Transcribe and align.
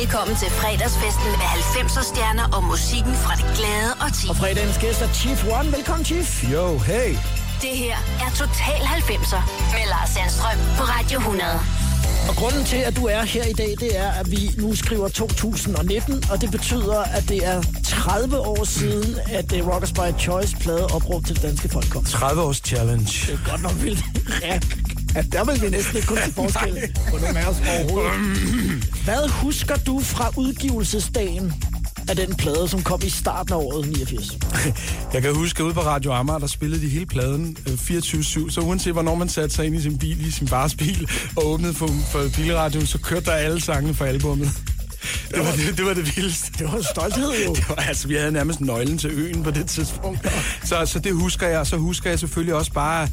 Velkommen 0.00 0.36
til 0.36 0.50
fredagsfesten 0.60 1.30
med 1.40 1.48
90'er 1.58 2.04
stjerner 2.10 2.46
og 2.56 2.62
musikken 2.72 3.14
fra 3.24 3.34
det 3.40 3.46
glade 3.58 3.92
og 4.04 4.08
ti. 4.16 4.26
Og 4.30 4.36
fredagens 4.36 4.78
gæst 4.82 5.02
er 5.06 5.10
Chief 5.20 5.40
One. 5.56 5.72
Velkommen, 5.76 6.04
Chief. 6.04 6.52
Jo, 6.52 6.78
hey. 6.78 7.10
Det 7.64 7.74
her 7.82 7.96
er 8.24 8.30
Total 8.40 8.80
90'er 8.98 9.42
med 9.74 9.84
Lars 9.92 10.10
Sandstrøm 10.14 10.58
på 10.78 10.82
Radio 10.94 11.18
100. 11.18 11.44
Og 12.28 12.34
grunden 12.40 12.64
til, 12.64 12.76
at 12.76 12.96
du 12.96 13.04
er 13.06 13.22
her 13.22 13.44
i 13.44 13.52
dag, 13.52 13.72
det 13.80 13.98
er, 13.98 14.10
at 14.20 14.30
vi 14.30 14.40
nu 14.58 14.74
skriver 14.74 15.08
2019, 15.08 16.24
og 16.30 16.40
det 16.40 16.50
betyder, 16.50 16.98
at 17.18 17.28
det 17.28 17.46
er 17.46 17.62
30 17.84 18.38
år 18.38 18.64
siden, 18.64 19.16
at 19.38 19.52
uh, 19.52 19.68
Rockers 19.68 19.92
by 19.92 20.08
Choice 20.18 20.56
plade 20.60 20.86
opråb 20.86 21.24
til 21.26 21.34
det 21.34 21.42
danske 21.42 21.68
folk 21.68 21.88
kom. 21.90 22.04
30 22.04 22.42
års 22.42 22.56
challenge. 22.56 23.12
Det 23.26 23.40
er 23.40 23.50
godt 23.50 23.62
nok 23.62 23.76
vildt. 23.82 24.04
Ja, 24.42 24.60
ja 25.14 25.22
der 25.32 25.44
vil 25.44 25.62
vi 25.62 25.68
næsten 25.68 25.96
ikke 25.96 26.08
kunne 26.08 26.20
se 26.24 26.32
forskel 26.42 26.92
på 27.10 27.18
nogen 27.18 27.36
af 27.36 27.46
os 27.46 27.56
overhovedet. 27.60 28.12
Hvad 29.04 29.28
husker 29.28 29.76
du 29.76 30.00
fra 30.00 30.32
udgivelsesdagen 30.36 31.52
af 32.08 32.16
den 32.16 32.34
plade, 32.34 32.68
som 32.68 32.82
kom 32.82 33.00
i 33.04 33.08
starten 33.10 33.52
af 33.52 33.56
året 33.56 33.88
89? 33.88 34.38
Jeg 35.14 35.22
kan 35.22 35.34
huske, 35.34 35.60
at 35.60 35.64
ude 35.64 35.74
på 35.74 35.80
Radio 35.80 36.12
Amager, 36.12 36.38
der 36.38 36.46
spillede 36.46 36.82
de 36.82 36.88
hele 36.88 37.06
pladen 37.06 37.56
øh, 37.66 37.72
24-7, 37.72 38.50
så 38.50 38.60
uanset 38.60 38.92
hvornår 38.92 39.14
man 39.14 39.28
satte 39.28 39.54
sig 39.54 39.66
ind 39.66 39.74
i 39.76 39.82
sin 39.82 39.98
bil, 39.98 40.26
i 40.26 40.30
sin 40.30 40.48
fars 40.48 40.74
bil, 40.74 41.08
og 41.36 41.46
åbnede 41.46 41.74
for, 41.74 41.88
for 42.12 42.24
bilradioen, 42.36 42.86
så 42.86 42.98
kørte 42.98 43.24
der 43.24 43.32
alle 43.32 43.60
sangene 43.60 43.94
fra 43.94 44.06
albummet. 44.06 44.50
Det 45.30 45.38
var 45.38 45.52
det, 45.52 45.76
det 45.76 45.84
var 45.84 45.94
det 45.94 46.16
vildeste. 46.16 46.52
Det 46.58 46.66
var 46.66 46.76
en 46.76 46.84
stolthed 46.84 47.32
jo. 47.46 47.54
Det 47.54 47.68
var, 47.68 47.74
altså, 47.74 48.08
vi 48.08 48.14
havde 48.14 48.32
nærmest 48.32 48.60
nøglen 48.60 48.98
til 48.98 49.10
øen 49.10 49.42
på 49.42 49.50
det 49.50 49.66
tidspunkt. 49.66 50.28
Så, 50.64 50.86
så 50.86 50.98
det 50.98 51.12
husker 51.12 51.48
jeg. 51.48 51.66
Så 51.66 51.76
husker 51.76 52.10
jeg 52.10 52.18
selvfølgelig 52.18 52.54
også 52.54 52.72
bare, 52.72 53.08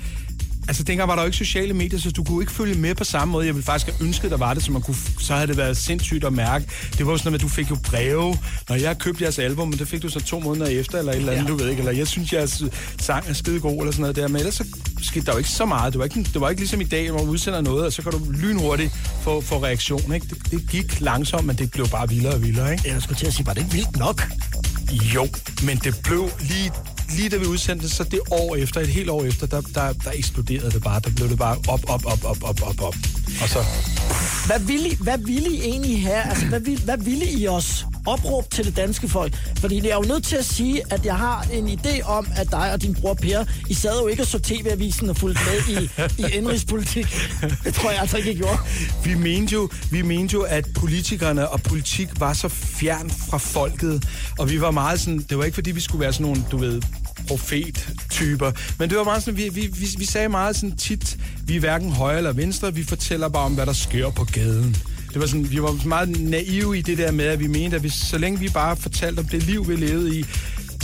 Altså, 0.68 0.84
dengang 0.84 1.10
var 1.10 1.16
der 1.16 1.22
jo 1.22 1.26
ikke 1.26 1.38
sociale 1.38 1.74
medier, 1.74 2.00
så 2.00 2.12
du 2.12 2.24
kunne 2.24 2.44
ikke 2.44 2.52
følge 2.52 2.76
med 2.76 2.96
på 2.96 3.04
samme 3.04 3.32
måde. 3.32 3.46
Jeg 3.46 3.56
ville 3.56 3.66
faktisk 3.66 3.98
have 3.98 4.08
ønsket, 4.08 4.32
der 4.32 4.38
var 4.38 4.54
det, 4.54 4.64
så, 4.64 4.72
man 4.72 4.82
kunne, 4.82 4.96
så 5.20 5.34
havde 5.34 5.48
det 5.48 5.58
været 5.58 5.78
sindssygt 5.78 6.24
at 6.24 6.34
mærke. 6.34 6.66
Det 6.98 7.06
var 7.06 7.12
jo 7.12 7.18
sådan 7.18 7.34
at 7.34 7.42
du 7.42 7.48
fik 7.48 7.70
jo 7.70 7.78
breve. 7.84 8.38
Når 8.70 8.76
jeg 8.76 8.98
købte 8.98 9.24
jeres 9.24 9.40
album, 9.40 9.68
men 9.68 9.80
det 9.80 9.88
fik 9.88 10.02
du 10.02 10.10
så 10.10 10.20
to 10.20 10.40
måneder 10.40 10.66
efter, 10.66 11.00
eller 11.00 11.12
et 11.12 11.18
eller 11.18 11.32
andet, 11.32 11.44
ja. 11.44 11.50
du 11.50 11.56
ved 11.56 11.70
ikke. 11.70 11.80
Eller 11.80 11.92
jeg 11.92 12.08
synes, 12.08 12.34
jeres 12.34 12.64
sang 13.00 13.30
er 13.30 13.34
skide 13.34 13.60
god, 13.60 13.80
eller 13.80 13.92
sådan 13.92 14.02
noget 14.02 14.16
der. 14.16 14.28
Men 14.28 14.38
ellers 14.38 14.56
så 14.56 14.66
skete 15.02 15.26
der 15.26 15.32
jo 15.32 15.38
ikke 15.38 15.50
så 15.50 15.66
meget. 15.66 15.94
Det 15.94 16.00
var 16.00 16.06
ikke, 16.06 16.24
det 16.24 16.42
var 16.42 16.50
ikke 16.50 16.62
ligesom 16.62 16.82
i 16.82 16.84
dag, 16.84 17.12
hvor 17.12 17.20
man 17.20 17.30
udsender 17.30 17.62
noget, 17.62 17.86
og 17.86 17.94
så 17.94 18.02
kan 18.02 18.12
du 18.12 18.20
lynhurtigt 18.30 18.94
få, 19.22 19.42
få 19.42 19.64
reaktion. 19.64 20.14
Ikke? 20.14 20.28
Det, 20.30 20.52
det, 20.52 20.70
gik 20.70 21.02
langsomt, 21.02 21.46
men 21.46 21.56
det 21.56 21.72
blev 21.72 21.88
bare 21.88 22.10
vildere 22.10 22.34
og 22.34 22.44
vildere. 22.44 22.72
Ikke? 22.72 22.90
Jeg 22.90 23.02
skulle 23.02 23.18
til 23.18 23.28
at 23.28 23.34
sige, 23.34 23.46
var 23.46 23.54
det 23.54 23.62
ikke 23.62 23.74
vildt 23.74 23.98
nok? 23.98 24.28
Jo, 25.16 25.28
men 25.64 25.78
det 25.78 25.96
blev 26.04 26.30
lige 26.40 26.72
lige 27.16 27.30
da 27.30 27.38
vi 27.38 27.46
udsendte 27.46 27.90
så 27.90 28.04
det 28.04 28.20
år 28.32 28.56
efter, 28.56 28.82
et 28.82 28.88
helt 28.88 29.10
år 29.10 29.24
efter, 29.24 29.48
der, 29.48 29.62
der, 29.62 29.94
der 29.94 30.12
eksploderede 30.14 30.72
det 30.72 30.84
bare. 30.84 31.00
Der 31.00 31.10
blev 31.10 31.30
det 31.30 31.38
bare 31.38 31.58
op, 31.68 31.90
op, 31.90 32.06
op, 32.06 32.26
op, 32.26 32.44
op, 32.44 32.62
op, 32.64 32.82
op. 32.82 32.96
Og 33.42 33.50
så... 33.50 33.66
Hvad 34.46 34.60
ville, 34.60 34.90
I, 34.90 34.98
hvad 35.00 35.18
ville 35.18 35.50
I 35.50 35.62
egentlig 35.62 36.02
have? 36.02 36.30
Altså, 36.30 36.46
hvad, 36.46 36.60
ville, 36.60 36.84
hvad 36.84 36.98
ville 36.98 37.32
I 37.32 37.48
os 37.48 37.86
opråb 38.06 38.52
til 38.52 38.66
det 38.66 38.76
danske 38.76 39.10
folk? 39.10 39.34
Fordi 39.58 39.76
jeg 39.76 39.90
er 39.90 39.96
jo 39.96 40.02
nødt 40.08 40.24
til 40.24 40.36
at 40.36 40.46
sige, 40.46 40.82
at 40.90 41.06
jeg 41.06 41.16
har 41.16 41.46
en 41.54 41.70
idé 41.70 42.02
om, 42.02 42.28
at 42.36 42.52
dig 42.52 42.74
og 42.74 42.82
din 42.82 42.96
bror 42.96 43.14
Per, 43.14 43.46
I 43.70 43.74
sad 43.74 44.02
jo 44.02 44.08
ikke 44.08 44.24
og 44.24 44.28
så 44.28 44.40
tv-avisen 44.40 45.10
og 45.10 45.18
fulgte 45.18 45.42
med 45.46 45.78
i, 45.78 45.90
i 46.22 46.38
indrigspolitik. 46.38 47.06
Det 47.64 47.74
tror 47.74 47.92
jeg 47.92 48.00
altså 48.00 48.18
ikke, 48.18 48.32
I 48.32 48.36
gjorde. 48.36 48.58
Vi 49.04 49.14
mente, 49.14 49.54
jo, 49.54 49.70
vi 49.92 50.02
mente 50.02 50.34
jo, 50.34 50.42
at 50.42 50.66
politikerne 50.76 51.50
og 51.50 51.62
politik 51.62 52.10
var 52.20 52.34
så 52.34 52.50
fjern 52.50 53.10
fra 53.10 53.38
folket, 53.38 54.04
og 54.40 54.50
vi 54.50 54.62
var 54.62 54.72
meget 54.72 55.00
sådan, 55.00 55.26
det 55.30 55.38
var 55.38 55.44
ikke 55.44 55.56
fordi, 55.56 55.72
vi 55.72 55.80
skulle 55.80 56.02
være 56.02 56.14
sådan 56.14 56.26
nogle, 56.26 56.44
du 56.52 56.58
ved, 56.58 56.82
profet-typer. 57.28 58.52
Men 58.80 58.90
det 58.90 58.98
var 58.98 59.04
meget 59.04 59.24
sådan, 59.24 59.38
vi, 59.38 59.50
vi, 59.50 59.62
vi, 59.62 59.88
vi 59.98 60.06
sagde 60.06 60.30
meget 60.30 60.56
sådan 60.56 60.78
tit, 60.78 61.18
vi 61.46 61.56
er 61.56 61.60
hverken 61.60 61.92
højre 61.92 62.18
eller 62.18 62.34
venstre, 62.34 62.74
vi 62.74 62.84
fortæller 62.84 63.30
bare 63.30 63.46
om, 63.46 63.54
hvad 63.54 63.66
der 63.66 63.74
sker 63.74 64.10
på 64.10 64.24
gaden. 64.24 64.78
Det 65.14 65.22
var 65.22 65.28
sådan, 65.28 65.52
vi 65.52 65.62
var 65.62 65.88
meget 65.88 66.22
naive 66.22 66.78
i 66.78 66.82
det 66.82 66.98
der 66.98 67.12
med, 67.12 67.26
at 67.26 67.40
vi 67.40 67.48
mente, 67.48 67.76
at 67.76 67.82
hvis, 67.82 67.94
så 67.94 68.18
længe 68.18 68.40
vi 68.40 68.50
bare 68.50 68.76
fortalte 68.76 69.20
om 69.20 69.26
det 69.26 69.44
liv, 69.44 69.68
vi 69.68 69.76
levede 69.76 70.20
i, 70.20 70.26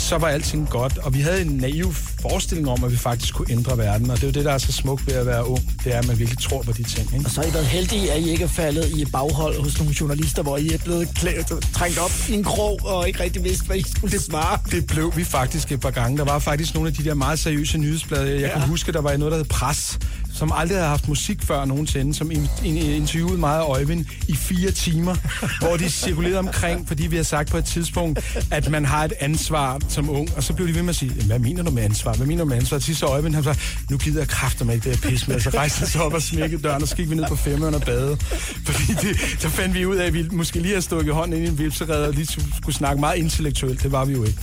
så 0.07 0.17
var 0.17 0.27
alting 0.27 0.69
godt. 0.69 0.97
Og 0.97 1.13
vi 1.13 1.21
havde 1.21 1.41
en 1.41 1.47
naiv 1.47 1.93
forestilling 2.21 2.69
om, 2.69 2.83
at 2.83 2.91
vi 2.91 2.97
faktisk 2.97 3.33
kunne 3.33 3.51
ændre 3.51 3.77
verden. 3.77 4.09
Og 4.09 4.17
det 4.17 4.23
er 4.23 4.27
jo 4.27 4.33
det, 4.33 4.45
der 4.45 4.51
er 4.51 4.57
så 4.57 4.71
smukt 4.71 5.07
ved 5.07 5.13
at 5.13 5.25
være 5.25 5.47
ung. 5.47 5.79
Det 5.83 5.93
er, 5.95 5.99
at 5.99 6.07
man 6.07 6.19
virkelig 6.19 6.39
tror 6.39 6.61
på 6.61 6.71
de 6.71 6.83
ting. 6.83 7.13
Ikke? 7.13 7.25
Og 7.25 7.31
så 7.31 7.41
har 7.41 7.49
I 7.49 7.53
været 7.53 7.65
heldige, 7.65 8.11
at 8.11 8.21
I 8.21 8.29
ikke 8.29 8.43
er 8.43 8.47
faldet 8.47 8.89
i 8.89 9.05
baghold 9.05 9.63
hos 9.63 9.79
nogle 9.79 9.95
journalister, 9.99 10.43
hvor 10.43 10.57
I 10.57 10.67
er 10.67 10.77
blevet 10.77 11.09
klædt, 11.15 11.47
trængt 11.73 11.99
op 11.99 12.11
i 12.29 12.33
en 12.33 12.43
krog 12.43 12.79
og 12.83 13.07
ikke 13.07 13.23
rigtig 13.23 13.43
vidste, 13.43 13.65
hvad 13.65 13.77
I 13.77 13.83
skulle 13.95 14.11
det, 14.11 14.21
svare. 14.21 14.59
Det 14.71 14.87
blev 14.87 15.13
vi 15.15 15.23
faktisk 15.23 15.71
et 15.71 15.79
par 15.79 15.91
gange. 15.91 16.17
Der 16.17 16.25
var 16.25 16.39
faktisk 16.39 16.73
nogle 16.73 16.89
af 16.89 16.93
de 16.95 17.03
der 17.03 17.13
meget 17.13 17.39
seriøse 17.39 17.77
nyhedsblade. 17.77 18.31
Jeg 18.31 18.39
ja. 18.39 18.59
kan 18.59 18.61
huske, 18.61 18.91
der 18.91 19.01
var 19.01 19.17
noget, 19.17 19.31
der 19.31 19.37
hed 19.37 19.45
Pres, 19.45 19.99
som 20.37 20.51
aldrig 20.55 20.77
havde 20.77 20.89
haft 20.89 21.07
musik 21.07 21.43
før 21.43 21.65
nogensinde, 21.65 22.13
som 22.13 22.31
interviewede 22.63 23.37
mig 23.37 23.61
og 23.61 23.69
Øjvind 23.69 24.05
i 24.27 24.35
fire 24.35 24.71
timer, 24.71 25.15
hvor 25.61 25.77
de 25.77 25.89
cirkulerede 25.89 26.39
omkring, 26.39 26.87
fordi 26.87 27.07
vi 27.07 27.15
har 27.15 27.23
sagt 27.23 27.51
på 27.51 27.57
et 27.57 27.65
tidspunkt, 27.65 28.37
at 28.51 28.69
man 28.69 28.85
har 28.85 29.05
et 29.05 29.13
ansvar 29.19 29.79
som 29.89 30.09
ung. 30.09 30.29
Og 30.35 30.43
så 30.43 30.53
blev 30.53 30.67
de 30.67 30.75
ved 30.75 30.81
med 30.81 30.89
at 30.89 30.95
sige, 30.95 31.11
hvad 31.11 31.39
mener 31.39 31.63
du 31.63 31.71
med 31.71 31.83
ansvar? 31.83 32.13
Hvad 32.13 32.27
mener 32.27 32.43
du 32.43 32.49
med 32.49 32.57
ansvar? 32.57 32.79
Til 32.79 32.95
så 32.95 33.05
Øjvind, 33.05 33.35
han 33.35 33.43
sagde, 33.43 33.59
nu 33.89 33.97
gider 33.97 34.19
jeg 34.19 34.27
kræfter 34.27 34.65
mig 34.65 34.75
ikke 34.75 34.89
det 34.89 34.99
her 34.99 35.09
pis 35.09 35.27
med. 35.27 35.39
Så 35.39 35.49
rejste 35.49 35.79
han 35.79 35.87
sig 35.87 36.01
op 36.01 36.13
og 36.13 36.21
smækkede 36.21 36.63
døren, 36.63 36.81
og 36.81 36.87
så 36.87 36.95
gik 36.95 37.09
vi 37.09 37.15
ned 37.15 37.25
på 37.27 37.35
femøren 37.35 37.75
og 37.75 37.81
bade. 37.81 38.17
Fordi 38.65 38.93
det, 38.93 39.35
så 39.39 39.49
fandt 39.49 39.75
vi 39.75 39.85
ud 39.85 39.95
af, 39.95 40.05
at 40.05 40.13
vi 40.13 40.29
måske 40.31 40.59
lige 40.59 40.73
har 40.73 40.81
stukket 40.81 41.13
hånden 41.13 41.37
ind 41.37 41.45
i 41.45 41.49
en 41.49 41.57
vipserede 41.57 42.07
og 42.07 42.13
lige 42.13 42.27
skulle 42.57 42.75
snakke 42.75 42.99
meget 42.99 43.17
intellektuelt. 43.17 43.83
Det 43.83 43.91
var 43.91 44.05
vi 44.05 44.13
jo 44.13 44.23
ikke. 44.23 44.39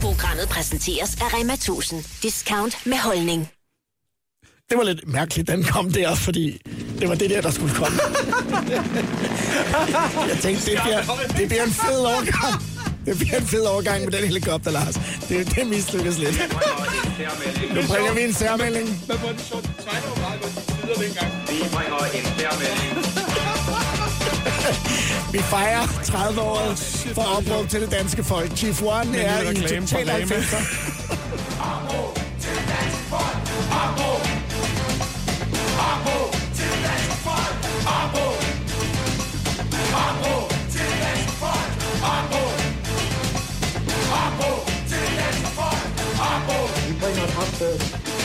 Programmet 0.00 0.48
præsenteres 0.48 1.14
af 1.14 1.34
Rema 1.34 1.52
1000. 1.52 2.04
Discount 2.22 2.76
med 2.86 2.98
holdning 2.98 3.48
det 4.70 4.78
var 4.78 4.84
lidt 4.84 5.08
mærkeligt, 5.08 5.48
den 5.48 5.64
kom 5.64 5.92
der, 5.92 6.14
fordi 6.14 6.60
det 7.00 7.08
var 7.08 7.14
det 7.14 7.30
der, 7.30 7.40
der 7.40 7.50
skulle 7.50 7.74
komme. 7.74 7.98
jeg 10.28 10.38
tænkte, 10.42 10.70
det 10.70 10.80
bliver, 10.82 11.02
det 11.38 11.48
bliver 11.48 11.62
en 11.64 11.70
fed 11.72 11.98
overgang. 11.98 12.62
Det 13.06 13.18
bliver 13.18 13.36
en 13.36 13.46
fed 13.46 13.60
overgang 13.64 14.04
med 14.04 14.12
den 14.12 14.24
helikopter, 14.24 14.70
Lars. 14.70 14.94
Det, 15.28 15.54
det 15.56 15.66
mislykkes 15.66 16.18
lidt. 16.18 16.48
Nu 17.74 17.80
bringer 17.88 18.14
vi 18.14 18.20
en 18.22 18.32
særmelding. 18.32 18.88
Hvor 19.06 19.14
er 19.28 19.32
det 19.32 19.40
sjovt. 19.40 19.70
Svejne 19.82 20.06
var 20.10 20.20
meget 20.20 20.40
godt 20.42 20.52
tider 20.52 20.94
dengang. 21.06 21.32
Vi 21.48 21.54
bringer 21.74 21.98
en 22.14 22.24
særmelding. 22.38 22.92
Vi 25.32 25.38
fejrer 25.38 25.86
30 26.04 26.40
år 26.40 26.74
for 27.14 27.22
opråb 27.22 27.68
til 27.68 27.80
det 27.80 27.90
danske 27.90 28.24
folk. 28.24 28.56
Chief 28.56 28.82
One 28.82 29.18
er 29.18 29.50
i 29.50 29.54
total 29.54 29.82
90'er. 29.82 29.88
til 32.40 32.56
danske 32.56 33.04
folk. 33.10 34.31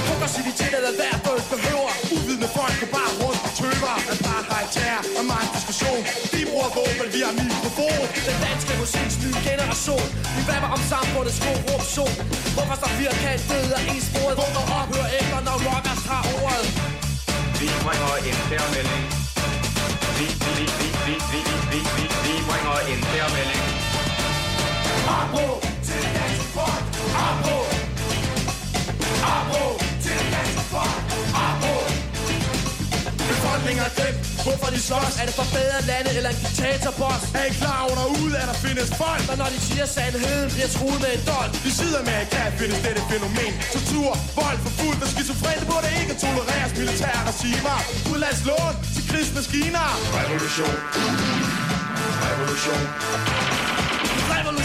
Progressivitet 0.10 0.74
er 0.90 0.94
hvad 1.00 1.16
folk 1.28 1.44
behøver. 1.54 1.92
Uvidende 2.16 2.50
folk 2.58 2.76
kan 2.82 2.90
bare 2.98 3.12
rundt 3.22 3.42
og 3.48 3.52
tøver. 3.60 3.94
Apartheid, 4.14 4.68
terror 4.76 5.02
og 5.20 5.26
meget 5.32 5.50
diskussion. 5.56 6.02
Vi 6.34 6.42
bruger 6.50 6.70
våben, 6.78 7.08
vi 7.16 7.22
har 7.28 7.34
mikrofon. 7.44 8.04
Den 8.28 8.38
danske 8.46 8.72
musiks 8.82 9.16
nye 9.24 9.40
generation. 9.50 10.08
Vi 10.36 10.42
rapper 10.52 10.70
om 10.76 10.82
samfundets 10.94 11.40
korruption 11.46 12.14
Hvorfor 12.56 12.76
så 12.82 12.90
firkantet 13.00 13.68
og 13.78 13.82
ensporet 13.94 14.36
Hvorfor 14.40 14.64
ophør 14.80 15.08
efter, 15.20 15.40
når 15.48 15.58
rockers 15.68 16.04
har 16.12 16.24
ordet? 16.42 16.68
Vi 17.60 17.68
bringer 17.84 18.12
en 18.30 18.38
særmelding 18.50 19.27
vi, 20.20 20.26
vi, 20.26 20.66
vi, 20.80 20.88
vi, 21.06 21.16
vi, 21.32 21.42
vi, 21.72 21.80
vi, 21.96 22.06
vi 22.24 22.34
bringer 22.48 22.78
en 22.92 23.02
særmelding. 23.12 23.66
Abro 25.18 25.62
til 25.84 26.04
Dansk 26.16 26.50
Sport! 26.50 26.84
Abro! 27.28 27.58
Abro! 29.36 29.87
Befolkningen 33.68 33.92
er 33.92 33.96
glemt, 34.00 34.20
hvorfor 34.46 34.70
de 34.76 34.80
slås? 34.88 35.14
Er 35.22 35.26
det 35.30 35.36
for 35.40 35.48
bedre 35.60 35.80
lande 35.92 36.10
eller 36.18 36.32
en 36.36 36.40
diktatorboss? 36.44 37.24
Er 37.40 37.46
I 37.52 37.54
klar 37.62 37.80
over 37.86 37.96
derude, 38.02 38.36
at 38.42 38.48
der 38.52 38.58
findes 38.66 38.90
folk? 39.04 39.24
Og 39.32 39.38
når 39.42 39.50
de 39.54 39.60
siger 39.70 39.86
sandheden, 39.96 40.48
bliver 40.56 40.70
truet 40.78 41.00
med 41.04 41.12
en 41.18 41.24
dold 41.32 41.52
I 41.70 41.72
Sydamerika 41.80 42.42
findes 42.60 42.80
dette 42.86 43.02
fænomen. 43.12 43.52
Tortur, 43.74 44.12
vold, 44.40 44.58
forfulgt 44.66 45.02
og 45.06 45.10
skizofren 45.14 45.60
Det 45.62 45.68
burde 45.72 45.90
ikke 46.02 46.14
tolereres. 46.24 46.72
Militære 46.80 47.22
regimer 47.32 47.78
Udlandslån 48.12 48.74
til 48.94 49.04
krigsmaskiner. 49.10 49.88
Revolution. 50.20 50.76
Revolution 52.28 53.57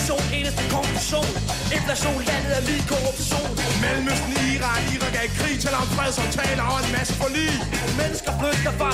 Revolution, 0.02 0.34
eneste 0.38 0.62
konklusion. 0.76 1.30
Inflation, 1.76 2.20
landet 2.30 2.52
er 2.58 2.62
lige 2.70 2.82
korruption. 2.92 3.50
Mellemøsten, 3.82 4.32
Iran, 4.52 4.82
Irak 4.94 5.14
er 5.20 5.24
i 5.30 5.32
krig 5.38 5.56
Taler 5.62 5.80
om 5.84 5.88
fredsaftaler 5.96 6.64
og 6.72 6.78
en 6.84 6.90
masse 6.96 7.14
forlig. 7.22 7.52
Mennesker 8.00 8.32
flygter 8.40 8.72
fra 8.78 8.90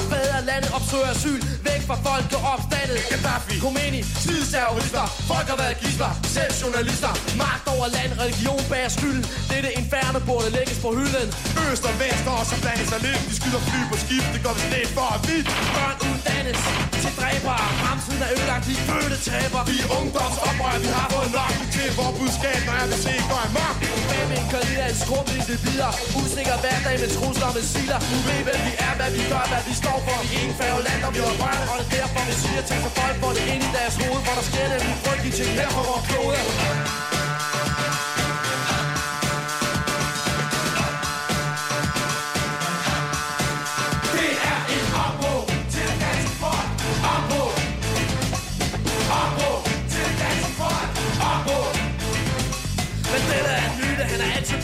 landet 0.50 0.70
opsøger 0.76 1.10
asyl 1.16 1.40
Væk 1.68 1.82
fra 1.88 1.96
folk 2.08 2.28
og 2.38 2.42
opstandet. 2.54 2.98
Gaddafi, 3.10 3.54
Khomeini, 3.62 4.00
sideservorister 4.22 5.04
Folk 5.30 5.46
har 5.52 5.58
været 5.62 5.76
gisler, 5.82 6.12
selv 6.36 6.52
journalister. 6.62 7.12
Magt 7.42 7.66
over 7.74 7.86
land, 7.96 8.10
religion 8.24 8.62
bærer 8.72 8.92
skylden. 8.96 9.24
Dette 9.52 9.70
inferno 9.80 10.18
burde 10.28 10.48
lægges 10.58 10.78
på 10.84 10.90
hylden. 10.98 11.28
Øst 11.64 11.84
og 11.90 11.94
vest 12.02 12.26
og 12.32 12.40
så 12.50 12.56
blandet 12.62 12.86
sig 12.92 13.00
lidt 13.06 13.20
De 13.28 13.34
skyder 13.40 13.62
fly 13.68 13.80
på 13.90 13.96
skib, 14.04 14.24
det 14.34 14.40
går 14.46 14.56
lidt 14.74 14.90
for 14.96 15.10
vidt 15.28 15.46
Børn 15.74 15.96
uddannes 16.08 16.60
til 17.02 17.12
dræbere. 17.20 17.64
Fremtiden 17.82 18.20
er 18.26 18.30
ødelagt, 18.36 18.64
de 18.68 18.74
fødte 18.88 19.18
taber 19.28 19.60
Vi 19.70 19.76
er 19.84 19.88
ungdomsoprør, 19.98 20.74
vi 20.84 20.88
har 20.96 20.97
har 21.00 21.08
fået 21.14 21.30
nok 21.40 21.54
til 21.74 21.88
Vores 21.98 22.14
budskab, 22.20 22.58
når 22.68 22.74
jeg 22.80 22.86
vil 22.90 23.00
se, 23.06 23.14
går 23.30 23.40
amok 23.48 23.76
Hvem 24.10 24.28
ikke 24.38 24.48
kan 24.52 24.62
lide 24.68 24.82
en 24.92 24.96
skrumpe 25.04 25.32
individer 25.38 25.90
Usikker 26.20 26.56
hverdag 26.62 26.96
med 27.02 27.10
trusler 27.16 27.48
og 27.50 27.54
missiler. 27.58 27.98
Du 28.10 28.16
ved 28.26 28.40
hvem 28.46 28.60
vi 28.66 28.72
er, 28.86 28.92
hvad 28.98 29.10
vi 29.16 29.22
gør, 29.32 29.44
hvad 29.52 29.62
vi 29.68 29.74
står 29.82 29.98
for. 30.06 30.16
Vi 30.22 30.28
er 30.36 30.40
ingen 30.44 30.56
færre 30.60 30.80
land, 30.88 31.00
og 31.06 31.10
vi 31.14 31.20
har 31.26 31.34
rørt 31.42 31.62
Og 31.72 31.76
det 31.78 31.86
er 31.86 31.92
derfor 31.98 32.20
vi 32.30 32.34
siger 32.42 32.62
ting, 32.68 32.80
så 32.86 32.90
folk 33.00 33.16
får 33.22 33.32
det 33.36 33.44
ind 33.52 33.62
i 33.68 33.70
deres 33.78 33.94
hoved 34.00 34.20
For 34.26 34.34
der 34.38 34.44
sker 34.50 34.66
nemlig 34.74 34.94
frygtelige 35.04 35.34
ting 35.38 35.50
her 35.58 35.68
på 35.76 35.82
vores 35.88 36.04
klode. 36.08 36.97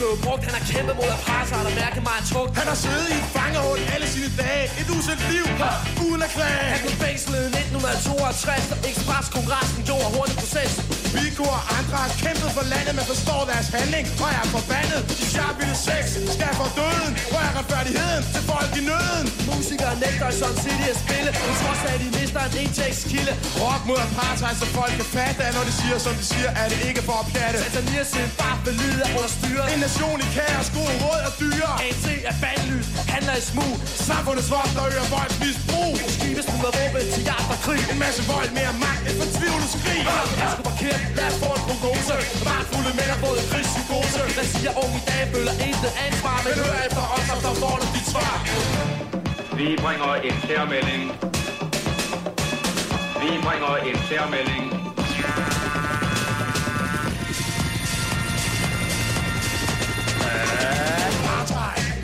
Blevet 0.05 0.21
brugt. 0.27 0.43
Han 0.49 0.55
har 0.59 0.65
kæmpet 0.73 0.95
mod 1.01 1.11
at 1.17 1.21
presse, 1.27 1.51
og 1.55 1.59
han 1.61 1.67
har 1.71 1.77
mærket 1.83 2.03
mig 2.09 2.17
en 2.21 2.27
tugt 2.33 2.51
Han 2.61 2.67
har 2.73 2.79
siddet 2.85 3.09
i 3.15 3.17
et 3.23 3.29
fangehul 3.37 3.79
alle 3.95 4.07
sine 4.15 4.31
dage. 4.43 4.65
Et 4.81 4.89
usendt 4.97 5.23
liv, 5.33 5.45
uden 6.07 6.21
at 6.27 6.31
klage 6.37 6.65
Han 6.75 6.81
blev 6.85 6.97
fængslet 7.07 7.43
i 7.49 7.51
1952, 7.63 8.71
da 8.71 8.75
Express-kongressen 8.91 9.81
gjorde 9.89 10.09
hurtig 10.17 10.37
proces. 10.43 10.73
Viggo 11.17 11.45
og 11.59 11.63
andre 11.79 11.97
har 12.05 12.13
kæmpet 12.25 12.51
for 12.57 12.65
landet, 12.73 12.93
men 12.99 13.05
forstår 13.13 13.41
deres 13.53 13.69
handling. 13.77 14.05
Og 14.23 14.29
jeg 14.35 14.41
er 14.47 14.51
forbandet, 14.57 15.01
de 15.19 15.25
sharpvilde 15.35 15.77
sex. 15.89 16.05
Skal 16.35 16.53
for 16.61 16.69
døden? 16.81 17.13
Hvor 17.31 17.41
er 17.49 17.53
retfærdigheden? 17.59 18.23
Til 18.35 18.43
folk 18.53 18.71
i 18.81 18.83
nøden. 18.91 19.27
Musikere 19.51 19.95
nægter 20.05 20.27
i 20.33 20.35
Sun 20.41 20.55
City 20.65 20.87
at 20.95 20.99
spille, 21.05 21.31
på 21.41 21.53
trods 21.61 21.83
af, 21.89 21.93
at 21.95 22.01
de 22.05 22.09
mister 22.19 22.43
en 22.49 22.55
indtægtskilde. 22.65 23.33
Rock 23.63 23.83
mod 23.89 23.99
apartheid, 24.07 24.55
så 24.63 24.67
folk 24.79 24.93
kan 25.01 25.09
fatte 25.15 25.41
At 25.49 25.53
når 25.57 25.65
de 25.69 25.75
siger, 25.81 25.99
som 26.07 26.15
de 26.21 26.25
siger, 26.33 26.51
er 26.63 26.67
det 26.73 26.79
ikke 26.89 27.03
for 27.09 27.17
at 27.23 27.27
pjatte. 27.33 27.59
Tanzania 27.65 28.05
sin 28.13 28.29
far 28.39 28.57
vil 28.65 28.77
under 29.19 29.31
styret. 29.39 29.67
En 29.75 29.81
nation 29.87 30.19
i 30.27 30.29
kaos, 30.37 30.69
god 30.79 30.93
råd 31.05 31.21
og 31.29 31.33
dyre. 31.43 31.71
ANC 31.85 32.07
er 32.31 32.37
bandlyst, 32.43 32.91
handler 33.15 33.35
i 33.43 33.45
smug. 33.53 33.75
Samfundets 34.09 34.51
vogt 34.55 34.73
der 34.77 34.85
øger 34.91 35.07
volds 35.15 35.37
misbrug. 35.43 35.93
Skibe 36.17 36.43
smider 36.47 36.73
våben 36.79 37.07
til 37.15 37.23
jagt 37.31 37.49
og 37.55 37.59
krig. 37.65 37.83
En 37.93 37.99
masse 38.05 38.23
vold, 38.33 38.49
mere 38.59 38.75
magt, 38.85 39.03
et 39.09 39.15
fortvivlet 39.21 39.71
skrig. 39.77 40.03
Jeg 40.41 40.49
skulle 40.53 40.69
parkere, 40.71 40.99
lad 41.19 41.27
os 41.31 41.37
få 41.43 41.51
en 41.59 41.63
prognose. 41.69 42.17
Barnfulde 42.47 42.93
mænd 42.99 43.11
har 43.15 43.21
fået 43.27 43.41
krigspsykose 43.51 44.21
Hvad 44.37 44.49
siger 44.55 44.73
unge 44.85 44.99
i 45.01 45.05
dag, 45.11 45.23
føler 45.35 45.55
intet 45.69 45.93
ansvar. 46.07 46.37
Men 46.45 46.53
hør 46.61 46.75
efter 46.87 47.05
os, 47.17 47.27
og 47.35 47.39
så 47.45 47.51
får 47.61 47.75
du 47.81 47.87
dit 47.97 48.07
svar 48.13 48.35
Vi 49.59 49.67
bringer 49.85 50.11
en 50.29 50.37
særmelding. 50.49 51.03
Vi 53.23 53.31
bringer 53.47 53.73
en 53.89 53.99
særmelding. 54.11 54.65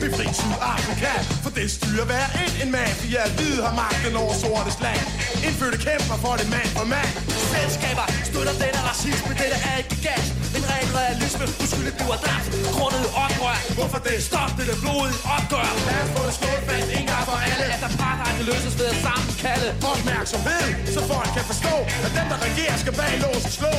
Befri 0.01 0.25
Sydafrika 0.33 1.13
For 1.43 1.49
det 1.49 1.71
styrer 1.71 2.05
hver 2.05 2.27
en, 2.43 2.67
en 2.67 2.71
mafia 2.71 3.21
Hvide 3.35 3.63
har 3.63 3.75
magten 3.75 4.15
over 4.15 4.33
sortes 4.33 4.77
land 4.81 5.05
Indfødte 5.47 5.77
kæmper 5.77 6.17
for 6.23 6.33
det 6.39 6.49
mand 6.49 6.69
for 6.77 6.85
mand 6.85 7.40
Selskaber 7.55 8.05
støtter 8.29 8.55
denne 8.63 8.79
racisme, 8.89 9.31
dette 9.41 9.57
er 9.69 9.75
ikke 9.81 9.97
gas. 10.07 10.25
En 10.57 10.63
ren 10.71 10.89
realisme, 10.99 11.45
uskyldigt 11.63 11.95
bliver 11.99 12.19
dræbt. 12.25 12.47
Grundet 12.75 13.05
oprør. 13.23 13.57
Hvorfor 13.77 13.99
det? 14.07 14.15
er 14.19 14.23
Stop 14.29 14.51
det 14.57 14.65
er 14.75 14.79
blodige 14.83 15.19
opgør. 15.35 15.69
Lad 15.87 15.99
os 16.03 16.09
få 16.15 16.21
det 16.27 16.35
slået 16.39 16.63
fast 16.69 16.89
en 16.97 17.05
gang 17.11 17.23
for 17.29 17.37
alle 17.49 17.65
At 17.75 17.81
apartheid 17.89 18.33
kan 18.37 18.45
løses 18.51 18.73
ved 18.79 18.87
at 18.93 18.97
sammenkalde. 19.05 19.67
Opmærksomhed, 19.91 20.65
så 20.95 20.99
folk 21.11 21.29
kan 21.35 21.45
forstå 21.51 21.75
At 22.05 22.11
dem 22.17 22.27
der 22.31 22.39
regerer 22.47 22.77
skal 22.83 22.93
bag 22.99 23.13
lås 23.23 23.43
og 23.49 23.53
slå 23.59 23.73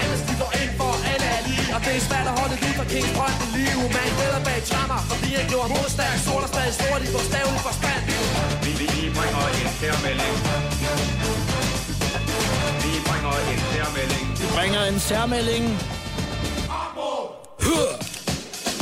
Alle 0.00 0.16
de 0.28 0.34
går 0.42 0.52
ind 0.62 0.72
for, 0.80 0.92
alle 1.12 1.26
er 1.36 1.40
lige. 1.48 1.66
Og 1.74 1.80
det 1.84 1.92
er 1.98 2.02
svært 2.08 2.26
at 2.30 2.34
holde 2.40 2.56
ud 2.66 2.72
fra 2.78 2.86
Kings 2.92 3.12
Point 3.16 3.38
i 3.44 3.46
live. 3.56 3.84
Man 3.98 4.08
gælder 4.20 4.40
bag 4.48 4.60
trammer, 4.70 5.00
fordi 5.10 5.28
han 5.38 5.46
gjorde 5.52 5.68
modstand. 5.76 6.16
Sort 6.26 6.42
og 6.46 6.50
stadig 6.54 6.74
stort 6.80 7.00
i 7.06 7.08
bogstavelig 7.14 7.62
forstand. 7.68 8.02
Vi, 8.64 8.70
vi, 8.80 8.86
vi 8.94 9.02
bringer 9.16 9.42
en 9.60 9.68
særmelding. 9.80 10.77
Vi 13.48 13.54
bringer 13.54 13.64
en 13.64 13.74
særmelding. 13.74 14.54
bringer 14.54 14.84
en 14.84 15.00
særmelding 15.00 15.78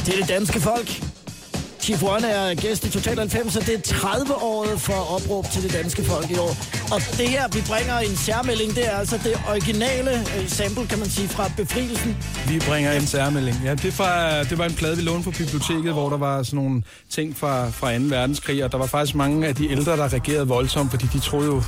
til 0.05 0.21
det 0.21 0.29
danske 0.29 0.61
folk. 0.61 1.06
Chief 1.87 2.03
One 2.03 2.27
er 2.27 2.55
gæst 2.55 2.85
i 2.85 2.91
Total 2.91 3.19
90, 3.19 3.57
og 3.57 3.67
det 3.67 3.75
er 3.75 3.79
30-året 3.79 4.81
for 4.81 5.17
opråb 5.17 5.45
til 5.53 5.63
det 5.63 5.73
danske 5.73 6.05
folk 6.05 6.31
i 6.31 6.35
år. 6.35 6.57
Og 6.93 7.01
det 7.19 7.29
her, 7.29 7.49
vi 7.49 7.61
bringer 7.69 7.99
en 7.99 8.17
særmelding, 8.17 8.75
det 8.75 8.87
er 8.87 8.97
altså 8.97 9.19
det 9.25 9.35
originale 9.49 10.11
øh, 10.11 10.49
sample, 10.49 10.87
kan 10.87 10.99
man 10.99 11.09
sige, 11.09 11.29
fra 11.29 11.51
befrielsen. 11.57 12.17
Vi 12.49 12.59
bringer 12.69 12.93
en 12.93 13.07
særmelding. 13.07 13.57
Ja, 13.65 13.75
det, 13.75 13.93
fra, 13.93 14.43
det 14.43 14.59
var 14.59 14.65
en 14.65 14.75
plade, 14.75 14.97
vi 14.97 15.03
lånte 15.03 15.25
på 15.25 15.31
biblioteket, 15.31 15.93
hvor 15.93 16.11
der 16.11 16.17
var 16.17 16.43
sådan 16.43 16.57
nogle 16.57 16.83
ting 17.11 17.37
fra, 17.37 17.71
fra 17.71 17.99
2. 17.99 18.05
verdenskrig, 18.05 18.65
og 18.65 18.73
der 18.73 18.79
var 18.79 18.87
faktisk 18.87 19.15
mange 19.15 19.47
af 19.47 19.55
de 19.55 19.71
ældre, 19.71 19.97
der 19.97 20.13
reagerede 20.13 20.49
voldsomt, 20.49 20.91
fordi 20.91 21.07
de 21.13 21.19
troede 21.19 21.47
jo, 21.47 21.63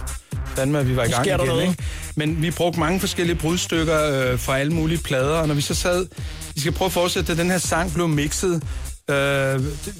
fandme, 0.56 0.78
at 0.78 0.88
vi 0.88 0.96
var 0.96 1.04
i 1.04 1.10
gang 1.10 1.26
igen. 1.26 1.40
noget. 1.46 1.62
Ikke? 1.62 1.82
Men 2.16 2.42
vi 2.42 2.50
brugte 2.50 2.80
mange 2.80 3.00
forskellige 3.00 3.36
brudstykker 3.36 4.30
øh, 4.32 4.38
fra 4.38 4.58
alle 4.58 4.72
mulige 4.72 4.98
plader, 4.98 5.34
og 5.34 5.48
når 5.48 5.54
vi 5.54 5.60
så 5.60 5.74
sad... 5.74 6.06
Vi 6.54 6.60
skal 6.60 6.72
prøve 6.72 6.86
at 6.86 6.92
fortsætte, 6.92 7.34
da 7.34 7.42
den 7.42 7.50
her 7.50 7.58
sang 7.58 7.94
blev 7.94 8.08
mixet, 8.08 8.62
Øh, 9.10 9.60
det, 9.84 9.94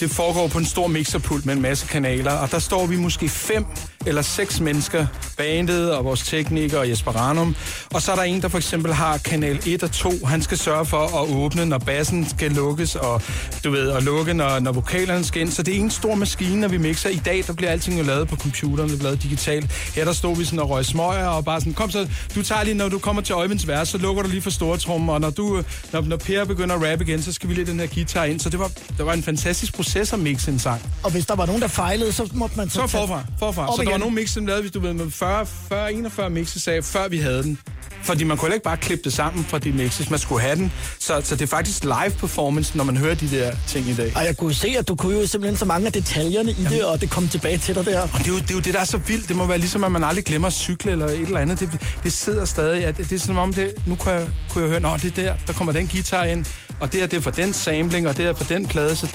det 0.00 0.10
foregår 0.10 0.48
på 0.48 0.58
en 0.58 0.64
stor 0.64 0.86
mixerpult 0.86 1.46
med 1.46 1.54
en 1.54 1.62
masse 1.62 1.86
kanaler, 1.86 2.32
og 2.32 2.50
der 2.50 2.58
står 2.58 2.86
vi 2.86 2.96
måske 2.96 3.28
fem 3.28 3.64
eller 4.06 4.22
seks 4.22 4.60
mennesker, 4.60 5.06
bandet 5.36 5.92
og 5.92 6.04
vores 6.04 6.22
tekniker 6.22 6.78
og 6.78 6.90
Jesper 6.90 7.12
Ranum. 7.12 7.56
Og 7.94 8.02
så 8.02 8.12
er 8.12 8.16
der 8.16 8.22
en, 8.22 8.42
der 8.42 8.48
for 8.48 8.58
eksempel 8.58 8.92
har 8.92 9.18
kanal 9.18 9.60
1 9.66 9.82
og 9.82 9.92
2. 9.92 10.26
Han 10.26 10.42
skal 10.42 10.58
sørge 10.58 10.86
for 10.86 11.22
at 11.22 11.34
åbne, 11.36 11.66
når 11.66 11.78
bassen 11.78 12.28
skal 12.28 12.50
lukkes, 12.50 12.94
og 12.96 13.22
du 13.64 13.70
ved, 13.70 13.90
at 13.90 14.02
lukke, 14.02 14.34
når, 14.34 14.58
når 14.58 14.72
vokalerne 14.72 15.24
skal 15.24 15.40
ind. 15.42 15.50
Så 15.50 15.62
det 15.62 15.76
er 15.76 15.80
en 15.80 15.90
stor 15.90 16.14
maskine, 16.14 16.60
når 16.60 16.68
vi 16.68 16.78
mixer. 16.78 17.10
I 17.10 17.20
dag, 17.24 17.44
der 17.46 17.52
bliver 17.52 17.70
alting 17.70 17.98
jo 17.98 18.04
lavet 18.04 18.28
på 18.28 18.36
computeren, 18.36 18.88
det 18.88 18.98
bliver 18.98 19.02
lavet 19.02 19.22
digitalt. 19.22 19.72
Her 19.94 20.04
der 20.04 20.12
stod 20.12 20.36
vi 20.36 20.44
sådan 20.44 20.58
og 20.58 20.70
røg 20.70 20.84
smøger, 20.84 21.26
og 21.26 21.44
bare 21.44 21.60
sådan, 21.60 21.74
kom 21.74 21.90
så, 21.90 22.08
du 22.34 22.42
tager 22.42 22.62
lige, 22.64 22.74
når 22.74 22.88
du 22.88 22.98
kommer 22.98 23.22
til 23.22 23.32
Øjvinds 23.32 23.68
vers, 23.68 23.88
så 23.88 23.98
lukker 23.98 24.22
du 24.22 24.28
lige 24.28 24.42
for 24.42 24.50
store 24.50 24.78
trommer, 24.78 25.12
og 25.12 25.20
når, 25.20 25.30
du, 25.30 25.62
når, 25.92 26.00
når 26.00 26.16
Per 26.16 26.44
begynder 26.44 26.74
at 26.74 26.90
rappe 26.90 27.04
igen, 27.04 27.22
så 27.22 27.32
skal 27.32 27.48
vi 27.48 27.54
lige 27.54 27.66
den 27.66 27.80
her 27.80 27.86
guitar 27.86 28.24
ind. 28.24 28.40
Så 28.40 28.50
det 28.50 28.58
var, 28.58 28.70
det 28.98 29.06
var 29.06 29.12
en 29.12 29.22
fantastisk 29.22 29.74
proces 29.74 30.12
at 30.12 30.18
mixe 30.18 30.50
en 30.50 30.58
sang. 30.58 30.82
Og 31.02 31.10
hvis 31.10 31.26
der 31.26 31.34
var 31.34 31.46
nogen, 31.46 31.62
der 31.62 31.68
fejlede, 31.68 32.12
så 32.12 32.28
måtte 32.32 32.56
man 32.56 32.70
så, 32.70 32.74
Så 32.80 32.86
forfra, 32.86 33.22
forfra. 33.38 33.68
Op 33.68 33.76
Så 33.76 33.84
var 33.92 33.98
nogle 33.98 34.14
mix, 34.14 34.30
som 34.30 34.46
lavede, 34.46 34.62
hvis 34.62 34.72
du 34.72 34.80
ved, 34.80 34.92
med 34.92 35.10
40, 35.10 35.46
40 35.46 35.92
41 35.92 36.30
mixes 36.30 36.68
af, 36.68 36.84
før 36.84 37.08
vi 37.08 37.18
havde 37.18 37.42
den. 37.42 37.58
Fordi 38.02 38.24
man 38.24 38.36
kunne 38.36 38.54
ikke 38.54 38.64
bare 38.64 38.76
klippe 38.76 39.04
det 39.04 39.12
sammen 39.12 39.44
fra 39.44 39.58
de 39.58 39.72
mixes, 39.72 40.10
man 40.10 40.18
skulle 40.18 40.40
have 40.40 40.56
den. 40.56 40.72
Så, 40.98 41.20
så 41.24 41.34
det 41.34 41.42
er 41.42 41.46
faktisk 41.46 41.84
live 41.84 42.10
performance, 42.18 42.76
når 42.76 42.84
man 42.84 42.96
hører 42.96 43.14
de 43.14 43.30
der 43.30 43.52
ting 43.68 43.88
i 43.88 43.94
dag. 43.94 44.12
Og 44.16 44.24
jeg 44.24 44.36
kunne 44.36 44.54
se, 44.54 44.74
at 44.78 44.88
du 44.88 44.94
kunne 44.94 45.18
jo 45.20 45.26
simpelthen 45.26 45.56
så 45.56 45.64
mange 45.64 45.86
af 45.86 45.92
detaljerne 45.92 46.50
i 46.50 46.64
det, 46.70 46.84
og 46.84 47.00
det 47.00 47.10
kom 47.10 47.28
tilbage 47.28 47.58
til 47.58 47.74
dig 47.74 47.84
der. 47.84 48.02
Og 48.02 48.18
det 48.18 48.26
er, 48.26 48.32
jo, 48.32 48.38
det 48.38 48.50
er 48.50 48.54
jo 48.54 48.60
det, 48.60 48.74
der 48.74 48.80
er 48.80 48.84
så 48.84 48.98
vildt. 48.98 49.28
Det 49.28 49.36
må 49.36 49.46
være 49.46 49.58
ligesom, 49.58 49.84
at 49.84 49.92
man 49.92 50.04
aldrig 50.04 50.24
glemmer 50.24 50.48
at 50.48 50.54
cykle 50.54 50.92
eller 50.92 51.06
et 51.06 51.20
eller 51.20 51.40
andet. 51.40 51.60
Det, 51.60 51.70
det 52.02 52.12
sidder 52.12 52.44
stadig. 52.44 52.80
Ja, 52.80 52.88
det, 52.88 52.96
det 52.96 53.12
er 53.12 53.18
som 53.18 53.38
om, 53.38 53.52
det, 53.52 53.74
nu 53.86 53.94
kunne 53.94 54.14
jeg, 54.14 54.26
kunne 54.50 54.62
jeg 54.62 54.70
høre, 54.70 54.80
nå, 54.80 54.96
det 54.96 55.18
er 55.18 55.22
der, 55.22 55.34
der 55.46 55.52
kommer 55.52 55.72
den 55.72 55.88
guitar 55.88 56.24
ind. 56.24 56.46
Og 56.80 56.92
det 56.92 57.02
er 57.02 57.06
det 57.06 57.22
for 57.22 57.30
den 57.30 57.52
sampling, 57.52 58.08
og 58.08 58.16
det 58.16 58.26
er 58.26 58.34
for 58.34 58.44
den 58.44 58.66
plade. 58.66 58.96
Så 58.96 59.06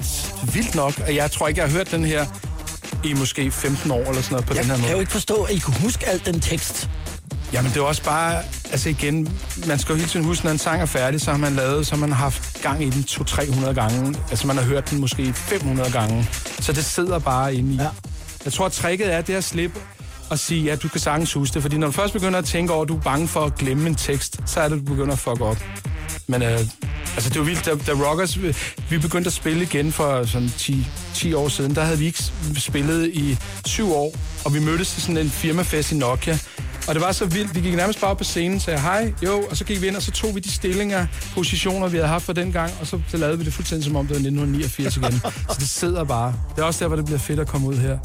er 0.42 0.46
vildt 0.52 0.74
nok, 0.74 1.00
at 1.06 1.14
jeg 1.14 1.30
tror 1.30 1.48
ikke, 1.48 1.60
jeg 1.60 1.68
har 1.68 1.76
hørt 1.76 1.90
den 1.90 2.04
her 2.04 2.26
i 3.04 3.14
måske 3.14 3.50
15 3.50 3.90
år 3.90 3.96
eller 3.98 4.12
sådan 4.14 4.30
noget 4.30 4.46
på 4.46 4.54
Jeg 4.54 4.62
den 4.62 4.70
her 4.70 4.76
kan 4.76 4.82
måde. 4.82 4.92
jo 4.92 5.00
ikke 5.00 5.12
forstå, 5.12 5.42
at 5.42 5.54
I 5.54 5.58
kunne 5.58 5.76
huske 5.80 6.08
alt 6.08 6.26
den 6.26 6.40
tekst. 6.40 6.88
Jamen, 7.52 7.70
det 7.70 7.76
er 7.80 7.82
også 7.84 8.02
bare, 8.02 8.42
altså 8.70 8.88
igen, 8.88 9.28
man 9.66 9.78
skal 9.78 9.92
jo 9.92 9.96
hele 9.96 10.08
tiden 10.08 10.26
huske, 10.26 10.44
når 10.44 10.52
en 10.52 10.58
sang 10.58 10.82
er 10.82 10.86
færdig, 10.86 11.20
så 11.20 11.30
har 11.30 11.38
man 11.38 11.52
lavet, 11.54 11.86
så 11.86 11.94
har 11.94 12.00
man 12.00 12.12
haft 12.12 12.62
gang 12.62 12.82
i 12.84 12.90
den 12.90 13.04
200-300 13.10 13.72
gange. 13.72 14.16
Altså, 14.30 14.46
man 14.46 14.56
har 14.56 14.64
hørt 14.64 14.90
den 14.90 15.00
måske 15.00 15.32
500 15.32 15.92
gange. 15.92 16.28
Så 16.60 16.72
det 16.72 16.84
sidder 16.84 17.18
bare 17.18 17.54
inde 17.54 17.74
i. 17.74 17.76
Ja. 17.76 17.88
Jeg 18.44 18.52
tror, 18.52 18.66
at 18.66 18.72
tricket 18.72 19.14
er 19.14 19.20
det 19.20 19.34
at 19.34 19.44
slippe 19.44 19.80
og 20.30 20.38
sige, 20.38 20.64
ja, 20.64 20.76
du 20.76 20.88
kan 20.88 21.00
sagtens 21.00 21.32
huske 21.32 21.54
det. 21.54 21.62
Fordi 21.62 21.76
når 21.78 21.86
du 21.86 21.92
først 21.92 22.12
begynder 22.12 22.38
at 22.38 22.44
tænke 22.44 22.72
over, 22.72 22.82
at 22.82 22.88
du 22.88 22.96
er 22.96 23.00
bange 23.00 23.28
for 23.28 23.40
at 23.44 23.54
glemme 23.54 23.86
en 23.88 23.94
tekst, 23.94 24.40
så 24.46 24.60
er 24.60 24.68
det, 24.68 24.78
du 24.78 24.84
begynder 24.84 25.12
at 25.12 25.18
fuck 25.18 25.40
op. 25.40 25.56
Men 26.26 26.42
øh, 26.42 26.60
altså, 27.18 27.30
det 27.30 27.38
var 27.38 27.44
vildt, 27.44 27.64
da, 27.64 27.92
da 27.92 27.92
Rockers, 28.08 28.36
øh, 28.36 28.54
vi 28.90 28.98
begyndte 28.98 29.28
at 29.28 29.32
spille 29.32 29.62
igen 29.62 29.92
for 29.92 30.24
sådan 30.24 30.50
10, 30.58 30.86
10 31.14 31.34
år 31.34 31.48
siden, 31.48 31.74
der 31.74 31.82
havde 31.84 31.98
vi 31.98 32.06
ikke 32.06 32.22
spillet 32.56 33.10
i 33.14 33.38
syv 33.66 33.92
år, 33.92 34.14
og 34.44 34.54
vi 34.54 34.60
mødtes 34.60 34.92
til 34.92 35.02
sådan 35.02 35.16
en 35.16 35.30
firmafest 35.30 35.92
i 35.92 35.96
Nokia. 35.96 36.38
Og 36.88 36.94
det 36.94 37.02
var 37.02 37.12
så 37.12 37.26
vildt, 37.26 37.54
vi 37.54 37.60
gik 37.60 37.74
nærmest 37.74 38.00
bare 38.00 38.10
op 38.10 38.18
på 38.18 38.24
scenen, 38.24 38.60
sagde 38.60 38.80
hej, 38.80 39.12
jo, 39.24 39.44
og 39.50 39.56
så 39.56 39.64
gik 39.64 39.82
vi 39.82 39.86
ind, 39.86 39.96
og 39.96 40.02
så 40.02 40.10
tog 40.10 40.34
vi 40.34 40.40
de 40.40 40.50
stillinger, 40.50 41.06
positioner, 41.34 41.88
vi 41.88 41.96
havde 41.96 42.08
haft 42.08 42.24
for 42.24 42.32
den 42.32 42.52
gang, 42.52 42.72
og 42.80 42.86
så, 42.86 43.00
så 43.08 43.16
lavede 43.16 43.38
vi 43.38 43.44
det 43.44 43.52
fuldstændig 43.52 43.84
som 43.84 43.96
om 43.96 44.06
det 44.06 44.10
var 44.10 44.20
1989 44.20 44.96
igen. 44.96 45.12
så 45.54 45.56
det 45.58 45.68
sidder 45.68 46.04
bare. 46.04 46.34
Det 46.56 46.62
er 46.62 46.66
også 46.66 46.84
der, 46.84 46.88
hvor 46.88 46.96
det 46.96 47.04
bliver 47.04 47.18
fedt 47.18 47.40
at 47.40 47.46
komme 47.46 47.66
ud 47.66 47.76
her. 47.76 47.98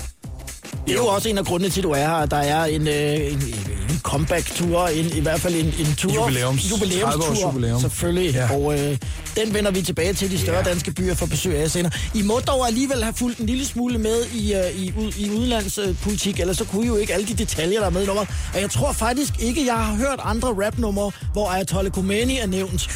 Det 0.88 0.92
er 0.92 0.96
jo 0.98 1.06
også 1.08 1.30
en 1.30 1.38
af 1.38 1.46
grundene 1.46 1.70
til, 1.70 1.80
at 1.80 1.84
du 1.84 1.92
er 1.92 1.98
her, 2.20 2.26
der 2.26 2.38
er 2.38 2.66
en, 2.66 2.88
øh, 2.88 3.34
en, 3.34 3.42
en 3.90 4.00
comeback-tur, 4.04 4.88
en, 4.88 5.06
i 5.18 5.20
hvert 5.20 5.40
fald 5.42 5.56
en, 5.56 5.66
en 5.66 5.96
tur. 5.98 6.12
Jubilæums- 6.12 6.42
30 6.42 6.54
års 6.54 6.72
jubilæumstur, 6.72 7.48
jubilæum. 7.52 7.82
selvfølgelig. 7.82 8.34
Ja. 8.34 8.56
Og 8.56 8.80
øh, 8.80 8.98
den 9.38 9.54
vender 9.54 9.72
vi 9.72 9.82
tilbage 9.82 10.14
til 10.14 10.32
de 10.32 10.38
større 10.40 10.58
Ja. 10.58 10.64
danske 10.64 10.92
byer 10.92 11.14
for 11.16 11.26
besøg 11.26 11.58
af 11.58 11.72
senere. 11.72 11.92
I 12.14 12.22
må 12.22 12.40
dog 12.48 12.68
alligevel 12.68 13.04
have 13.04 13.14
fulgt 13.14 13.40
en 13.40 13.46
lille 13.46 13.66
smule 13.66 13.98
med 13.98 14.26
i, 14.34 14.54
øh, 14.54 14.60
i, 14.84 14.94
ud, 14.98 15.12
i 15.18 15.30
udlandspolitik, 15.30 16.40
ellers 16.40 16.58
så 16.58 16.66
kunne 16.66 16.84
I 16.84 16.88
jo 16.88 16.96
ikke 16.96 17.14
alle 17.14 17.28
de 17.28 17.34
detaljer, 17.34 17.80
der 17.80 17.86
er 17.86 17.90
med 17.92 18.04
i 18.04 18.06
nummeret. 18.06 18.30
Og 18.54 18.62
jeg 18.62 18.70
tror 18.70 18.92
faktisk 18.92 19.34
ikke, 19.40 19.66
jeg 19.66 19.74
har 19.76 19.96
hørt 19.96 20.20
andre 20.24 20.48
rapnumre, 20.66 21.12
hvor 21.34 21.50
Ayatollah 21.50 21.92
Khomeini 21.94 22.38
er 22.40 22.48
nævnt. 22.48 22.90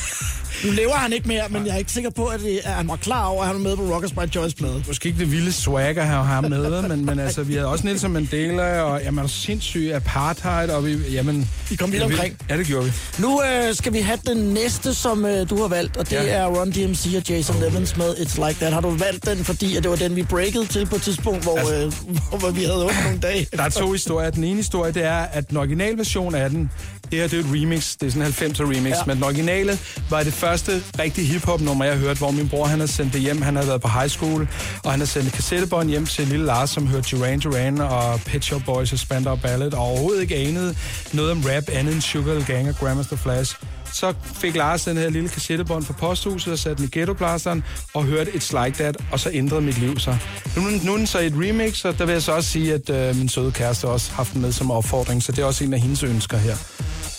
Nu 0.65 0.71
lever 0.71 0.93
han 0.93 1.13
ikke 1.13 1.27
mere, 1.27 1.43
men 1.49 1.65
jeg 1.65 1.73
er 1.73 1.77
ikke 1.77 1.91
sikker 1.91 2.09
på, 2.09 2.25
at, 2.25 2.39
det, 2.39 2.59
at 2.63 2.71
han 2.73 2.87
var 2.87 2.95
klar 2.95 3.25
over, 3.25 3.41
at 3.41 3.47
han 3.47 3.55
var 3.55 3.63
med 3.63 3.75
på 3.77 3.83
Rockers 3.93 4.11
by 4.11 4.31
Choice-plade. 4.31 4.83
Måske 4.87 5.07
ikke 5.09 5.19
det 5.19 5.31
vilde 5.31 5.51
swagger 5.53 6.03
her 6.03 6.23
har 6.23 6.41
med, 6.41 6.81
men, 6.87 7.05
men 7.05 7.19
altså, 7.19 7.43
vi 7.43 7.53
havde 7.53 7.67
også 7.67 7.76
Nelson 7.83 8.11
Mandela, 8.11 8.81
og 8.81 9.01
jamen, 9.03 9.27
sindssyg 9.27 9.91
apartheid, 9.93 10.69
og 10.69 10.85
vi, 10.85 10.97
jamen... 11.11 11.49
Vi 11.69 11.75
kom 11.75 11.91
vidt 11.91 12.03
omkring. 12.03 12.37
Ja, 12.49 12.57
det 12.57 12.67
gjorde 12.67 12.85
vi. 12.85 12.91
Nu 13.19 13.41
øh, 13.43 13.75
skal 13.75 13.93
vi 13.93 13.99
have 13.99 14.19
den 14.27 14.37
næste, 14.37 14.93
som 14.93 15.25
øh, 15.25 15.49
du 15.49 15.61
har 15.61 15.67
valgt, 15.67 15.97
og 15.97 16.05
det 16.09 16.15
Ja. 16.15 16.23
er 16.27 16.45
Run 16.45 16.71
DMC 16.71 17.13
og 17.17 17.29
Jason 17.29 17.55
Evans 17.63 17.97
med 17.97 18.13
It's 18.15 18.47
Like 18.47 18.59
That. 18.59 18.73
Har 18.73 18.81
du 18.81 18.89
valgt 18.89 19.25
den, 19.25 19.37
fordi 19.45 19.75
at 19.75 19.83
det 19.83 19.91
var 19.91 19.97
den, 19.97 20.15
vi 20.15 20.23
breakede 20.23 20.65
til 20.65 20.85
på 20.85 20.95
et 20.95 21.01
tidspunkt, 21.01 21.43
hvor, 21.43 21.57
Altså- 21.57 21.75
øh, 21.75 21.93
hvor, 22.29 22.37
hvor 22.39 22.49
vi 22.49 22.61
havde 22.63 22.83
åbent 22.83 23.03
nogle 23.03 23.19
dage? 23.19 23.47
Der 23.55 23.63
er 23.63 23.69
to 23.69 23.91
historier. 23.91 24.29
Den 24.29 24.43
ene 24.43 24.55
historie, 24.55 24.91
det 24.93 25.03
er, 25.03 25.17
at 25.17 25.49
den 25.49 25.57
originale 25.57 25.97
version 25.97 26.35
af 26.35 26.49
den, 26.49 26.71
det 27.11 27.19
her 27.19 27.27
det 27.27 27.39
er 27.39 27.43
et 27.43 27.61
remix, 27.61 27.95
det 28.01 28.07
er 28.07 28.11
sådan 28.11 28.27
en 28.27 28.33
90'er 28.33 28.63
remix, 28.77 28.91
Ja. 28.91 29.03
men 29.05 29.15
den 29.15 29.23
originale 29.23 29.79
var 30.09 30.23
det 30.23 30.33
første 30.33 30.83
rigtig 30.99 31.27
hip-hop 31.27 31.61
nummer, 31.61 31.85
jeg 31.85 31.97
hørte, 31.97 32.17
hvor 32.17 32.31
min 32.31 32.49
bror 32.49 32.65
han 32.65 32.79
havde 32.79 32.91
sendt 32.91 33.13
det 33.13 33.21
hjem, 33.21 33.41
han 33.41 33.55
havde 33.55 33.67
været 33.67 33.81
på 33.81 33.87
high 33.87 34.09
school, 34.09 34.47
og 34.83 34.91
han 34.91 34.99
havde 34.99 35.09
sendt 35.11 35.27
et 35.27 35.33
kassettebånd 35.33 35.89
hjem 35.89 36.05
til 36.05 36.27
lille 36.27 36.45
Lars, 36.45 36.69
som 36.69 36.87
hørte 36.87 37.17
Duran 37.17 37.39
Duran 37.39 37.81
og 37.81 38.19
Pet 38.25 38.43
Shop 38.45 38.61
Boys 38.65 38.93
og 38.93 38.99
Spandau 38.99 39.35
Ballet, 39.35 39.73
og 39.73 39.79
overhovedet 39.79 40.21
ikke 40.21 40.35
anede 40.35 40.75
noget 41.13 41.31
om 41.31 41.41
rap 41.45 41.63
andet 41.73 41.93
end 41.93 42.01
Sugar 42.01 42.45
Gang 42.45 42.69
og 42.69 42.75
Grandmaster 42.75 43.15
Flash. 43.15 43.55
Så 43.93 44.13
fik 44.35 44.55
Lars 44.55 44.83
den 44.83 44.97
her 44.97 45.09
lille 45.09 45.29
kassettebånd 45.29 45.85
fra 45.85 45.93
posthuset 45.93 46.53
og 46.53 46.59
satte 46.59 46.77
den 46.83 46.89
i 46.93 46.97
ghettoplasteren 46.99 47.63
og 47.93 48.03
hørte 48.03 48.31
It's 48.31 48.63
Like 48.63 48.77
That, 48.83 48.97
og 49.11 49.19
så 49.19 49.29
ændrede 49.33 49.61
mit 49.61 49.77
liv 49.77 49.99
sig. 49.99 50.19
Nu, 50.55 50.61
nu 50.83 50.93
er 50.93 50.97
den 50.97 51.07
så 51.07 51.19
et 51.19 51.33
remix, 51.35 51.85
og 51.85 51.97
der 51.97 52.05
vil 52.05 52.13
jeg 52.13 52.21
så 52.21 52.31
også 52.31 52.49
sige, 52.49 52.73
at 52.73 52.89
øh, 52.89 53.15
min 53.15 53.29
søde 53.29 53.51
kæreste 53.51 53.85
også 53.87 54.09
har 54.09 54.15
haft 54.15 54.33
den 54.33 54.41
med 54.41 54.51
som 54.51 54.71
opfordring, 54.71 55.23
så 55.23 55.31
det 55.31 55.39
er 55.39 55.45
også 55.45 55.63
en 55.63 55.73
af 55.73 55.79
hendes 55.81 56.03
ønsker 56.03 56.37
her. 56.37 56.55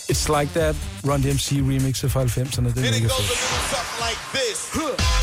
It's 0.09 0.29
Like 0.29 0.53
That, 0.53 0.77
Run 1.05 1.23
DMC 1.23 1.50
remixet 1.53 2.12
fra 2.12 2.23
90'erne, 2.23 2.69
det 2.75 2.77
er 2.77 2.93
mega 2.93 3.09
fedt. 4.33 5.17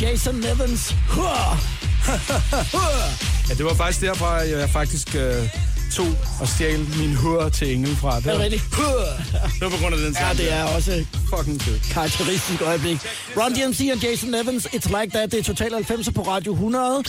Jason 0.00 0.44
Evans. 0.44 0.94
Huh. 1.08 1.24
Ja, 3.48 3.54
det 3.54 3.64
var 3.64 3.74
faktisk 3.74 4.00
derfra, 4.00 4.32
jeg 4.32 4.70
faktisk 4.70 5.14
øh, 5.14 5.48
tog 5.92 6.06
og 6.40 6.48
stjal 6.48 6.78
min 6.98 7.16
hør 7.16 7.48
til 7.48 7.74
engel 7.74 7.96
fra. 7.96 8.16
Det 8.20 8.26
Er 8.26 8.30
var, 8.30 8.34
det 8.34 8.42
rigtigt? 8.52 8.74
Huh. 8.74 8.84
det 9.54 9.60
var 9.60 9.68
på 9.68 9.76
grund 9.82 9.94
af 9.94 10.00
den 10.00 10.12
Ja, 10.12 10.20
sang. 10.20 10.38
det 10.38 10.52
er 10.52 10.64
også 10.64 11.04
fucking 11.36 11.62
fedt. 11.62 11.82
karakteristisk 11.92 12.62
øjeblik. 12.62 12.98
Run 13.36 13.52
DMC 13.52 13.90
og 13.94 13.98
Jason 14.02 14.34
Evans, 14.34 14.66
It's 14.66 15.00
Like 15.00 15.10
That. 15.14 15.32
Det 15.32 15.38
er 15.38 15.42
Total 15.42 15.72
90 15.74 16.08
på 16.14 16.22
Radio 16.22 16.52
100. 16.52 17.02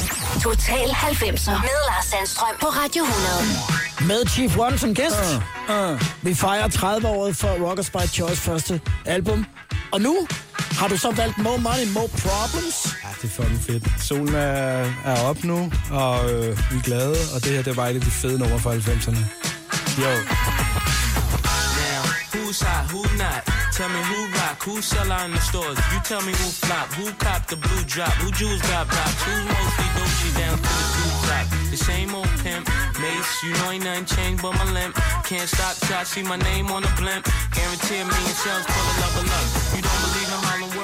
Total 0.43 0.87
90'er 0.89 1.51
med 1.51 1.75
Lars 1.89 2.05
Sandstrøm 2.05 2.55
på 2.61 2.67
Radio 2.67 3.03
100. 3.03 4.07
Med 4.07 4.29
Chief 4.29 4.57
One 4.57 4.77
som 4.79 4.93
gæst. 4.95 5.15
Uh, 5.69 6.01
Vi 6.21 6.33
fejrer 6.35 6.67
30-året 6.67 7.37
for 7.37 7.47
Rockers 7.69 7.89
by 7.89 8.07
Choice 8.13 8.41
første 8.41 8.81
album. 9.05 9.45
Og 9.91 10.01
nu 10.01 10.27
har 10.79 10.87
du 10.87 10.97
så 10.97 11.11
valgt 11.11 11.37
More 11.37 11.57
Money, 11.57 11.87
More 11.97 12.09
Problems. 12.25 12.77
Ja, 13.03 13.09
det 13.21 13.27
er 13.29 13.33
fucking 13.37 13.61
fedt. 13.67 13.85
Solen 14.07 14.35
er, 14.35 14.91
er 15.05 15.17
op 15.29 15.43
nu, 15.43 15.71
og 15.91 16.31
øh, 16.31 16.71
vi 16.71 16.77
er 16.77 16.85
glade, 16.89 17.15
og 17.33 17.43
det 17.43 17.51
her 17.51 17.61
det 17.61 17.71
er 17.71 17.75
bare 17.75 17.91
et 17.91 17.95
af 17.95 18.01
de 18.01 18.11
fede 18.11 18.39
numre 18.39 18.59
fra 18.59 18.71
90'erne. 18.75 19.23
Jo. 20.01 20.11
Now, 21.81 22.01
who's 22.33 22.59
hot, 22.67 22.85
who 22.93 23.01
not? 23.23 23.41
Tell 23.77 23.89
me 23.95 24.01
who 24.11 24.19
rock, 24.39 24.57
who 24.65 24.81
sell 24.81 25.11
out 25.11 25.25
in 25.29 25.33
the 25.37 25.43
stores. 25.51 25.77
You 25.91 25.99
tell 26.09 26.23
me 26.27 26.33
who 26.41 26.47
flop, 26.65 26.87
who 26.97 27.05
cop 27.25 27.41
the 27.51 27.57
blue 27.65 27.83
drop, 27.93 28.13
who 28.21 28.27
jewels 28.39 28.63
got 28.71 28.85
pops, 28.95 29.19
who's 29.25 29.45
mostly 29.53 29.87
Gucci 29.95 30.29
down 30.41 30.57
to 30.65 30.71
the 30.81 30.87
two 30.95 31.11
top. 31.27 31.45
The 31.73 31.79
same 31.89 32.09
old 32.19 32.33
pimp, 32.43 32.63
Mace, 33.01 33.31
you 33.43 33.51
know 33.57 33.69
ain't 33.73 33.83
nothing 33.83 34.07
changed 34.15 34.41
but 34.41 34.53
my 34.59 34.67
limp. 34.77 34.93
Can't 35.29 35.49
stop 35.55 35.75
till 35.85 35.97
I 36.01 36.03
see 36.13 36.23
my 36.23 36.39
name 36.49 36.67
on 36.75 36.81
the 36.81 36.93
blimp. 36.99 37.23
Guarantee 37.55 37.99
a 38.01 38.05
million 38.11 38.35
sales, 38.43 38.65
pull 38.71 38.85
a 38.91 38.93
level 39.03 39.25
up. 39.37 39.45
You 39.75 39.81
don't 39.85 39.96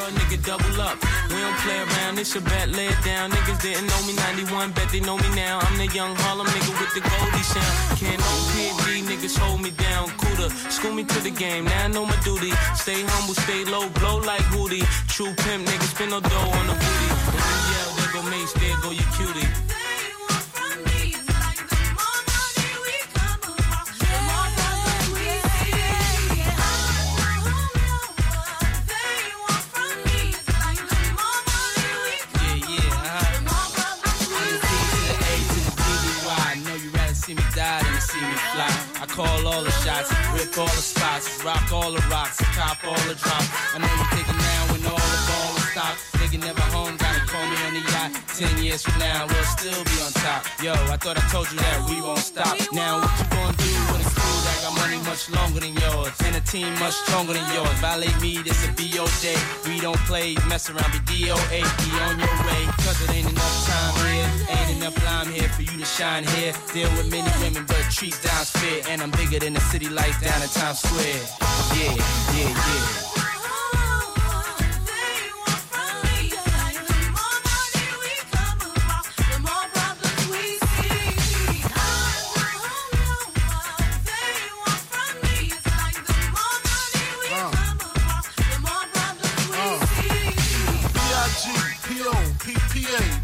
real 0.03 0.15
nigga, 0.19 0.37
double 0.45 0.81
up. 0.81 0.97
We 1.29 1.39
don't 1.39 1.57
play 1.59 1.79
around, 1.79 2.15
this 2.15 2.35
a 2.35 2.41
bet, 2.41 2.69
lay 2.69 2.87
it 2.87 3.01
down. 3.03 3.31
Niggas 3.31 3.61
didn't 3.61 3.87
know 3.87 4.01
me 4.07 4.13
91, 4.13 4.71
bet 4.71 4.89
they 4.89 4.99
know 4.99 5.17
me 5.17 5.29
now. 5.35 5.59
I'm 5.59 5.77
the 5.77 5.87
young 5.87 6.15
Harlem 6.15 6.47
nigga 6.47 6.73
with 6.79 6.93
the 6.93 7.01
Goldie 7.01 7.43
sound. 7.43 7.99
Can't 7.99 8.19
no 8.19 8.33
PhD, 8.51 9.03
niggas 9.03 9.37
hold 9.37 9.61
me 9.61 9.71
down. 9.71 10.09
Cooler, 10.17 10.49
school 10.69 10.93
me 10.93 11.03
to 11.03 11.19
the 11.19 11.31
game, 11.31 11.65
now 11.65 11.85
I 11.85 11.87
know 11.87 12.05
my 12.05 12.17
duty. 12.23 12.51
Stay 12.75 13.01
humble, 13.03 13.35
stay 13.35 13.63
low, 13.65 13.89
blow 13.99 14.17
like 14.19 14.43
Woody. 14.51 14.83
True 15.07 15.33
pimp, 15.43 15.67
niggas 15.67 15.93
spend 15.95 16.11
no 16.11 16.19
dough 16.19 16.51
on 16.59 16.67
the 16.67 16.73
booty. 16.73 17.09
When 17.33 17.43
they 17.49 17.61
yell, 17.71 17.89
there 17.97 18.11
go 18.13 18.21
Mace, 18.29 18.53
there 18.53 18.77
go 18.81 18.91
your 18.91 19.09
cutie. 19.15 19.62
Shots, 40.53 40.57
all 40.57 40.75
the 40.75 40.81
spots, 40.81 41.43
rock 41.43 41.71
all 41.71 41.91
the 41.91 42.01
rocks, 42.09 42.37
cop 42.55 42.83
all 42.85 42.93
the 43.07 43.15
drops. 43.15 43.49
I 43.73 43.79
know 43.79 43.87
you 43.87 44.05
thinking 44.15 44.37
now 44.37 44.71
when 44.71 44.85
all 44.85 44.97
the 44.97 45.21
ball 45.27 45.57
is 45.57 45.71
stopped. 45.71 45.99
Nigga 46.13 46.39
never 46.39 46.61
home, 46.61 46.97
gotta 46.97 47.19
call 47.27 47.45
me 47.45 47.57
on 47.67 47.73
the 47.73 47.91
yacht. 47.91 48.11
Ten 48.35 48.63
years 48.63 48.83
from 48.83 48.99
now, 48.99 49.25
we'll 49.27 49.43
still 49.43 49.83
be 49.83 50.01
on 50.01 50.11
top. 50.13 50.45
Yo, 50.61 50.73
I 50.73 50.97
thought 50.97 51.17
I 51.17 51.27
told 51.29 51.51
you 51.51 51.57
that 51.57 51.89
we 51.89 52.01
won't 52.01 52.19
stop. 52.19 52.57
Now 52.71 52.99
what 52.99 53.19
you 53.19 53.25
gonna 53.29 53.57
do 53.57 53.73
when 53.91 54.01
it's 54.01 54.22
money 54.75 54.97
much 55.03 55.29
longer 55.29 55.59
than 55.59 55.73
yours 55.75 56.13
and 56.25 56.35
a 56.35 56.41
team 56.41 56.71
much 56.79 56.93
stronger 56.93 57.33
than 57.33 57.45
yours? 57.53 57.73
Violate 57.79 58.19
me, 58.21 58.37
this 58.41 58.65
a 58.67 58.71
BO 58.73 59.05
day. 59.21 59.37
We 59.67 59.79
don't 59.79 59.99
play, 60.09 60.35
mess 60.47 60.69
around, 60.69 60.91
be 60.91 60.99
DOA, 61.09 61.61
be 61.61 61.89
on 62.05 62.19
your 62.19 62.37
way. 62.47 62.63
Cause 62.85 63.01
it 63.03 63.09
ain't 63.15 63.29
enough 63.29 63.55
time 63.67 63.93
here, 64.05 64.29
ain't 64.57 64.77
enough 64.77 64.97
lime 65.05 65.31
here 65.31 65.49
for 65.49 65.61
you 65.61 65.77
to 65.77 65.85
shine 65.85 66.23
here. 66.35 66.53
Deal 66.73 66.89
with 66.97 67.09
many 67.11 67.31
women, 67.43 67.65
but 67.67 67.83
treat 67.91 68.17
down's 68.23 68.49
fair. 68.49 68.81
And 68.89 69.01
I'm 69.01 69.11
bigger 69.11 69.39
than 69.39 69.53
the 69.53 69.61
city 69.61 69.89
lights 69.89 70.19
down 70.21 70.41
in 70.41 70.49
Times 70.49 70.79
Square. 70.79 71.23
Yeah, 71.77 71.95
yeah, 72.35 72.49
yeah. 72.49 73.12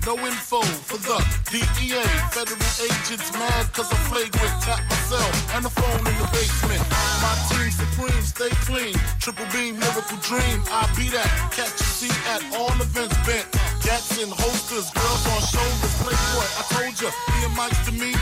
No 0.10 0.18
info 0.26 0.60
for 0.90 0.98
the 0.98 1.22
DEA. 1.52 2.02
Federal 2.34 2.58
agents 2.82 3.32
mad 3.34 3.72
cause 3.74 3.94
I'm 3.94 4.02
flagrant. 4.10 4.56
Tap 4.66 4.82
myself 4.90 5.54
and 5.54 5.64
the 5.64 5.70
phone 5.70 6.00
in 6.00 6.18
the 6.18 6.28
basement. 6.34 6.82
My 7.22 7.38
team 7.46 7.70
supreme, 7.70 8.24
stay 8.26 8.50
clean. 8.66 8.96
Triple 9.20 9.46
beam, 9.54 9.78
miracle 9.78 10.18
dream. 10.26 10.66
I 10.74 10.90
be 10.98 11.14
that. 11.14 11.30
Catch 11.54 11.78
a 11.78 11.84
seat 11.84 12.18
at 12.26 12.42
all 12.58 12.74
events 12.82 13.14
bent. 13.22 13.46
And 13.90 14.30
holsters, 14.30 14.92
girls 14.94 15.26
on 15.34 15.42
shoulders. 15.50 15.96
Playboy, 16.02 16.48
I 16.58 16.64
told 16.70 16.94
ya, 17.02 17.10
being 17.34 17.56
Mike's 17.58 17.82
to 17.86 17.92
me, 17.92 18.14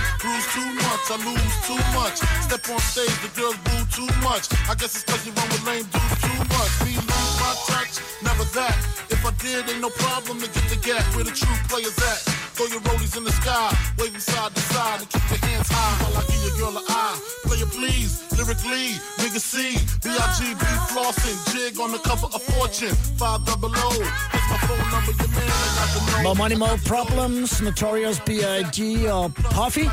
bruise. 0.98 1.12
I 1.12 1.18
lose 1.26 1.56
too 1.68 1.82
much. 1.94 2.18
Step 2.42 2.70
on 2.70 2.80
stage, 2.80 3.14
the 3.22 3.32
girls 3.40 3.58
boo 3.58 3.84
too 3.92 4.10
much. 4.22 4.48
I 4.70 4.76
guess 4.76 4.96
it's 4.96 5.04
cause 5.04 5.26
you 5.26 5.32
run 5.34 5.48
with 5.50 5.66
lame 5.66 5.86
dudes 5.86 6.22
too 6.22 6.38
much. 6.54 6.72
Me 6.86 6.96
lose 6.96 7.36
my 7.40 7.54
touch, 7.68 8.02
never 8.24 8.46
that. 8.56 8.78
If 9.10 9.26
I 9.26 9.32
did, 9.42 9.70
ain't 9.70 9.82
no 9.82 9.90
problem 9.90 10.40
to 10.40 10.48
get 10.48 10.66
the 10.70 10.78
gap 10.78 11.04
where 11.16 11.24
the 11.24 11.32
true 11.32 11.58
players 11.70 11.98
at. 11.98 12.20
Throw 12.58 12.66
your 12.68 12.82
rollies 12.82 13.16
in 13.18 13.24
the 13.24 13.32
sky, 13.32 13.70
waving 14.00 14.20
side 14.20 14.54
to 14.56 14.62
side, 14.74 15.02
and 15.02 15.10
keep 15.10 15.22
your 15.30 15.50
hands 15.50 15.70
high 15.70 16.04
while 16.04 16.18
I 16.18 16.26
give 16.26 16.42
your 16.42 16.58
girl 16.58 16.78
an 16.78 16.86
eye. 16.90 17.20
Play 17.46 17.58
it 17.58 17.70
please, 17.70 18.26
lyrically, 18.34 18.98
nigga 19.22 19.40
C, 19.40 19.78
B-I-G-B 20.02 20.66
flossing, 20.90 21.38
jig 21.54 21.80
on 21.80 21.92
the 21.92 22.00
cover 22.00 22.26
of 22.26 22.42
Fortune, 22.42 22.96
five 23.18 23.46
double 23.46 23.70
O. 23.70 23.90
Here's 23.94 24.48
my 24.50 24.58
phone 24.66 24.90
number, 24.90 25.14
your 25.14 25.30
man, 25.38 25.46
I 25.46 25.70
got 25.78 25.90
to 25.94 26.18
know. 26.18 26.24
More 26.24 26.36
Money, 26.36 26.56
More 26.56 26.78
Problems, 26.84 27.62
Notorious 27.62 28.20
B.I.G. 28.22 29.08
og 29.08 29.32
uh, 29.38 29.50
Puffy. 29.52 29.88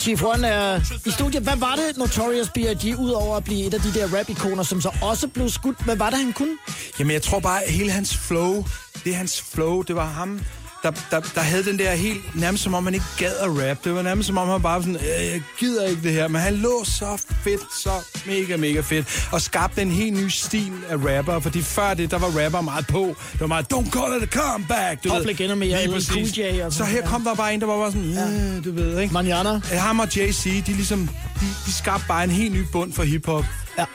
Chief 0.00 0.22
One 0.22 0.48
er 0.48 0.80
i 1.06 1.10
studiet. 1.10 1.42
Hvad 1.42 1.56
var 1.56 1.74
det, 1.74 1.96
Notorious 1.96 2.48
B.I.G., 2.54 2.98
udover 2.98 3.36
at 3.36 3.44
blive 3.44 3.66
et 3.66 3.74
af 3.74 3.80
de 3.80 3.94
der 3.94 4.18
rap-ikoner, 4.18 4.62
som 4.62 4.80
så 4.80 4.90
også 5.02 5.28
blev 5.28 5.48
skudt? 5.48 5.84
Hvad 5.84 5.96
var 5.96 6.10
det, 6.10 6.18
han 6.18 6.32
kunne? 6.32 6.56
Jamen, 6.98 7.12
jeg 7.12 7.22
tror 7.22 7.40
bare, 7.40 7.64
at 7.64 7.72
hele 7.72 7.90
hans 7.90 8.16
flow, 8.16 8.64
det 9.04 9.12
er 9.12 9.16
hans 9.16 9.42
flow, 9.42 9.82
det 9.82 9.96
var 9.96 10.06
ham, 10.06 10.40
der, 10.86 10.92
der, 11.10 11.20
der 11.34 11.40
havde 11.40 11.64
den 11.64 11.78
der 11.78 11.94
helt, 11.94 12.34
nærmest 12.34 12.62
som 12.62 12.74
om 12.74 12.84
han 12.84 12.94
ikke 12.94 13.06
gad 13.18 13.32
at 13.42 13.48
rap. 13.48 13.84
Det 13.84 13.94
var 13.94 14.02
nærmest 14.02 14.26
som 14.26 14.38
om 14.38 14.48
han 14.48 14.62
bare 14.62 14.82
sådan, 14.82 14.96
øh, 14.96 15.26
jeg 15.32 15.42
gider 15.58 15.86
ikke 15.86 16.02
det 16.02 16.12
her. 16.12 16.28
Men 16.28 16.40
han 16.40 16.54
lå 16.54 16.84
så 16.84 17.22
fedt, 17.44 17.60
så 17.82 17.90
mega, 18.26 18.56
mega 18.56 18.80
fedt. 18.80 19.28
Og 19.32 19.42
skabte 19.42 19.82
en 19.82 19.90
helt 19.90 20.16
ny 20.16 20.28
stil 20.28 20.72
af 20.88 20.96
rapper. 20.96 21.40
Fordi 21.40 21.62
før 21.62 21.94
det, 21.94 22.10
der 22.10 22.18
var 22.18 22.44
rapper 22.44 22.60
meget 22.60 22.86
på. 22.86 23.16
Det 23.32 23.40
var 23.40 23.46
meget, 23.46 23.72
don't 23.72 23.90
call 23.90 24.16
it 24.16 24.22
a 24.22 24.40
comeback. 24.40 25.04
Du 25.04 25.08
Public 25.08 25.40
Enemy 25.40 25.72
og 25.72 25.78
Lige 25.78 25.86
LL 25.86 26.06
Cool 26.06 26.20
præcis. 26.22 26.38
J 26.38 26.62
og 26.64 26.72
Så 26.72 26.84
her 26.84 27.06
kom 27.06 27.22
der 27.24 27.34
bare 27.34 27.54
en, 27.54 27.60
der 27.60 27.66
var 27.66 27.76
bare 27.76 27.92
sådan, 27.92 28.56
øh, 28.58 28.64
du 28.64 28.72
ved, 28.72 29.00
ikke? 29.00 29.14
Manjana. 29.14 29.60
Ham 29.72 30.00
og 30.00 30.16
JC, 30.16 30.64
de 30.64 30.72
ligesom, 30.72 31.08
de, 31.40 31.46
de 31.66 31.72
skabte 31.72 32.04
bare 32.08 32.24
en 32.24 32.30
helt 32.30 32.52
ny 32.52 32.64
bund 32.72 32.92
for 32.92 33.02
hiphop. 33.02 33.44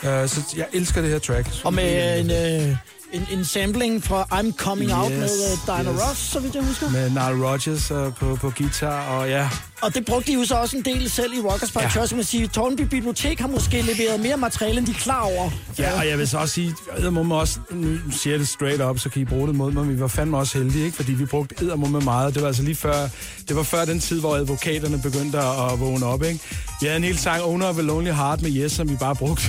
Ja. 0.04 0.24
Uh, 0.24 0.30
så 0.30 0.42
jeg 0.58 0.66
elsker 0.74 1.02
det 1.02 1.10
her 1.10 1.20
track. 1.20 1.48
Og 1.64 1.74
med 1.74 2.20
en, 2.20 2.32
øh, 2.32 2.76
en, 3.12 3.28
en 3.32 3.46
sampling 3.46 4.04
fra 4.04 4.28
I'm 4.32 4.54
Coming 4.58 4.94
Out 4.94 5.12
Yes, 5.12 5.20
med 5.20 5.30
uh, 5.30 5.78
Dinah 5.78 5.94
yes. 5.94 6.04
Ross, 6.04 6.18
så 6.18 6.40
vidt 6.40 6.56
jeg 6.56 6.64
husker. 6.64 6.90
Med 6.90 7.10
Nile 7.10 7.48
Rodgers 7.48 7.92
uh, 7.92 8.14
på, 8.14 8.36
på 8.36 8.52
guitar, 8.58 9.08
og 9.08 9.30
ja, 9.30 9.50
Og 9.82 9.94
det 9.96 10.06
brugte 10.06 10.32
de 10.32 10.38
jo 10.38 10.46
så 10.46 10.56
også 10.56 10.78
en 10.78 10.86
del 10.86 11.10
selv 11.10 11.34
i 11.34 11.40
Rockers 11.40 11.72
Park 11.72 11.84
Ja. 11.84 11.90
Church. 11.90 12.16
Man 12.16 12.24
siger, 12.24 12.48
Tornby 12.48 12.82
Bibliotek 12.82 13.40
har 13.40 13.48
måske 13.48 13.82
leveret 13.82 14.20
mere 14.20 14.38
materiale, 14.38 14.78
end 14.78 14.86
de 14.88 14.92
er 14.92 14.96
klar 14.96 15.22
over. 15.22 15.50
Ja, 15.80 16.00
og 16.00 16.08
jeg 16.08 16.18
vil 16.18 16.28
så 16.28 16.38
også 16.38 16.54
sige, 16.54 16.76
eddermumme 16.98 17.36
også, 17.36 17.60
nu 17.72 17.98
siger 18.12 18.34
jeg 18.34 18.40
det 18.40 18.48
straight 18.48 18.82
up, 18.82 19.00
så 19.00 19.10
kan 19.10 19.22
I 19.22 19.26
bruge 19.26 19.48
det 19.48 19.56
mod 19.56 19.72
mig, 19.72 19.90
vi 19.90 20.00
var 20.00 20.08
fandme 20.08 20.38
også 20.38 20.58
heldige, 20.58 20.86
ikke? 20.86 20.96
fordi 20.96 21.12
vi 21.14 21.26
brugte 21.26 21.56
eddermumme 21.62 22.00
meget. 22.00 22.34
Det 22.34 22.42
var 22.42 22.48
altså 22.48 22.64
lige 22.64 22.76
før, 22.76 23.08
det 23.48 23.56
var 23.56 23.64
før 23.64 23.86
den 23.86 24.00
tid, 24.00 24.20
hvor 24.20 24.36
advokaterne 24.36 25.02
begyndte 25.02 25.38
at, 25.40 25.80
vågne 25.80 26.06
op. 26.06 26.24
Ikke? 26.24 26.40
Vi 26.82 26.86
havde 26.88 26.98
en 26.98 27.04
hel 27.04 27.18
sang, 27.18 27.42
Owner 27.44 27.66
of 27.68 27.78
a 27.78 27.82
Lonely 27.82 28.12
Heart 28.12 28.42
med 28.42 28.52
Yes, 28.56 28.72
som 28.72 28.90
vi 28.90 28.96
bare 28.96 29.16
brugte 29.16 29.44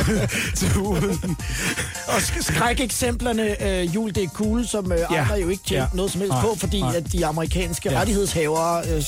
til 0.56 0.76
ugen. 0.78 1.36
Og 2.06 2.16
sk- 2.16 2.42
skrækeksemplerne, 2.52 3.62
øh, 3.68 3.94
jul 3.94 4.14
det 4.14 4.22
er 4.24 4.28
cool, 4.28 4.66
som 4.68 4.92
øh, 4.92 4.98
Ja. 4.98 5.22
andre 5.22 5.34
jo 5.34 5.48
ikke 5.48 5.62
tjente 5.66 5.82
Ja. 5.92 5.96
noget 5.96 6.12
som 6.12 6.20
helst 6.20 6.32
Nej. 6.32 6.42
på, 6.42 6.56
fordi 6.58 6.80
Nej. 6.80 6.96
at 6.96 7.12
de 7.12 7.26
amerikanske 7.26 7.90
Ja. 7.90 7.98
rettighedshavere 8.00 8.82
øh, 8.96 9.02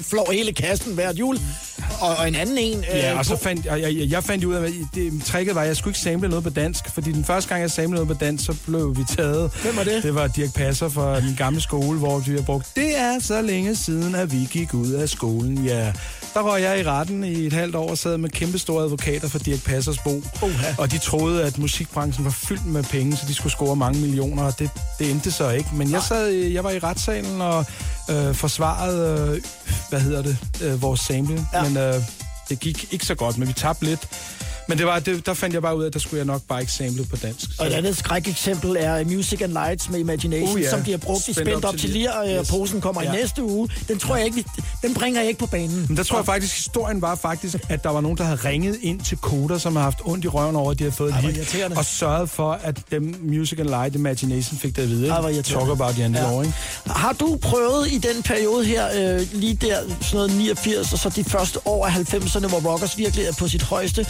flår 0.00 0.32
hele 0.32 0.52
kassen 0.52 0.94
hvert 0.94 1.18
jul. 1.18 1.38
Og, 2.00 2.16
og 2.16 2.28
en 2.28 2.34
anden 2.34 2.58
en... 2.58 2.78
Øh, 2.78 2.84
Ja, 2.96 3.18
og 3.18 3.24
så 3.24 3.36
fandt 3.36 3.66
jeg, 3.66 3.80
jeg, 3.82 4.10
jeg 4.10 4.24
fandt 4.24 4.44
ud 4.44 4.54
af, 4.54 4.62
at 4.62 4.72
det, 4.94 5.24
tricket 5.24 5.54
var, 5.54 5.60
at 5.60 5.68
jeg 5.68 5.76
skulle 5.76 5.90
ikke 5.90 6.00
sample 6.00 6.28
noget 6.28 6.44
på 6.44 6.50
dansk, 6.50 6.84
fordi 6.94 7.12
den 7.12 7.24
første 7.24 7.48
gang, 7.48 7.62
jeg 7.62 7.70
samlede 7.70 7.94
noget 7.94 8.08
på 8.08 8.24
dansk, 8.24 8.44
så 8.44 8.54
blev 8.66 8.96
vi 8.96 9.02
taget. 9.16 9.50
Hvem 9.62 9.76
var 9.76 9.84
det? 9.84 10.02
Det 10.02 10.14
var 10.14 10.26
Dirk 10.26 10.54
Passer 10.54 10.88
fra 10.88 11.20
min 11.20 11.34
gamle 11.34 11.60
skole, 11.60 11.98
hvor 11.98 12.20
de 12.20 12.30
har 12.30 12.42
brugt, 12.42 12.66
det 12.76 12.98
er 12.98 13.18
så 13.18 13.42
længe 13.42 13.76
siden, 13.76 14.14
at 14.14 14.32
vi 14.32 14.48
gik 14.50 14.74
ud 14.74 14.92
af 14.92 15.08
skolen, 15.08 15.64
ja. 15.64 15.92
Der 16.34 16.42
røg 16.42 16.62
jeg 16.62 16.80
i 16.80 16.82
retten 16.82 17.24
i 17.24 17.46
et 17.46 17.52
halvt 17.52 17.74
år 17.76 17.90
og 17.90 17.98
sad 17.98 18.18
med 18.18 18.30
kæmpe 18.30 18.58
store 18.58 18.84
advokater 18.84 19.28
for 19.28 19.38
Dirk 19.38 19.62
Passers 19.64 19.98
bo. 19.98 20.22
Oha. 20.42 20.74
Og 20.78 20.92
de 20.92 20.98
troede, 20.98 21.44
at 21.44 21.58
musikbranchen 21.58 22.24
var 22.24 22.30
fyldt 22.30 22.66
med 22.66 22.82
penge, 22.82 23.16
så 23.16 23.22
de 23.28 23.34
skulle 23.34 23.52
score 23.52 23.76
mange 23.76 24.00
millioner, 24.00 24.42
og 24.42 24.58
det, 24.58 24.70
det 24.98 25.10
endte 25.10 25.32
så 25.32 25.50
ikke. 25.50 25.68
Men 25.74 25.90
jeg, 25.90 26.02
sad, 26.02 26.28
jeg 26.28 26.64
var 26.64 26.70
i 26.70 26.78
retssalen 26.78 27.40
og 27.40 27.64
øh, 28.10 28.34
forsvarede, 28.34 29.30
øh, 29.36 29.42
hvad 29.88 30.00
hedder 30.00 30.22
det, 30.22 30.38
øh, 30.62 30.82
vores 30.82 31.00
sample. 31.00 31.46
Ja. 31.52 31.62
Men 31.62 31.76
øh, 31.76 31.94
det 32.48 32.60
gik 32.60 32.92
ikke 32.92 33.06
så 33.06 33.14
godt, 33.14 33.38
men 33.38 33.48
vi 33.48 33.52
tabte 33.52 33.84
lidt. 33.84 34.08
Men 34.68 34.78
det 34.78 34.86
var, 34.86 34.98
det, 34.98 35.26
der 35.26 35.34
fandt 35.34 35.54
jeg 35.54 35.62
bare 35.62 35.76
ud 35.76 35.82
af, 35.82 35.86
at 35.86 35.92
der 35.92 35.98
skulle 35.98 36.18
jeg 36.18 36.24
nok 36.26 36.42
bare 36.48 36.66
sample 36.66 37.04
på 37.10 37.16
dansk. 37.16 37.50
Og 37.58 37.66
et 37.66 37.72
andet 37.72 37.96
skrækeksempel 37.96 38.76
er 38.78 39.04
Music 39.04 39.42
and 39.42 39.52
Lights 39.52 39.90
med 39.90 39.98
Imagination, 39.98 40.56
Uh, 40.56 40.62
ja. 40.62 40.70
som 40.70 40.80
de 40.82 40.90
har 40.90 40.98
brugt 40.98 41.28
i 41.28 41.32
Spændt 41.32 41.64
op 41.64 41.64
op 41.64 41.76
til 41.78 41.90
lir. 41.90 42.10
og 42.10 42.26
Yes. 42.28 42.34
yes. 42.40 42.50
posen 42.50 42.80
kommer 42.80 43.02
ja. 43.02 43.12
I 43.12 43.16
næste 43.16 43.42
uge. 43.42 43.68
Den 43.88 43.98
tror 43.98 44.16
jeg 44.16 44.24
ikke, 44.24 44.36
vi, 44.36 44.44
den 44.82 44.94
bringer 44.94 45.20
jeg 45.20 45.28
ikke 45.28 45.38
på 45.40 45.46
banen. 45.46 45.84
Men 45.88 45.96
der 45.96 46.02
tror 46.02 46.18
jeg 46.18 46.26
faktisk, 46.26 46.54
historien 46.56 47.02
var 47.02 47.14
faktisk, 47.14 47.56
at 47.68 47.84
der 47.84 47.90
var 47.90 48.00
nogen, 48.00 48.18
der 48.18 48.24
havde 48.24 48.38
ringet 48.44 48.78
ind 48.82 49.00
til 49.00 49.16
koder, 49.18 49.58
som 49.58 49.76
har 49.76 49.82
haft 49.82 49.98
ondt 50.04 50.24
i 50.24 50.28
røven 50.28 50.56
over, 50.56 50.70
at 50.70 50.78
de 50.78 50.84
havde 50.84 50.94
fået 50.96 51.10
Ej, 51.12 51.16
et 51.18 51.22
hvor 51.22 51.30
hit, 51.30 51.38
irriterende. 51.38 51.76
og 51.76 51.84
sørget 51.84 52.30
for, 52.30 52.52
at 52.52 52.76
dem 52.90 53.14
Music 53.22 53.58
and 53.58 53.68
Light 53.68 53.94
Imagination 53.94 54.58
fik 54.58 54.76
det 54.76 54.82
at 54.82 54.88
vide. 54.88 55.08
Ej. 55.08 55.42
Talk 55.42 55.68
about 55.70 55.98
end 55.98 56.16
Ja. 56.16 56.42
Har 56.86 57.12
du 57.12 57.38
prøvet 57.42 57.92
i 57.92 57.98
den 57.98 58.22
periode 58.22 58.64
her, 58.64 59.14
øh, 59.16 59.26
lige 59.32 59.54
der, 59.54 59.76
sådan 60.00 60.06
noget 60.12 60.36
89, 60.36 60.92
og 60.92 60.98
så 60.98 61.08
de 61.08 61.24
første 61.24 61.66
år 61.66 61.86
af 61.86 61.90
90'erne, 61.90 62.48
hvor 62.48 62.70
rockers 62.72 62.98
virkelig 62.98 63.24
er 63.26 63.32
på 63.38 63.48
sit 63.48 63.62
højeste. 63.62 64.06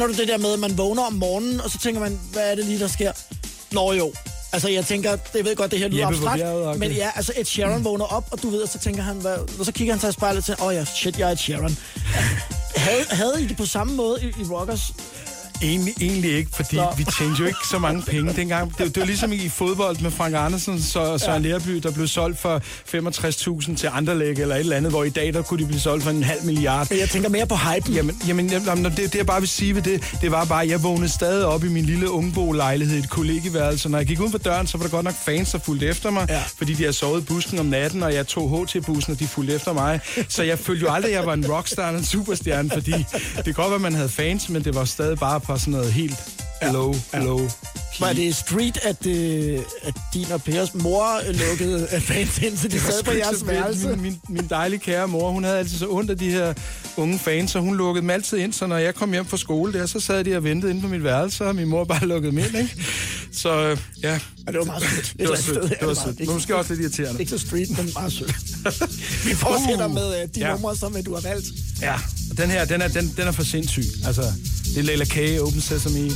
Kender 0.00 0.14
du 0.14 0.20
det 0.20 0.28
der 0.28 0.38
med, 0.38 0.52
at 0.52 0.58
man 0.58 0.78
vågner 0.78 1.02
om 1.02 1.12
morgenen, 1.12 1.60
og 1.60 1.70
så 1.70 1.78
tænker 1.78 2.00
man, 2.00 2.20
hvad 2.32 2.50
er 2.50 2.54
det 2.54 2.64
lige, 2.64 2.78
der 2.78 2.88
sker? 2.88 3.12
Nå 3.72 3.92
jo. 3.92 4.12
Altså, 4.52 4.68
jeg 4.68 4.86
tænker, 4.86 5.16
det 5.16 5.44
ved 5.44 5.56
godt, 5.56 5.70
det 5.70 5.78
her 5.78 5.88
lyder 5.88 6.00
Jeppe 6.00 6.16
abstrakt, 6.16 6.40
bjerget, 6.40 6.78
men 6.78 6.92
ja, 6.92 7.10
altså, 7.14 7.32
Ed 7.36 7.44
Sheeran 7.44 7.78
mm. 7.78 7.84
vågner 7.84 8.04
op, 8.04 8.28
og 8.30 8.42
du 8.42 8.50
ved, 8.50 8.62
og 8.62 8.68
så 8.68 8.78
tænker 8.78 9.02
han, 9.02 9.16
hvad, 9.16 9.36
og 9.58 9.64
så 9.64 9.72
kigger 9.72 9.94
han 9.94 10.00
sig 10.00 10.10
i 10.10 10.12
spejlet 10.12 10.38
og 10.38 10.44
tænker, 10.44 10.62
åh 10.62 10.68
oh 10.68 10.74
ja, 10.74 10.84
shit, 10.84 11.18
jeg 11.18 11.28
er 11.28 11.32
Ed 11.32 11.36
Sheeran. 11.36 11.76
havde, 12.86 13.04
havde 13.10 13.42
I 13.42 13.46
det 13.46 13.56
på 13.56 13.66
samme 13.66 13.94
måde 13.94 14.18
i, 14.22 14.26
i 14.26 14.44
Rockers? 14.50 14.92
Egentlig, 15.62 15.94
egentlig 16.00 16.32
ikke, 16.36 16.50
fordi 16.54 16.76
Nå. 16.76 16.82
vi 16.96 17.04
tjente 17.18 17.36
jo 17.40 17.46
ikke 17.46 17.58
så 17.70 17.78
mange 17.78 18.02
penge 18.02 18.32
dengang. 18.36 18.78
Det, 18.78 18.94
det 18.94 19.00
var 19.00 19.06
ligesom 19.06 19.32
i 19.32 19.48
fodbold 19.48 19.98
med 20.00 20.10
Frank 20.10 20.34
Andersen 20.38 20.82
så 20.82 21.18
Søren 21.18 21.44
ja. 21.44 21.48
Lerby, 21.50 21.70
der 21.76 21.90
blev 21.90 22.06
solgt 22.08 22.38
for 22.38 22.58
65.000 23.68 23.76
til 23.76 23.90
Anderlæg 23.92 24.38
eller 24.38 24.54
et 24.54 24.60
eller 24.60 24.76
andet, 24.76 24.92
hvor 24.92 25.04
i 25.04 25.08
dag 25.10 25.34
der 25.34 25.42
kunne 25.42 25.60
de 25.62 25.66
blive 25.66 25.80
solgt 25.80 26.02
for 26.04 26.10
en 26.10 26.22
halv 26.22 26.44
milliard. 26.44 26.92
Jeg 26.92 27.08
tænker 27.08 27.28
mere 27.28 27.46
på 27.46 27.54
hypen. 27.56 27.94
Jamen, 27.94 28.16
jamen, 28.28 28.48
jamen 28.66 28.84
det, 28.84 28.96
det, 28.96 29.14
jeg 29.14 29.26
bare 29.26 29.40
vil 29.40 29.48
sige 29.48 29.74
ved 29.74 29.82
det, 29.82 30.14
det 30.20 30.30
var 30.30 30.44
bare, 30.44 30.62
at 30.62 30.68
jeg 30.68 30.82
vågnede 30.82 31.08
stadig 31.08 31.46
op 31.46 31.64
i 31.64 31.68
min 31.68 31.84
lille 31.84 32.10
ungbo-lejlighed 32.10 32.96
i 32.96 32.98
et 32.98 33.10
kollegeværelse. 33.10 33.88
Når 33.88 33.98
jeg 33.98 34.06
gik 34.06 34.20
ud 34.20 34.30
for 34.30 34.38
døren, 34.38 34.66
så 34.66 34.78
var 34.78 34.84
der 34.84 34.90
godt 34.90 35.04
nok 35.04 35.14
fans, 35.24 35.50
der 35.52 35.58
fulgte 35.58 35.86
efter 35.86 36.10
mig, 36.10 36.26
Ja. 36.28 36.42
fordi 36.58 36.72
de 36.74 36.82
havde 36.82 36.92
sovet 36.92 37.20
i 37.20 37.24
busken 37.24 37.58
om 37.58 37.66
natten, 37.66 38.02
og 38.02 38.14
jeg 38.14 38.26
tog 38.26 38.66
HT-bussen, 38.66 39.12
og 39.12 39.20
de 39.20 39.26
fulgte 39.26 39.54
efter 39.54 39.72
mig. 39.72 40.00
Så 40.28 40.42
jeg 40.42 40.58
følte 40.58 40.86
jo 40.86 40.92
aldrig, 40.92 41.12
at 41.12 41.16
jeg 41.18 41.26
var 41.26 41.32
en 41.34 41.46
rockstar 41.52 41.86
eller 41.88 41.98
en 42.00 42.06
superstjerne, 42.06 42.70
fordi 42.70 42.90
det 43.36 43.44
kan 43.44 43.54
godt 43.54 43.66
være, 43.68 43.74
at 43.74 43.80
man 43.80 43.94
havde 43.94 44.08
fans, 44.08 44.48
men 44.48 44.64
det 44.64 44.74
var 44.74 44.84
stadig 44.84 45.18
bare 45.18 45.40
fra 45.50 45.58
sådan 45.58 45.72
noget 45.72 45.92
helt 45.92 46.49
low, 46.62 46.94
low 47.14 47.40
Var 48.00 48.12
det 48.12 48.36
street, 48.36 48.78
at, 48.82 49.06
øh, 49.06 49.58
at 49.82 49.94
din 50.14 50.32
og 50.32 50.42
Pers 50.42 50.74
mor 50.74 51.20
lukkede 51.32 51.88
fans 52.08 52.38
ind, 52.38 52.56
så 52.56 52.68
de 52.68 52.72
Det 52.72 52.82
sad 52.82 53.02
på 53.04 53.10
jeres 53.12 53.46
værelse? 53.46 53.88
Min, 53.88 54.00
min, 54.02 54.20
min 54.28 54.46
dejlige 54.50 54.80
kære 54.80 55.08
mor, 55.08 55.30
hun 55.30 55.44
havde 55.44 55.58
altid 55.58 55.78
så 55.78 55.86
ondt 55.88 56.10
af 56.10 56.18
de 56.18 56.30
her 56.30 56.54
unge 56.96 57.18
fans, 57.18 57.50
så 57.50 57.58
hun 57.60 57.76
lukkede 57.76 58.02
dem 58.02 58.10
altid 58.10 58.38
ind, 58.38 58.52
så 58.52 58.66
når 58.66 58.76
jeg 58.78 58.94
kom 58.94 59.12
hjem 59.12 59.26
fra 59.26 59.36
skole 59.36 59.72
der, 59.72 59.86
så 59.86 60.00
sad 60.00 60.24
de 60.24 60.36
og 60.36 60.44
ventede 60.44 60.70
inde 60.70 60.82
på 60.82 60.88
mit 60.88 61.04
værelse, 61.04 61.44
og 61.46 61.54
min 61.54 61.68
mor 61.68 61.84
bare 61.84 62.06
lukkede 62.06 62.30
dem 62.32 62.38
ind, 62.38 62.56
ikke? 62.56 62.76
Så 63.32 63.76
ja, 64.02 64.18
Og 64.46 64.52
det 64.52 64.58
var 64.58 64.64
meget 64.64 64.82
sødt. 64.82 65.14
det 65.18 65.28
var 65.28 65.36
sødt. 65.36 65.70
Det 65.80 65.88
var 65.88 65.94
sødt. 65.94 66.20
ja, 66.20 66.24
Men 66.24 66.34
måske 66.34 66.56
også 66.56 66.74
lidt 66.74 66.80
irriterende. 66.82 67.20
Ikke 67.20 67.30
så 67.30 67.38
street, 67.38 67.76
men 67.76 67.90
meget 67.94 68.12
sødt. 68.12 68.34
Vi 69.28 69.34
fortsætter 69.34 69.86
Uh, 69.86 69.94
med 69.94 70.22
øh, 70.22 70.28
de 70.34 70.40
ja. 70.40 70.52
numre, 70.52 70.76
som 70.76 70.96
øh, 70.96 71.06
du 71.06 71.14
har 71.14 71.20
valgt. 71.20 71.46
Ja, 71.82 71.94
og 72.30 72.36
den 72.38 72.50
her, 72.50 72.64
den 72.64 72.82
er, 72.82 72.88
den, 72.88 73.14
den 73.16 73.28
er 73.28 73.32
for 73.32 73.42
sindssyg. 73.42 73.84
Altså, 74.06 74.22
det 74.64 74.78
er 74.78 74.82
Leila 74.82 75.04
K, 75.04 75.40
Open 75.40 75.60
Sesame. 75.60 76.10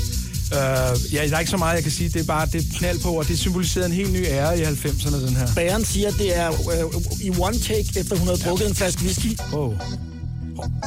Uh, 0.52 1.14
ja, 1.14 1.28
der 1.28 1.34
er 1.36 1.38
ikke 1.38 1.50
så 1.50 1.56
meget, 1.56 1.74
jeg 1.74 1.82
kan 1.82 1.92
sige. 1.92 2.08
Det 2.08 2.20
er 2.20 2.24
bare 2.24 2.46
det 2.46 2.54
er 2.54 2.78
knald 2.78 3.00
på, 3.00 3.08
og 3.08 3.28
det 3.28 3.38
symboliserer 3.38 3.86
en 3.86 3.92
helt 3.92 4.12
ny 4.12 4.26
ære 4.26 4.58
i 4.58 4.62
90'erne, 4.62 5.26
den 5.26 5.36
her. 5.36 5.46
Bæren 5.54 5.84
siger, 5.84 6.08
at 6.08 6.14
det 6.18 6.38
er 6.38 6.48
øh, 6.48 7.26
i 7.26 7.30
one 7.40 7.58
take, 7.58 7.88
efter 7.96 8.16
hun 8.16 8.26
havde 8.28 8.40
drukket 8.40 8.68
en 8.68 8.74
flaske 8.74 9.02
whisky. 9.02 9.38
Oh. 9.52 9.74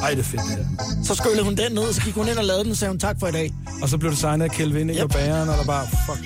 Ej, 0.02 0.10
det 0.10 0.18
er 0.18 0.22
fedt, 0.22 0.42
det 0.42 0.50
her. 0.50 0.64
Så 1.04 1.14
skyllede 1.14 1.42
hun 1.42 1.56
den 1.56 1.72
ned, 1.72 1.82
og 1.82 1.94
så 1.94 2.00
gik 2.00 2.14
hun 2.14 2.28
ind 2.28 2.38
og 2.38 2.44
lavede 2.44 2.64
den, 2.64 2.70
og 2.70 2.76
sagde 2.76 2.90
hun 2.90 2.98
tak 2.98 3.16
for 3.20 3.26
i 3.26 3.32
dag. 3.32 3.54
Og 3.82 3.88
så 3.88 3.98
blev 3.98 4.10
det 4.10 4.18
signet 4.18 4.44
af 4.44 4.50
Kelvin, 4.50 4.90
ikke? 4.90 5.02
Yep. 5.02 5.04
Og 5.04 5.10
bæren, 5.10 5.48
og 5.48 5.58
der 5.58 5.64
bare, 5.64 5.86
fuck. 6.06 6.24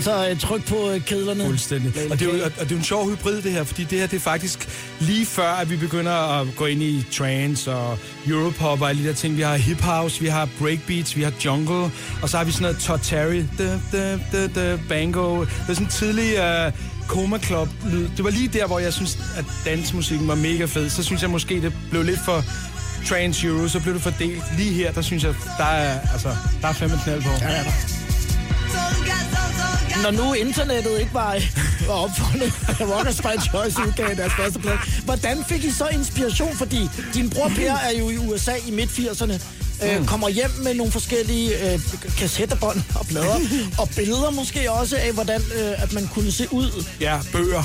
Altså 0.00 0.30
et 0.30 0.40
tryk 0.40 0.66
på 0.66 0.90
øh, 0.90 1.04
kedlerne. 1.04 1.44
Fuldstændig. 1.44 1.92
Og 2.10 2.20
det, 2.20 2.28
er 2.28 2.36
jo, 2.36 2.44
og 2.44 2.50
det 2.50 2.60
er 2.60 2.70
jo 2.70 2.76
en 2.76 2.84
sjov 2.84 3.10
hybrid, 3.10 3.42
det 3.42 3.52
her, 3.52 3.64
fordi 3.64 3.84
det 3.84 3.98
her, 3.98 4.06
det 4.06 4.16
er 4.16 4.20
faktisk 4.20 4.68
lige 5.00 5.26
før, 5.26 5.50
at 5.50 5.70
vi 5.70 5.76
begynder 5.76 6.40
at 6.40 6.46
gå 6.56 6.66
ind 6.66 6.82
i 6.82 7.04
trance 7.12 7.72
og 7.72 7.98
europop 8.26 8.80
og 8.82 8.88
alle 8.88 9.02
de 9.02 9.08
der 9.08 9.14
ting. 9.14 9.36
Vi 9.36 9.42
har 9.42 9.56
hip 9.56 9.80
house, 9.80 10.20
vi 10.20 10.26
har 10.26 10.48
breakbeats, 10.58 11.16
vi 11.16 11.22
har 11.22 11.32
jungle, 11.44 11.90
og 12.22 12.28
så 12.28 12.36
har 12.36 12.44
vi 12.44 12.52
sådan 12.52 12.62
noget 12.62 12.78
Todd 12.78 13.00
Terry, 13.02 13.42
da, 13.58 13.80
da, 13.92 14.18
da, 14.32 14.46
da, 14.46 14.78
bango. 14.88 15.40
Det 15.40 15.48
er 15.68 15.74
sådan 15.74 15.86
en 15.86 15.90
tidlig 15.90 16.32
uh, 16.38 16.72
Coma 17.08 17.38
Club 17.38 17.68
lyd. 17.92 18.08
Det 18.16 18.24
var 18.24 18.30
lige 18.30 18.48
der, 18.48 18.66
hvor 18.66 18.78
jeg 18.78 18.92
synes, 18.92 19.18
at 19.36 19.44
dansmusikken 19.64 20.28
var 20.28 20.34
mega 20.34 20.64
fed. 20.64 20.90
Så 20.90 21.02
synes 21.02 21.22
jeg 21.22 21.30
måske, 21.30 21.62
det 21.62 21.72
blev 21.90 22.02
lidt 22.02 22.20
for 22.24 22.44
trance 23.08 23.46
euro, 23.46 23.68
så 23.68 23.80
blev 23.80 23.94
det 23.94 24.02
fordelt. 24.02 24.42
Lige 24.56 24.72
her, 24.72 24.92
der 24.92 25.02
synes 25.02 25.24
jeg, 25.24 25.34
der 25.58 25.64
er, 25.64 26.00
altså, 26.12 26.28
der 26.62 26.68
er 26.68 26.72
fandme 26.72 26.98
knald 27.04 27.22
på. 27.22 27.30
Ja, 27.40 27.50
ja. 27.50 27.89
Når 30.02 30.10
nu 30.10 30.32
internettet 30.32 31.00
ikke 31.00 31.14
var, 31.14 31.38
var 31.86 31.94
opfundet, 31.94 32.52
Rockers 32.92 33.20
by 33.20 33.34
Choice 33.50 33.76
udgav 33.86 34.14
deres 34.16 34.32
første 34.32 34.58
plade, 34.58 34.78
hvordan 35.04 35.44
fik 35.48 35.64
I 35.64 35.70
så 35.70 35.88
inspiration? 35.92 36.56
Fordi 36.56 36.88
din 37.14 37.30
bror 37.30 37.48
Per 37.48 37.72
er 37.72 37.98
jo 37.98 38.10
i 38.10 38.16
USA 38.16 38.52
i 38.68 38.70
midt-80'erne, 38.70 39.32
øh, 39.84 40.06
kommer 40.06 40.28
hjem 40.28 40.50
med 40.64 40.74
nogle 40.74 40.92
forskellige 40.92 41.72
øh, 41.72 41.80
kassettebånd 42.18 42.82
og 42.94 43.06
plader, 43.06 43.40
og 43.78 43.88
billeder 43.96 44.30
måske 44.30 44.72
også 44.72 44.96
af, 44.96 45.12
hvordan 45.12 45.40
øh, 45.40 45.82
at 45.82 45.92
man 45.92 46.08
kunne 46.14 46.32
se 46.32 46.46
ud. 46.52 46.84
Ja, 47.00 47.20
bøger. 47.32 47.62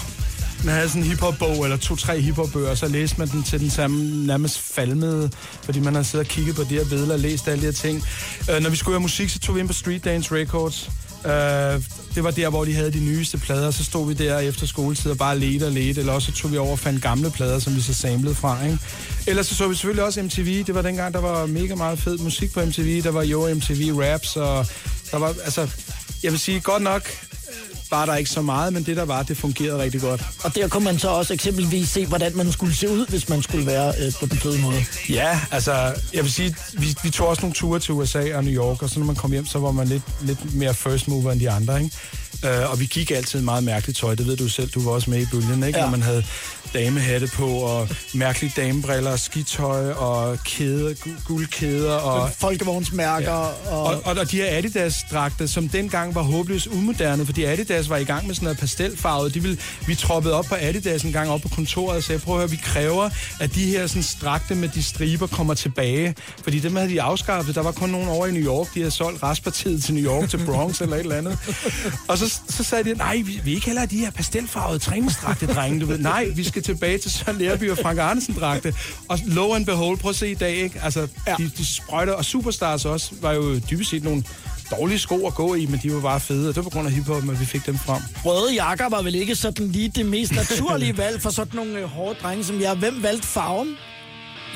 Man 0.65 0.73
havde 0.73 0.89
sådan 0.89 1.03
en 1.03 1.07
hiphop-bog, 1.07 1.63
eller 1.63 1.77
to-tre 1.77 2.21
hiphop-bøger, 2.21 2.75
så 2.75 2.87
læste 2.87 3.15
man 3.19 3.27
den 3.27 3.43
til 3.43 3.59
den 3.59 3.69
samme 3.69 4.25
nærmest 4.25 4.59
falmede, 4.59 5.29
fordi 5.63 5.79
man 5.79 5.93
havde 5.93 6.05
siddet 6.05 6.27
og 6.27 6.31
kigget 6.31 6.55
på 6.55 6.63
de 6.63 6.75
her 6.75 6.85
billeder 6.85 7.13
og 7.13 7.19
læst 7.19 7.47
alle 7.47 7.61
de 7.61 7.65
her 7.65 7.73
ting. 7.73 8.03
Uh, 8.49 8.63
når 8.63 8.69
vi 8.69 8.75
skulle 8.75 8.95
have 8.95 9.01
musik, 9.01 9.29
så 9.29 9.39
tog 9.39 9.55
vi 9.55 9.59
ind 9.59 9.67
på 9.67 9.73
Street 9.73 10.05
Dance 10.05 10.35
Records. 10.35 10.89
Øh, 11.25 11.81
det 12.15 12.23
var 12.23 12.31
der, 12.31 12.49
hvor 12.49 12.65
de 12.65 12.73
havde 12.73 12.91
de 12.91 12.99
nyeste 12.99 13.37
plader, 13.37 13.71
så 13.71 13.83
stod 13.83 14.07
vi 14.07 14.13
der 14.13 14.39
efter 14.39 14.67
skoletid 14.67 15.11
og 15.11 15.17
bare 15.17 15.39
ledte 15.39 15.65
og 15.65 15.71
ledte, 15.71 15.99
eller 15.99 16.13
også 16.13 16.31
så 16.31 16.37
tog 16.37 16.51
vi 16.51 16.57
over 16.57 16.71
og 16.71 16.79
fandt 16.79 17.01
gamle 17.01 17.31
plader, 17.31 17.59
som 17.59 17.75
vi 17.75 17.81
så 17.81 17.93
samlede 17.93 18.35
fra, 18.35 18.63
ikke? 18.65 18.79
Ellers 19.27 19.47
så 19.47 19.55
så 19.55 19.67
vi 19.67 19.75
selvfølgelig 19.75 20.03
også 20.03 20.21
MTV, 20.23 20.63
det 20.63 20.75
var 20.75 20.81
dengang, 20.81 21.13
der 21.13 21.21
var 21.21 21.45
mega 21.45 21.75
meget 21.75 21.99
fed 21.99 22.17
musik 22.17 22.53
på 22.53 22.65
MTV, 22.65 23.03
der 23.03 23.11
var 23.11 23.23
jo 23.23 23.53
MTV 23.55 23.93
Raps, 23.93 24.35
og 24.35 24.65
der 25.11 25.17
var, 25.17 25.27
altså, 25.27 25.69
jeg 26.23 26.31
vil 26.31 26.39
sige, 26.39 26.59
godt 26.59 26.83
nok, 26.83 27.03
var 27.95 28.05
der 28.05 28.15
ikke 28.15 28.29
så 28.29 28.41
meget, 28.41 28.73
men 28.73 28.83
det 28.83 28.97
der 28.97 29.05
var, 29.05 29.23
det 29.23 29.37
fungerede 29.37 29.79
rigtig 29.83 30.01
godt. 30.01 30.21
Og 30.43 30.55
der 30.55 30.67
kunne 30.67 30.83
man 30.83 30.99
så 30.99 31.09
også 31.09 31.33
eksempelvis 31.33 31.89
se, 31.89 32.05
hvordan 32.05 32.37
man 32.37 32.51
skulle 32.51 32.75
se 32.75 32.89
ud, 32.89 33.07
hvis 33.07 33.29
man 33.29 33.41
skulle 33.43 33.65
være 33.65 33.93
øh, 34.05 34.13
på 34.19 34.25
den 34.25 34.37
fede 34.37 34.61
måde. 34.61 34.85
Ja, 35.09 35.39
altså, 35.51 35.93
jeg 36.13 36.23
vil 36.23 36.31
sige, 36.31 36.55
vi, 36.73 36.95
vi 37.03 37.09
tog 37.09 37.27
også 37.27 37.41
nogle 37.41 37.53
ture 37.53 37.79
til 37.79 37.93
USA 37.93 38.37
og 38.37 38.43
New 38.43 38.53
York, 38.53 38.81
og 38.83 38.89
så 38.89 38.99
når 38.99 39.05
man 39.05 39.15
kom 39.15 39.31
hjem, 39.31 39.45
så 39.45 39.59
var 39.59 39.71
man 39.71 39.87
lidt, 39.87 40.03
lidt 40.21 40.55
mere 40.55 40.73
first 40.73 41.07
mover 41.07 41.31
end 41.31 41.39
de 41.39 41.49
andre, 41.49 41.83
ikke? 41.83 41.95
Øh, 42.45 42.71
og 42.71 42.79
vi 42.79 42.85
gik 42.85 43.11
altid 43.11 43.41
meget 43.41 43.63
mærkeligt 43.63 43.97
tøj. 43.97 44.15
Det 44.15 44.27
ved 44.27 44.37
du 44.37 44.49
selv, 44.49 44.69
du 44.69 44.81
var 44.81 44.91
også 44.91 45.09
med 45.09 45.21
i 45.21 45.25
bølgen, 45.31 45.63
ikke? 45.63 45.79
Ja. 45.79 45.85
Når 45.85 45.91
man 45.91 46.01
havde 46.01 46.23
damehatte 46.75 47.27
på, 47.33 47.47
og 47.47 47.87
mærkelige 48.13 48.53
damebriller, 48.55 49.15
skitøj, 49.15 49.91
og 49.91 50.37
kæder, 50.43 50.93
gu- 50.93 51.23
guldkæder, 51.27 51.93
og 51.93 52.31
Folkevognsmærker 52.39 53.31
og... 53.31 53.83
og, 53.83 54.01
og, 54.05 54.15
og 54.17 54.31
de 54.31 54.37
her 54.37 54.57
Adidas-dragter, 54.57 55.45
som 55.45 55.69
dengang 55.69 56.15
var 56.15 56.21
håbløst 56.21 56.67
umoderne, 56.67 57.25
fordi 57.25 57.43
Adidas 57.43 57.89
var 57.89 57.97
i 57.97 58.03
gang 58.03 58.27
med 58.27 58.35
sådan 58.35 58.45
noget 58.45 58.57
pastelfarvet. 58.57 59.33
De 59.33 59.41
ville, 59.41 59.57
vi 59.87 59.95
troppede 59.95 60.33
op 60.33 60.45
på 60.45 60.55
Adidas 60.59 61.03
en 61.03 61.11
gang 61.11 61.29
op 61.29 61.41
på 61.41 61.49
kontoret 61.49 61.97
og 61.97 62.03
sagde, 62.03 62.19
prøv 62.21 62.35
at 62.35 62.39
høre, 62.39 62.49
vi 62.49 62.59
kræver, 62.63 63.09
at 63.39 63.55
de 63.55 63.65
her 63.65 63.87
sådan, 63.87 64.03
dragter 64.21 64.55
med 64.55 64.69
de 64.69 64.83
striber 64.83 65.27
kommer 65.27 65.53
tilbage. 65.53 66.15
Fordi 66.43 66.59
dem 66.59 66.75
havde 66.75 66.89
de 66.89 67.01
afskaffet. 67.01 67.55
Der 67.55 67.61
var 67.63 67.71
kun 67.71 67.89
nogen 67.89 68.07
over 68.09 68.27
i 68.27 68.31
New 68.31 68.43
York, 68.43 68.73
de 68.73 68.79
havde 68.79 68.91
solgt 68.91 69.23
restpartiet 69.23 69.83
til 69.83 69.93
New 69.93 70.03
York, 70.03 70.29
til 70.29 70.45
Bronx 70.45 70.81
eller 70.81 70.95
et 70.95 70.99
eller 70.99 71.15
andet. 71.15 71.37
Og 72.07 72.17
så, 72.17 72.39
så 72.49 72.63
sagde 72.63 72.83
de, 72.83 72.97
nej, 72.97 73.15
vi 73.25 73.39
vil 73.43 73.53
ikke 73.53 73.65
heller 73.65 73.85
de 73.85 73.97
her 73.97 74.11
pastelfarvede 74.11 74.79
træningsdragte, 74.79 75.47
drenge, 75.47 75.79
du 75.79 75.85
ved. 75.85 75.97
Nej, 75.97 76.25
vi 76.35 76.43
skal 76.43 76.63
tilbage 76.65 76.97
til 76.97 77.11
Søren 77.11 77.37
Lærby 77.37 77.71
og 77.71 77.77
Frank 77.77 77.99
Arnesen-dragte. 77.99 78.73
Og 79.09 79.19
lo 79.25 79.53
and 79.53 79.65
behold, 79.65 79.97
prøv 79.97 80.09
at 80.09 80.15
se 80.15 80.31
i 80.31 80.33
dag, 80.33 80.55
ikke? 80.55 80.79
Altså, 80.83 81.07
ja. 81.27 81.35
de, 81.37 81.51
de 81.57 81.65
sprøjter, 81.65 82.13
og 82.13 82.25
Superstars 82.25 82.85
også, 82.85 83.11
var 83.21 83.33
jo 83.33 83.59
dybest 83.59 83.89
set 83.89 84.03
nogle 84.03 84.23
dårlige 84.71 84.99
sko 84.99 85.27
at 85.27 85.35
gå 85.35 85.53
i, 85.55 85.65
men 85.65 85.79
de 85.83 85.93
var 85.93 86.01
bare 86.01 86.19
fede, 86.19 86.49
og 86.49 86.55
det 86.55 86.63
var 86.63 86.69
på 86.69 86.69
grund 86.69 86.87
af 86.87 86.93
hiphoppen, 86.93 87.29
at 87.29 87.39
vi 87.39 87.45
fik 87.45 87.65
dem 87.65 87.77
frem. 87.77 88.01
Røde 88.25 88.53
jakker 88.53 88.89
var 88.89 89.01
vel 89.01 89.15
ikke 89.15 89.35
sådan 89.35 89.67
lige 89.67 89.89
det 89.89 90.05
mest 90.05 90.35
naturlige 90.35 90.97
valg 91.03 91.21
for 91.21 91.29
sådan 91.29 91.55
nogle 91.55 91.79
øh, 91.79 91.83
hårde 91.83 92.19
drenge 92.23 92.43
som 92.43 92.61
jeg. 92.61 92.75
Hvem 92.75 93.03
valgte 93.03 93.27
farven? 93.27 93.75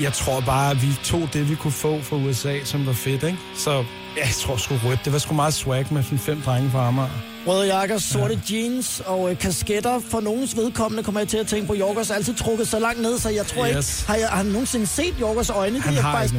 Jeg 0.01 0.13
tror 0.13 0.39
bare, 0.39 0.71
at 0.71 0.81
vi 0.81 0.87
tog 1.03 1.29
det, 1.33 1.49
vi 1.49 1.55
kunne 1.55 1.71
få 1.71 2.01
fra 2.01 2.15
USA, 2.15 2.59
som 2.63 2.85
var 2.85 2.93
fedt, 2.93 3.23
ikke? 3.23 3.37
Så 3.55 3.71
jeg 4.17 4.29
tror 4.39 4.57
sgu 4.57 4.75
rødt. 4.85 4.99
Det 5.05 5.13
var 5.13 5.19
sgu 5.19 5.33
meget 5.33 5.53
swag 5.53 5.85
med 5.91 6.03
sådan 6.03 6.19
fem 6.19 6.41
drenge 6.41 6.69
fra 6.71 6.87
Amager. 6.87 7.28
Røde 7.49 7.67
jakker, 7.75 7.97
sorte 7.97 8.39
ja. 8.49 8.55
jeans 8.55 9.01
og 9.05 9.31
øh, 9.31 9.37
kasketter. 9.39 9.99
For 10.11 10.19
nogens 10.19 10.57
vedkommende 10.57 11.03
kommer 11.03 11.19
jeg 11.21 11.27
til 11.27 11.37
at 11.37 11.47
tænke 11.47 11.67
på, 11.67 11.73
har 12.09 12.15
altid 12.15 12.33
trukket 12.35 12.67
så 12.67 12.79
langt 12.79 13.01
ned, 13.01 13.19
så 13.19 13.29
jeg 13.29 13.47
tror 13.47 13.65
Yes. 13.65 13.75
ikke... 13.99 14.07
Har, 14.07 14.15
jeg, 14.15 14.27
har 14.29 14.37
han 14.37 14.45
nogensinde 14.45 14.87
set 14.87 15.13
Jorgos 15.21 15.49
øjne? 15.49 15.75
Det 15.75 15.83
Han 15.83 15.93
er 15.93 15.97
jeg 15.97 16.03
har 16.03 16.17
faktisk 16.17 16.35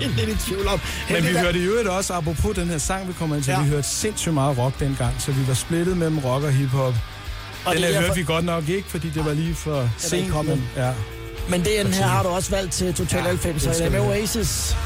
ikke 0.00 0.16
lidt 0.26 0.28
i 0.28 0.48
tvivl 0.48 0.68
om. 0.68 0.80
Men 1.08 1.16
vi 1.16 1.22
Heldigt, 1.22 1.38
hørte 1.38 1.58
jo 1.58 1.96
også, 1.96 2.12
apropos 2.12 2.54
den 2.56 2.68
her 2.68 2.78
sang, 2.78 3.08
vi 3.08 3.12
kommer 3.12 3.36
ind 3.36 3.44
til, 3.44 3.50
Ja. 3.50 3.62
vi 3.62 3.68
hørte 3.68 3.88
sindssygt 3.88 4.34
meget 4.34 4.58
rock 4.58 4.80
dengang, 4.80 5.14
så 5.18 5.32
vi 5.32 5.48
var 5.48 5.54
splittet 5.54 5.96
mellem 5.96 6.18
rock 6.18 6.44
og 6.44 6.52
hiphop. 6.52 6.94
Og 7.64 7.74
Den 7.74 7.82
det 7.82 7.88
er 7.88 7.92
her 7.92 8.00
hørte 8.00 8.14
vi 8.14 8.24
godt 8.24 8.44
nok 8.44 8.68
ikke, 8.68 8.88
fordi 8.90 9.10
det 9.10 9.24
var 9.24 9.32
lige 9.34 9.54
for 9.54 9.90
sent. 9.98 10.34
men- 10.46 10.68
Ja. 10.76 10.90
Men 11.50 11.64
den 11.64 11.86
her 11.92 12.06
har 12.06 12.22
du 12.22 12.28
også 12.28 12.50
valgt 12.50 12.72
til 12.72 12.94
Total 12.94 13.18
Ja, 13.22 13.28
90, 13.28 13.62
så 13.62 13.68
det 13.68 13.78
det 13.78 13.86
er 13.86 13.90
med. 13.90 14.00
Oasis. 14.00 14.76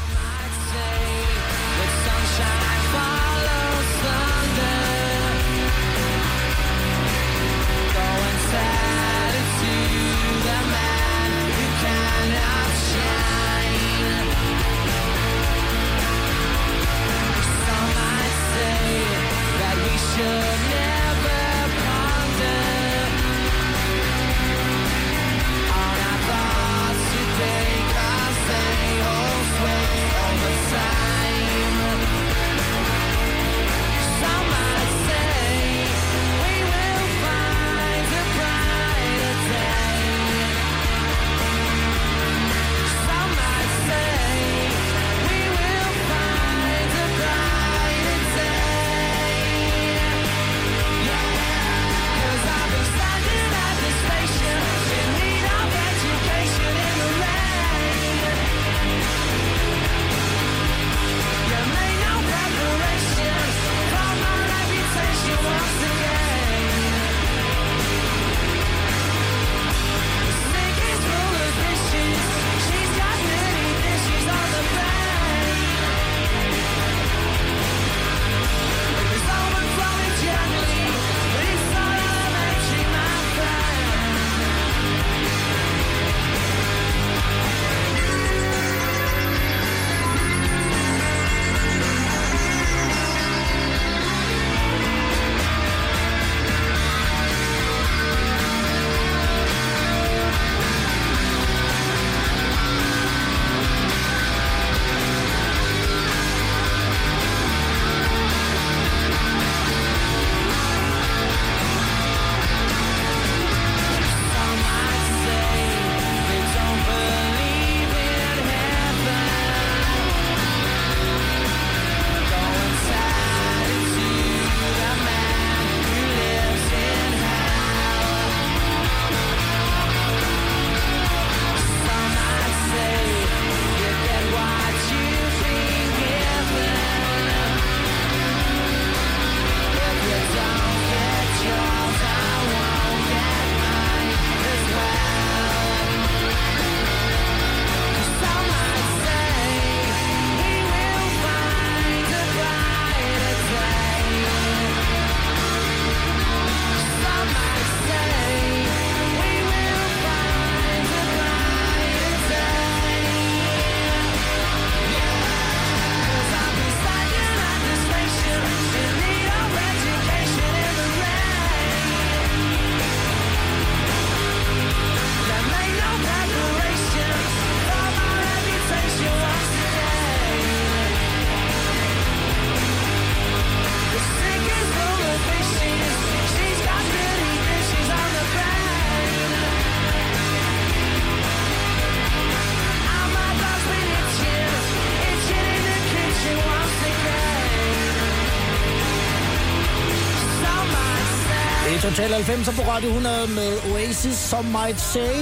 Total 201.83 202.13
90 202.13 202.55
på 202.55 202.61
Radio 202.61 202.89
100 202.89 203.27
med 203.27 203.57
Oasis, 203.73 204.17
som 204.17 204.45
might 204.45 204.79
say. 204.79 205.15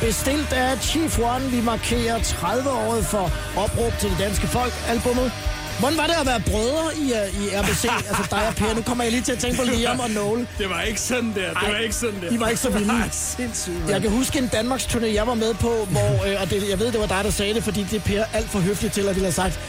Bestilt 0.00 0.52
af 0.52 0.82
Chief 0.82 1.18
One. 1.18 1.44
Vi 1.50 1.60
markerer 1.60 2.22
30 2.22 2.70
året 2.70 3.04
for 3.04 3.30
opråb 3.56 3.92
til 4.00 4.10
det 4.10 4.18
danske 4.18 4.46
folk. 4.46 4.72
Albummet 4.88 5.32
Hvordan 5.78 5.98
var 5.98 6.06
det 6.06 6.14
at 6.20 6.26
være 6.26 6.40
brødre 6.40 6.86
i, 6.96 7.06
uh, 7.20 7.44
i 7.44 7.44
RBC? 7.60 7.84
altså 8.08 8.26
dig 8.30 8.48
og 8.48 8.54
Per. 8.54 8.74
Nu 8.74 8.82
kommer 8.82 9.04
jeg 9.04 9.12
lige 9.12 9.22
til 9.22 9.32
at 9.32 9.38
tænke 9.38 9.56
på 9.56 9.64
Liam 9.64 10.00
og 10.00 10.10
Noel. 10.10 10.48
Det 10.58 10.70
var 10.70 10.80
ikke 10.80 11.00
sådan 11.00 11.32
der. 11.34 11.48
Det 11.48 11.56
Ej, 11.62 11.70
var 11.70 11.78
ikke 11.78 11.94
sådan 11.94 12.20
der. 12.22 12.30
de 12.30 12.40
var 12.40 12.48
ikke 12.48 12.60
så 12.60 12.70
vilde. 12.70 12.86
Nej, 12.86 13.08
sindssygt. 13.12 13.78
mand. 13.78 13.90
Jeg 13.90 14.00
kan 14.02 14.10
huske 14.10 14.38
en 14.38 14.48
Danmarks 14.48 14.84
turné, 14.84 15.06
jeg 15.06 15.26
var 15.26 15.34
med 15.34 15.54
på, 15.54 15.88
hvor, 15.90 16.10
øh, 16.26 16.42
og 16.42 16.50
det, 16.50 16.68
jeg 16.70 16.78
ved, 16.78 16.92
det 16.92 17.00
var 17.00 17.06
dig, 17.06 17.24
der 17.24 17.30
sagde 17.30 17.54
det, 17.54 17.64
fordi 17.64 17.82
det 17.90 17.96
er 17.96 18.00
Per 18.00 18.24
alt 18.32 18.48
for 18.48 18.58
høfligt 18.58 18.94
til, 18.94 19.00
at 19.08 19.14
ville 19.14 19.26
have 19.26 19.32
sagt, 19.32 19.60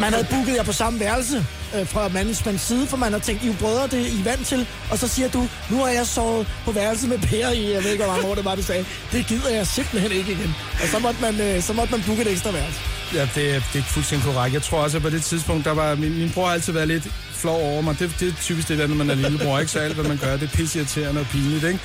man 0.00 0.12
havde 0.12 0.26
booket 0.30 0.56
jer 0.56 0.62
på 0.62 0.72
samme 0.72 1.00
værelse 1.00 1.46
øh, 1.76 1.88
fra 1.88 2.08
managements 2.08 2.62
side, 2.62 2.86
for 2.86 2.96
man 2.96 3.12
har 3.12 3.18
tænkt, 3.20 3.44
I 3.44 3.48
er 3.48 3.56
brødre, 3.60 3.86
det 3.86 4.00
er 4.00 4.06
I 4.06 4.18
er 4.20 4.24
vant 4.24 4.46
til. 4.46 4.66
Og 4.90 4.98
så 4.98 5.08
siger 5.08 5.28
du, 5.28 5.48
nu 5.70 5.76
har 5.84 5.88
jeg 5.88 6.06
sovet 6.06 6.46
på 6.64 6.72
værelse 6.72 7.08
med 7.08 7.18
Per 7.18 7.48
i, 7.50 7.72
jeg 7.72 7.84
ved 7.84 7.90
ikke, 7.90 8.04
hvor 8.04 8.12
mange 8.12 8.28
år 8.28 8.34
det 8.34 8.44
var, 8.44 8.54
du 8.54 8.62
sagde. 8.62 8.84
Det 9.12 9.26
gider 9.26 9.50
jeg 9.50 9.66
simpelthen 9.66 10.12
ikke 10.12 10.32
igen. 10.32 10.54
Og 10.82 10.88
så 10.88 10.98
måtte 10.98 11.20
man, 11.20 11.40
øh, 11.40 11.62
så 11.62 11.72
måtte 11.72 11.92
man 11.92 12.02
booke 12.06 12.22
et 12.22 12.30
ekstra 12.32 12.50
værelse. 12.50 12.80
Ja, 13.14 13.20
det, 13.20 13.62
det 13.72 13.78
er 13.78 13.82
fuldstændig 13.82 14.26
korrekt. 14.32 14.54
Jeg 14.54 14.62
tror 14.62 14.78
også, 14.78 14.96
at 14.96 15.02
på 15.02 15.10
det 15.10 15.22
tidspunkt, 15.22 15.64
der 15.64 15.72
var... 15.72 15.94
Min, 15.94 16.18
min 16.18 16.30
bror 16.30 16.46
har 16.46 16.52
altid 16.52 16.72
været 16.72 16.88
lidt 16.88 17.08
flov 17.34 17.60
over 17.62 17.82
mig. 17.82 17.98
Det, 17.98 18.16
det 18.20 18.28
er 18.28 18.32
typisk 18.42 18.68
det, 18.68 18.78
der, 18.78 18.86
når 18.86 18.94
man 18.94 19.10
er 19.10 19.14
lillebror, 19.14 19.58
ikke? 19.58 19.72
Så 19.72 19.78
alt, 19.78 19.94
hvad 19.94 20.04
man 20.04 20.16
gør, 20.16 20.36
det 20.36 20.42
er 20.42 20.56
pisseirriterende 20.56 21.20
og 21.20 21.26
pinligt, 21.26 21.64
ikke? 21.64 21.80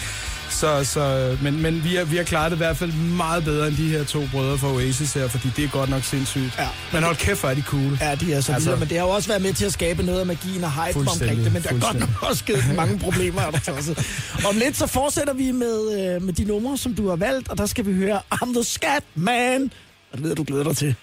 Så, 0.49 0.83
så, 0.83 1.37
men 1.43 1.61
men 1.61 1.83
vi, 1.83 1.95
har, 1.95 2.03
vi 2.03 2.15
har 2.17 2.23
klaret 2.23 2.51
det 2.51 2.57
i 2.57 2.63
hvert 2.63 2.77
fald 2.77 2.91
meget 2.93 3.43
bedre 3.43 3.67
end 3.67 3.77
de 3.77 3.87
her 3.89 4.03
to 4.03 4.27
brødre 4.31 4.57
fra 4.57 4.67
Oasis 4.73 5.13
her, 5.13 5.27
fordi 5.27 5.49
det 5.55 5.63
er 5.63 5.69
godt 5.69 5.89
nok 5.89 6.03
sindssygt. 6.03 6.53
Ja. 6.59 6.67
Men 6.93 7.03
hold 7.03 7.15
kæft, 7.15 7.39
hvor 7.39 7.49
er 7.49 7.53
de 7.53 7.61
cool. 7.61 7.97
Ja, 8.01 8.15
de 8.15 8.33
er 8.33 8.41
så 8.41 8.53
Altså- 8.53 8.53
altså, 8.53 8.75
men 8.75 8.89
det 8.89 8.97
har 8.97 9.05
jo 9.05 9.11
også 9.11 9.27
været 9.27 9.41
med 9.41 9.53
til 9.53 9.65
at 9.65 9.73
skabe 9.73 10.03
noget 10.03 10.19
af 10.19 10.25
magien 10.25 10.63
og 10.63 10.85
hype 10.85 10.99
omkring 10.99 11.43
det, 11.43 11.53
men 11.53 11.63
der 11.63 11.69
er 11.69 11.79
godt 11.79 11.99
nok 11.99 12.09
også 12.21 12.43
givet 12.43 12.63
mange 12.75 12.99
problemer. 12.99 13.41
Er 13.41 13.51
der 13.51 13.71
også. 13.71 14.03
Om 14.49 14.57
lidt 14.57 14.77
så 14.77 14.87
fortsætter 14.87 15.33
vi 15.33 15.51
med, 15.51 16.15
øh, 16.15 16.21
med 16.21 16.33
de 16.33 16.43
numre, 16.43 16.77
som 16.77 16.93
du 16.95 17.09
har 17.09 17.15
valgt, 17.15 17.47
og 17.49 17.57
der 17.57 17.65
skal 17.65 17.85
vi 17.85 17.93
høre 17.93 18.21
I'm 18.33 18.53
the 18.53 18.63
Scat 18.63 19.03
Man. 19.15 19.71
Og 20.11 20.17
det 20.17 20.23
ved 20.23 20.35
du 20.35 20.43
glæder 20.43 20.63
dig 20.63 20.77
til. 20.77 20.95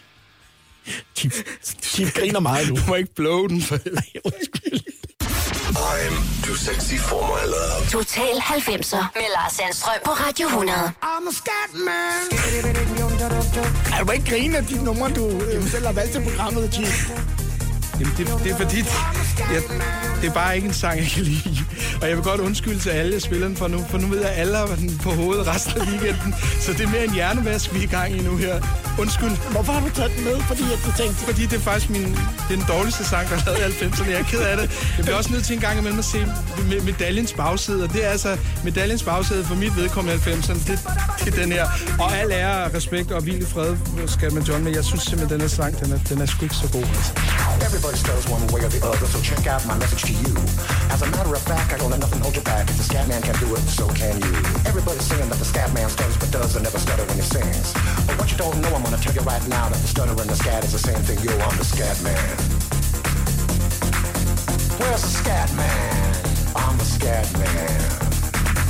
Chief, 1.17 1.35
Chief 1.83 2.15
griner 2.15 2.41
meget 2.41 2.69
nu. 2.69 2.77
Du 2.77 2.81
må 2.89 2.95
ikke 2.95 3.15
blow 3.15 3.47
den, 3.47 3.63
for 3.63 3.79
Nej, 3.93 4.05
undskyld. 4.25 4.81
I'm 5.77 6.15
too 6.45 6.55
sexy 6.55 6.99
for 6.99 7.23
my 7.23 7.45
love. 7.47 7.89
Total 7.91 8.35
90'er 8.41 9.05
med 9.15 9.29
Lars 9.37 9.53
Sandstrøm 9.53 9.95
på 10.05 10.11
Radio 10.11 10.47
100. 10.47 10.93
I'm 11.03 11.29
a 11.29 11.33
scat 11.33 11.71
man. 11.75 12.25
Ej, 13.93 14.05
du 14.05 14.11
ikke 14.13 14.31
grine 14.31 14.57
af 14.57 14.65
de 14.67 14.85
numre, 14.85 15.11
du 15.11 15.29
øh, 15.29 15.69
selv 15.69 15.87
har 15.87 15.93
valgt 15.93 16.13
til 16.13 16.23
programmet, 16.23 16.75
Chief. 16.75 17.11
Jamen, 18.01 18.15
det, 18.19 18.27
det 18.45 18.53
er 18.53 18.57
fordi, 18.57 18.79
jeg, 19.53 19.63
det 20.23 20.29
er 20.31 20.35
bare 20.35 20.57
ikke 20.57 20.69
en 20.69 20.75
sang, 20.75 20.99
jeg 20.99 21.11
kan 21.15 21.23
lide. 21.23 21.65
Og 22.03 22.09
jeg 22.09 22.17
vil 22.17 22.25
godt 22.25 22.41
undskylde 22.41 22.79
til 22.79 22.91
alle, 22.91 23.13
jeg 23.13 23.23
spiller 23.23 23.47
den 23.47 23.57
for 23.57 23.69
nu, 23.69 23.85
for 23.91 23.99
nu 23.99 24.07
ved 24.07 24.21
jeg, 24.21 24.31
at 24.31 24.41
alle 24.41 24.57
har 24.57 24.67
den 24.67 24.99
på 24.99 25.11
hovedet 25.11 25.47
resten 25.47 25.81
af 25.81 25.87
weekenden. 25.87 26.35
Så 26.61 26.73
det 26.73 26.81
er 26.81 26.89
mere 26.89 27.05
en 27.05 27.15
hjernevask, 27.15 27.75
vi 27.75 27.79
er 27.79 27.83
i 27.83 27.87
gang 27.87 28.17
i 28.17 28.21
nu 28.21 28.37
her. 28.37 28.57
Undskyld. 28.99 29.35
Hvorfor 29.51 29.73
har 29.73 29.81
du 29.81 29.95
taget 29.95 30.13
den 30.17 30.25
med? 30.25 30.37
Fordi 30.41 30.63
at 30.63 30.79
du 30.87 30.91
tænkte, 31.03 31.19
Fordi 31.29 31.43
det 31.43 31.53
er 31.53 31.61
faktisk 31.61 31.91
min, 31.91 32.03
det 32.47 32.53
er 32.57 32.61
den 32.63 32.65
dårligste 32.69 33.05
sang, 33.05 33.29
der 33.29 33.37
er 33.37 33.59
lavet 33.59 33.83
i 33.83 33.85
90'erne. 33.85 34.11
Jeg 34.11 34.21
er 34.21 34.25
ked 34.25 34.41
af 34.41 34.57
det. 34.57 34.67
Jeg 34.97 35.05
bliver 35.05 35.17
også 35.17 35.33
nødt 35.33 35.45
til 35.45 35.55
en 35.55 35.61
gang 35.61 35.79
imellem 35.79 35.99
at 35.99 36.05
se 36.05 36.19
med, 36.69 36.81
medaljens 36.81 37.33
bagside. 37.33 37.85
Og 37.85 37.93
det 37.93 38.07
er 38.07 38.09
altså 38.09 38.37
medaljens 38.65 39.03
bagside 39.03 39.45
for 39.45 39.55
mit 39.55 39.77
vedkommende 39.77 40.15
i 40.17 40.31
90'erne. 40.31 40.71
Det, 40.71 40.79
det 41.25 41.35
er 41.35 41.43
den 41.43 41.53
her. 41.53 41.67
Og 41.99 42.17
al 42.19 42.31
ære, 42.31 42.65
og 42.65 42.75
respekt 42.75 43.13
og 43.13 43.23
hvil 43.23 43.43
i 43.43 43.45
fred 43.45 43.77
skal 44.07 44.35
man 44.35 44.43
John. 44.43 44.65
Men 44.65 44.75
jeg 44.75 44.85
synes 44.85 45.03
simpelthen, 45.03 45.31
den 45.31 45.41
her 45.41 45.49
sang, 45.49 45.81
den 45.81 45.93
er, 45.93 45.99
den 46.09 46.21
er 46.21 46.27
sgu 46.27 46.43
ikke 46.43 46.55
så 46.55 46.69
god. 46.73 46.83
Altså. 46.83 47.13
Everybody 47.67 47.97
stutters 48.05 48.27
one 48.37 48.45
way 48.53 48.61
or 48.67 48.71
the 48.77 48.83
other, 48.91 49.07
so 49.07 49.19
check 49.29 49.47
out 49.53 49.63
my 49.71 49.77
message 49.83 50.12
to 50.13 50.29
you. 50.29 50.35
As 50.91 51.03
a 51.03 51.07
matter 51.11 51.33
of 51.33 51.43
fact, 51.43 51.73
I 51.73 51.79
don't 51.79 51.91
let 51.91 52.01
nothing 52.01 52.21
hold 52.21 52.37
you 52.37 52.43
back. 52.43 52.69
If 52.69 52.77
the 52.77 52.83
scat 52.83 53.09
man 53.09 53.23
can 53.23 53.35
do 53.37 53.55
it, 53.55 53.61
so 53.61 53.89
can 53.89 54.21
you. 54.21 54.33
Everybody's 54.67 55.05
saying 55.05 55.29
that 55.29 55.39
the 55.39 55.45
scat 55.45 55.73
man 55.73 55.89
stutters 55.89 56.17
but 56.17 56.31
does 56.31 56.55
and 56.57 56.65
never 56.65 56.79
stutter 56.79 57.05
when 57.05 57.17
he 57.17 57.23
sings. 57.23 57.73
But 58.07 58.19
what 58.19 58.31
you 58.31 58.37
don't 58.37 58.61
know, 58.61 58.75
I'm 58.75 58.83
gonna 58.83 58.99
tell 58.99 59.15
you 59.15 59.23
right 59.23 59.47
now 59.49 59.69
that 59.69 59.81
the 59.81 59.89
stutter 59.89 60.13
and 60.13 60.31
the 60.31 60.37
scat 60.37 60.65
is 60.65 60.73
the 60.73 60.79
same 60.79 61.03
thing. 61.03 61.19
Yo, 61.25 61.33
I'm 61.39 61.57
the 61.57 61.65
scat 61.65 61.97
man. 62.03 62.37
Where's 64.79 65.03
the 65.03 65.13
scat 65.23 65.55
man? 65.55 66.15
I'm 66.57 66.77
the 66.79 66.85
scat 66.85 67.33
man. 67.39 68.02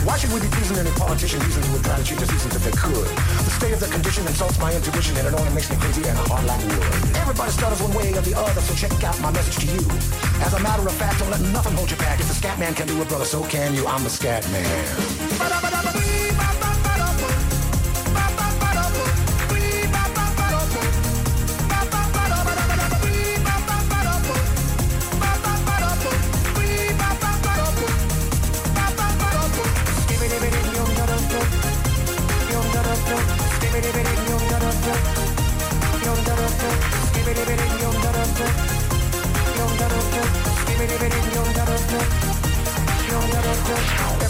Why 0.05 0.19
should 0.19 0.33
we 0.33 0.41
be 0.41 0.49
pleasing 0.49 0.77
any 0.79 0.91
politician 0.99 1.39
reasons 1.41 1.65
who 1.67 1.75
would 1.75 1.85
try 1.85 1.97
to 1.97 2.03
cheat 2.03 2.19
the 2.19 2.27
seasons 2.27 2.57
if 2.57 2.65
they 2.65 2.73
could? 2.73 3.07
The 3.47 3.53
state 3.55 3.73
of 3.73 3.79
the 3.79 3.87
condition 3.87 4.27
insults 4.27 4.59
my 4.59 4.75
intuition 4.75 5.17
and 5.17 5.29
it 5.29 5.35
only 5.35 5.53
makes 5.55 5.71
me 5.71 5.77
crazy 5.77 6.03
and 6.09 6.19
hard 6.27 6.45
like 6.45 6.59
wood. 6.59 7.15
Everybody 7.15 7.53
stutters 7.53 7.81
one 7.81 7.95
way 7.95 8.13
or 8.13 8.21
the 8.21 8.35
other, 8.35 8.61
so 8.61 8.75
check 8.75 8.91
out 9.05 9.21
my 9.21 9.31
message 9.31 9.63
to 9.63 9.67
you. 9.71 9.81
As 10.43 10.55
a 10.55 10.61
matter 10.61 10.83
of 10.83 10.95
fact, 10.95 11.21
don't 11.21 11.31
let 11.31 11.41
nothing 11.55 11.75
hold 11.75 11.91
you 11.91 11.97
back. 11.99 12.19
If 12.19 12.27
the 12.27 12.35
scat 12.35 12.59
man 12.59 12.75
can 12.75 12.89
do 12.89 13.01
it, 13.01 13.09
brother, 13.09 13.25
so 13.25 13.45
can 13.45 13.75
you. 13.75 13.87
I'm 13.87 14.03
the 14.03 14.11
scat 14.11 14.43
man. 14.51 14.63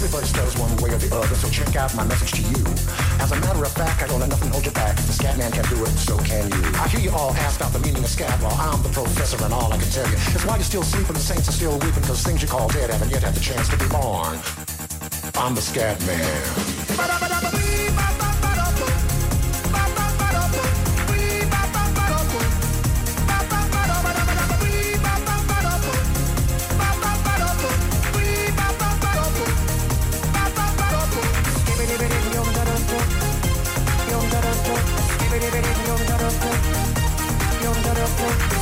Everybody 0.02 0.26
stutters 0.26 0.58
one 0.58 0.76
way 0.76 0.90
or 0.90 0.98
the 0.98 1.14
other, 1.14 1.34
so 1.34 1.48
check 1.48 1.74
out 1.74 1.94
my 1.96 2.04
message 2.04 2.32
to 2.32 2.42
you. 2.42 2.64
As 3.18 3.32
a 3.32 3.40
matter 3.40 3.64
of 3.64 3.72
fact, 3.72 4.02
I 4.02 4.06
don't 4.06 4.20
let 4.20 4.28
nothing 4.28 4.50
hold 4.50 4.64
you 4.64 4.70
back. 4.72 4.94
The 4.96 5.12
scat 5.12 5.38
man 5.38 5.50
can 5.50 5.64
do 5.64 5.82
it, 5.84 5.90
so 5.98 6.18
can 6.18 6.48
you. 6.50 6.62
I 6.78 6.86
hear 6.88 7.00
you 7.00 7.10
all 7.10 7.32
ask 7.34 7.58
about 7.58 7.72
the 7.72 7.80
meaning 7.80 8.04
of 8.04 8.10
scat, 8.10 8.40
well, 8.42 8.54
I'm 8.60 8.82
the 8.82 8.90
professor 8.90 9.42
and 9.44 9.52
all 9.52 9.72
I 9.72 9.78
can 9.78 9.90
tell 9.90 10.06
you 10.08 10.14
is 10.14 10.44
why 10.44 10.56
you're 10.56 10.64
still 10.64 10.82
sleeping, 10.82 11.14
the 11.14 11.20
saints 11.20 11.48
are 11.48 11.52
still 11.52 11.78
weeping, 11.78 12.02
cause 12.02 12.22
things 12.22 12.42
you 12.42 12.48
call 12.48 12.68
dead 12.68 12.90
haven't 12.90 13.10
yet 13.10 13.22
had 13.22 13.34
the 13.34 13.40
chance 13.40 13.68
to 13.68 13.76
be 13.76 13.88
born. 13.88 14.38
I'm 15.34 15.54
the 15.54 15.62
scat 15.62 15.98
man. 16.06 17.41
Jeg 38.20 38.61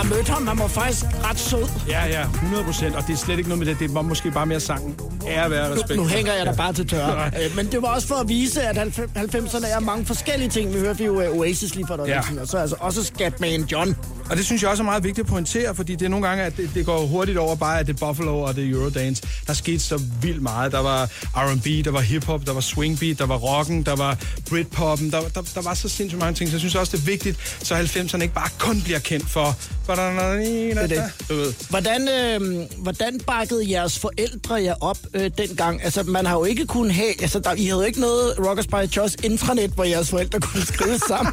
har 0.00 0.14
mødt 0.14 0.28
ham, 0.28 0.46
han 0.46 0.58
var 0.58 0.66
faktisk 0.66 1.04
ret 1.24 1.38
sød. 1.38 1.64
Ja, 1.88 2.06
ja, 2.06 2.22
100 2.22 2.64
procent. 2.64 2.94
Og 2.96 3.06
det 3.06 3.12
er 3.12 3.16
slet 3.16 3.38
ikke 3.38 3.48
noget 3.48 3.58
med 3.58 3.66
det. 3.66 3.78
Det 3.80 3.94
var 3.94 4.02
måske 4.02 4.30
bare 4.30 4.46
mere 4.46 4.60
sangen. 4.60 4.96
Ære 5.28 5.50
være 5.50 5.74
respekt. 5.74 5.96
Nu 5.96 6.06
hænger 6.06 6.32
jeg 6.34 6.46
der 6.46 6.54
bare 6.54 6.72
til 6.72 6.88
tørre. 6.88 7.26
Øh, 7.26 7.56
Men 7.56 7.72
det 7.72 7.82
var 7.82 7.88
også 7.88 8.08
for 8.08 8.14
at 8.14 8.28
vise, 8.28 8.62
at 8.62 8.76
90'erne 8.78 9.66
er 9.66 9.80
mange 9.80 10.06
forskellige 10.06 10.48
ting. 10.50 10.74
Vi 10.74 10.78
hørte 10.78 11.04
jo 11.04 11.20
øh, 11.20 11.30
Oasis 11.38 11.74
lige 11.74 11.86
for 11.86 11.94
øjeblik 11.94 12.36
Ja. 12.36 12.40
og 12.42 12.48
så 12.48 12.58
altså 12.58 12.76
også 12.78 13.04
Scatman 13.04 13.62
John. 13.62 13.96
Og 14.30 14.36
det 14.36 14.44
synes 14.46 14.62
jeg 14.62 14.70
også 14.70 14.82
er 14.82 14.84
meget 14.84 15.04
vigtigt 15.04 15.24
at 15.24 15.30
pointere, 15.32 15.74
fordi 15.74 15.94
det 15.94 16.04
er 16.04 16.08
nogle 16.08 16.28
gange, 16.28 16.44
at 16.44 16.56
det, 16.56 16.70
det 16.74 16.86
går 16.86 17.06
hurtigt 17.06 17.38
over 17.38 17.56
bare, 17.56 17.80
at 17.80 17.86
det 17.86 18.02
er 18.02 18.06
Buffalo 18.06 18.40
og 18.42 18.56
det 18.56 18.64
er 18.64 18.70
Eurodance. 18.70 19.22
Der 19.46 19.52
skete 19.52 19.78
så 19.80 20.00
vildt 20.22 20.42
meget. 20.42 20.72
Der 20.72 20.78
var 20.80 21.04
R&B, 21.36 21.84
der 21.84 21.90
var 21.90 22.00
hiphop, 22.00 22.46
der 22.46 22.52
var 22.52 22.60
swingbeat, 22.60 23.18
der 23.18 23.26
var 23.26 23.36
rocken, 23.36 23.82
der 23.82 23.96
var 23.96 24.16
Britpoppen. 24.50 25.10
Der, 25.12 25.20
der, 25.20 25.42
der 25.54 25.62
var 25.62 25.74
så 25.74 25.88
sindssygt 25.88 26.20
mange 26.20 26.34
ting. 26.34 26.50
Så 26.50 26.54
jeg 26.56 26.60
synes 26.60 26.74
også, 26.74 26.96
det 26.96 27.02
er 27.02 27.06
vigtigt, 27.06 27.58
så 27.62 27.74
90'erne 27.74 28.22
ikke 28.22 28.34
bare 28.34 28.48
kun 28.58 28.82
bliver 28.82 28.98
kendt 28.98 29.28
for... 29.30 29.56
Det 29.96 30.82
er 30.82 30.86
det. 30.86 31.02
Du 31.28 31.34
ved. 31.34 31.54
Hvordan, 31.70 32.08
øh, 32.08 32.66
hvordan 32.78 33.20
bakkede 33.26 33.70
jeres 33.70 33.98
forældre 33.98 34.54
jer 34.54 34.74
op 34.80 34.98
øh, 35.14 35.30
dengang? 35.38 35.84
Altså, 35.84 36.02
man 36.02 36.26
har 36.26 36.34
jo 36.38 36.44
ikke 36.44 36.66
kunnet 36.66 36.92
have... 36.92 37.22
Altså, 37.22 37.38
der, 37.38 37.54
I 37.54 37.64
havde 37.64 37.80
jo 37.80 37.86
ikke 37.86 38.00
noget 38.00 38.34
Rockers 38.38 38.66
by 38.66 38.92
Choice 38.92 39.18
intranet, 39.22 39.70
hvor 39.70 39.84
jeres 39.84 40.10
forældre 40.10 40.40
kunne 40.50 40.66
skrive 40.66 40.98
sammen. 41.08 41.32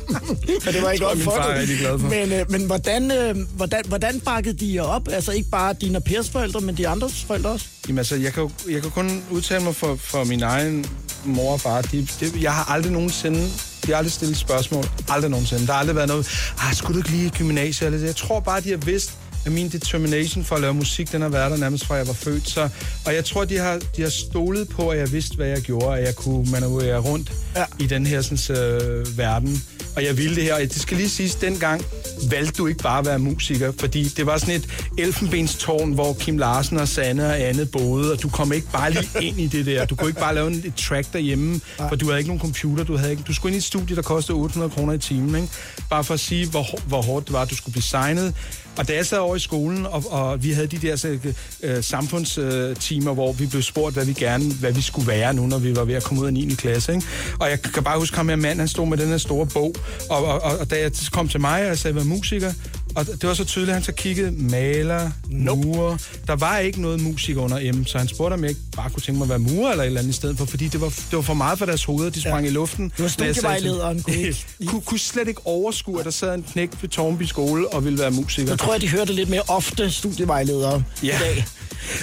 Men 0.66 0.74
det 0.74 0.82
var 0.82 0.92
ikke 0.92 1.06
godt 1.06 1.20
for 1.20 1.32
det. 1.32 2.02
Men, 2.02 2.32
øh, 2.32 2.52
men 2.52 2.66
hvordan, 2.66 3.12
øh, 3.12 3.36
hvordan, 3.56 3.84
hvordan 3.88 4.20
bakkede 4.20 4.58
de 4.58 4.76
jer 4.76 4.82
op? 4.82 5.08
Altså, 5.12 5.32
ikke 5.32 5.50
bare 5.50 5.74
dine 5.82 5.98
og 5.98 6.04
Pers 6.04 6.30
forældre, 6.30 6.62
men 6.62 6.78
de 6.78 6.88
andres 6.88 7.24
forældre 7.28 7.50
også? 7.50 7.66
Jamen 7.88 7.98
altså, 7.98 8.16
jeg 8.16 8.34
kan, 8.34 8.44
jo, 8.44 8.50
jeg 8.72 8.82
kan 8.82 8.92
kun 8.92 9.24
udtale 9.32 9.64
mig 9.64 9.76
for, 9.76 9.96
for 9.96 10.24
min 10.24 10.44
egen 10.44 10.86
mor 11.28 11.54
og 11.54 11.62
far. 11.62 11.82
De, 11.82 12.08
de, 12.20 12.32
jeg 12.42 12.54
har 12.54 12.72
aldrig 12.72 12.92
nogensinde... 12.92 13.40
De 13.86 13.92
har 13.92 13.98
aldrig 13.98 14.12
stillet 14.12 14.38
spørgsmål. 14.38 14.86
Aldrig 15.10 15.32
nogensinde. 15.32 15.68
Der 15.68 15.74
har 15.74 15.80
aldrig 15.80 15.96
været 15.96 16.08
noget... 16.08 16.28
Ah, 16.60 16.74
skulle 16.74 16.94
du 16.94 17.00
ikke 17.00 17.10
lige 17.10 17.26
i 17.26 17.30
gymnasiet? 17.30 17.86
Eller 17.86 18.00
det? 18.00 18.08
Jeg 18.08 18.16
tror 18.16 18.40
bare, 18.40 18.62
de 18.62 18.70
har 18.70 18.78
vidst, 18.78 19.14
at 19.48 19.54
min 19.54 19.70
determination 19.70 20.44
for 20.44 20.56
at 20.56 20.62
lave 20.62 20.74
musik, 20.74 21.12
den 21.12 21.22
har 21.22 21.30
været 21.30 21.52
der 21.52 21.58
nærmest 21.58 21.86
fra 21.86 21.96
jeg 21.96 22.08
var 22.08 22.14
født. 22.14 22.50
Så, 22.50 22.70
og 23.06 23.14
jeg 23.14 23.26
tror, 23.26 23.46
de 23.46 23.58
har, 23.58 23.80
de 23.98 24.02
har 24.02 24.10
stolet 24.10 24.70
på, 24.70 24.90
at 24.90 25.00
jeg 25.00 25.12
vidste, 25.12 25.36
hvad 25.36 25.48
jeg 25.48 25.62
gjorde, 25.62 25.98
at 25.98 26.06
jeg 26.06 26.16
kunne 26.16 26.52
manøvrere 26.52 26.98
rundt 27.00 27.32
Ja. 27.56 27.66
i 27.80 27.88
den 27.88 28.06
her 28.06 28.22
sådan, 28.22 28.58
øh, 28.58 29.18
verden. 29.18 29.64
Og 29.96 30.04
jeg 30.06 30.18
ville 30.18 30.36
det 30.36 30.44
her. 30.44 30.54
Og 30.56 30.62
det 30.62 30.82
skal 30.82 30.98
lige 30.98 31.10
siges, 31.10 31.36
dengang, 31.36 31.86
valgte 32.30 32.54
du 32.58 32.68
ikke 32.68 32.84
bare 32.84 33.00
at 33.00 33.06
være 33.06 33.20
musiker, 33.20 33.72
fordi 33.80 34.04
det 34.04 34.26
var 34.26 34.38
sådan 34.38 34.56
et 34.56 34.68
elfenbenstårn, 34.98 35.92
hvor 35.92 36.14
Kim 36.14 36.38
Larsen 36.38 36.78
og 36.78 36.88
Sanne 36.88 37.26
og 37.26 37.40
Anne 37.40 37.66
boede, 37.66 38.12
og 38.14 38.22
du 38.24 38.30
kom 38.30 38.54
ikke 38.54 38.68
bare 38.72 38.92
lige 38.94 39.10
ind 39.28 39.40
i 39.40 39.48
det 39.48 39.66
der. 39.66 39.86
Du 39.86 39.96
kunne 39.96 40.10
ikke 40.10 40.20
bare 40.20 40.36
lave 40.36 40.48
en- 40.48 40.64
et 40.66 40.76
track 40.76 41.14
derhjemme, 41.14 41.62
for 41.90 41.96
du 41.96 42.06
havde 42.06 42.18
ikke 42.20 42.28
nogen 42.28 42.42
computer, 42.42 42.84
du 42.84 42.98
havde 42.98 43.12
ikke, 43.12 43.24
du 43.28 43.34
skulle 43.34 43.50
ind 43.50 43.56
i 43.56 43.58
et 43.58 43.64
studie, 43.64 43.96
der 43.96 44.02
kostede 44.02 44.38
800 44.38 44.72
kroner 44.74 44.94
i 44.94 44.98
timen, 44.98 45.36
ikke? 45.42 45.54
Bare 45.90 46.04
for 46.04 46.14
at 46.14 46.20
sige, 46.20 46.48
hvor, 46.50 46.66
hvor 46.88 47.02
hårdt 47.02 47.26
det 47.28 47.34
var, 47.34 47.42
at 47.42 47.50
du 47.50 47.56
skulle 47.56 47.74
blive 47.74 47.84
signet. 47.84 48.34
Og 48.78 48.88
da 48.88 48.96
jeg 48.96 49.06
sad 49.06 49.18
over 49.18 49.36
i 49.36 49.40
skolen, 49.40 49.86
og, 49.86 50.04
og 50.10 50.44
vi 50.44 50.52
havde 50.52 50.68
de 50.68 50.78
der 50.78 50.96
så, 50.96 51.18
øh, 51.64 51.84
samfundstimer, 51.84 53.14
hvor 53.14 53.32
vi 53.32 53.46
blev 53.46 53.62
spurgt, 53.62 53.94
hvad 53.94 54.06
vi 54.06 54.14
gerne, 54.14 54.54
hvad 54.54 54.72
vi 54.72 54.82
skulle 54.82 55.08
være 55.08 55.34
nu, 55.34 55.48
når 55.48 55.58
vi 55.60 55.76
var 55.76 55.84
ved 55.84 55.96
at 55.96 56.04
komme 56.04 56.22
ud 56.22 56.28
af 56.28 56.34
9. 56.34 56.56
klasse. 56.58 56.94
Ikke? 56.94 57.06
Og 57.40 57.50
jeg 57.50 57.62
kan 57.62 57.84
bare 57.84 58.00
huske 58.00 58.18
ham 58.18 58.30
her 58.30 58.36
mand, 58.36 58.60
han 58.60 58.68
stod 58.68 58.88
med 58.88 58.98
den 58.98 59.08
her 59.08 59.18
store 59.18 59.46
bog, 59.46 59.76
og, 60.10 60.26
og, 60.26 60.42
og, 60.42 60.58
og 60.58 60.72
da 60.72 60.80
jeg 60.80 60.92
kom 61.12 61.28
til 61.28 61.42
mig, 61.42 61.62
og 61.62 61.68
jeg 61.68 61.78
sagde, 61.78 61.98
at 61.98 62.04
jeg 62.04 62.10
var 62.10 62.16
musiker, 62.16 62.54
og 62.96 63.06
det 63.06 63.24
var 63.24 63.34
så 63.34 63.46
tydeligt, 63.46 63.70
at 63.70 63.76
han 63.76 63.84
så 63.84 63.92
kiggede 63.92 64.32
maler, 64.32 65.12
murer. 65.30 65.98
Der 66.28 66.36
var 66.36 66.58
ikke 66.58 66.82
noget 66.82 67.02
musik 67.02 67.38
under 67.38 67.74
M, 67.74 67.86
så 67.86 67.98
han 67.98 68.08
spurgte, 68.08 68.34
om 68.34 68.42
jeg 68.42 68.50
ikke 68.50 68.62
bare 68.76 68.90
kunne 68.90 69.02
tænke 69.02 69.18
mig 69.18 69.26
at 69.26 69.30
være 69.30 69.40
murer 69.40 69.72
eller 69.72 69.84
et 69.84 69.88
eller 69.88 70.00
andet 70.02 70.14
i 70.14 70.16
stedet 70.16 70.38
for, 70.38 70.46
fordi 70.46 70.68
det 70.68 70.82
var, 70.82 70.88
det 70.88 71.14
var 71.14 71.22
for 71.22 71.34
meget 71.34 71.58
for 71.60 71.66
deres 71.66 71.84
hoveder, 71.84 72.10
de 72.10 72.22
sprang 72.22 72.44
ja. 72.46 72.50
i 72.52 72.54
luften. 72.54 72.92
Det 72.98 73.04
var 73.04 73.08
studievejlederen, 73.10 74.04
kunne, 74.68 74.82
kunne 74.82 75.00
slet 75.00 75.28
ikke 75.28 75.42
overskue, 75.46 76.00
at 76.00 76.06
der 76.06 76.12
sad 76.12 76.36
en 76.36 76.44
knæk 76.52 76.70
ved 76.82 76.90
Tornby 76.90 77.24
skole 77.24 77.74
og 77.74 77.84
ville 77.86 78.00
være 78.00 78.12
musiker. 78.12 78.50
Jeg 78.52 78.60
tror, 78.60 78.74
at 78.74 78.82
de 78.82 78.90
hørte 78.90 79.14
lidt 79.14 79.30
mere 79.30 79.42
ofte 79.48 79.92
studievejledere 79.92 80.84
Ja. 81.04 81.08
i 81.18 81.20
dag. 81.20 81.46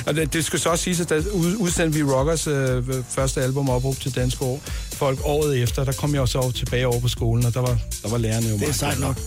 Og 0.06 0.14
det, 0.16 0.32
det 0.32 0.44
skal 0.44 0.60
så 0.60 0.68
også 0.68 0.84
siges, 0.84 1.00
at 1.00 1.08
der 1.08 1.16
ud- 1.32 1.56
udsendte 1.56 1.98
vi 1.98 2.04
Rockers 2.04 2.46
øh, 2.46 2.82
første 3.10 3.42
album 3.42 3.68
opråb 3.70 4.00
til 4.00 4.14
Dansk 4.14 4.42
År. 4.42 4.62
Folk 4.92 5.18
året 5.24 5.62
efter, 5.62 5.84
der 5.84 5.92
kom 5.92 6.12
jeg 6.14 6.20
også 6.20 6.38
over, 6.38 6.50
tilbage 6.50 6.86
over 6.86 7.00
på 7.00 7.08
skolen, 7.08 7.46
og 7.46 7.54
der 7.54 7.60
var, 7.60 7.78
der 8.02 8.08
var 8.08 8.18
lærerne 8.18 8.46
jo 8.46 8.52
Det 8.52 8.62
er 8.62 8.66
meget 8.66 8.74
sejt 8.76 9.00
nok. 9.00 9.20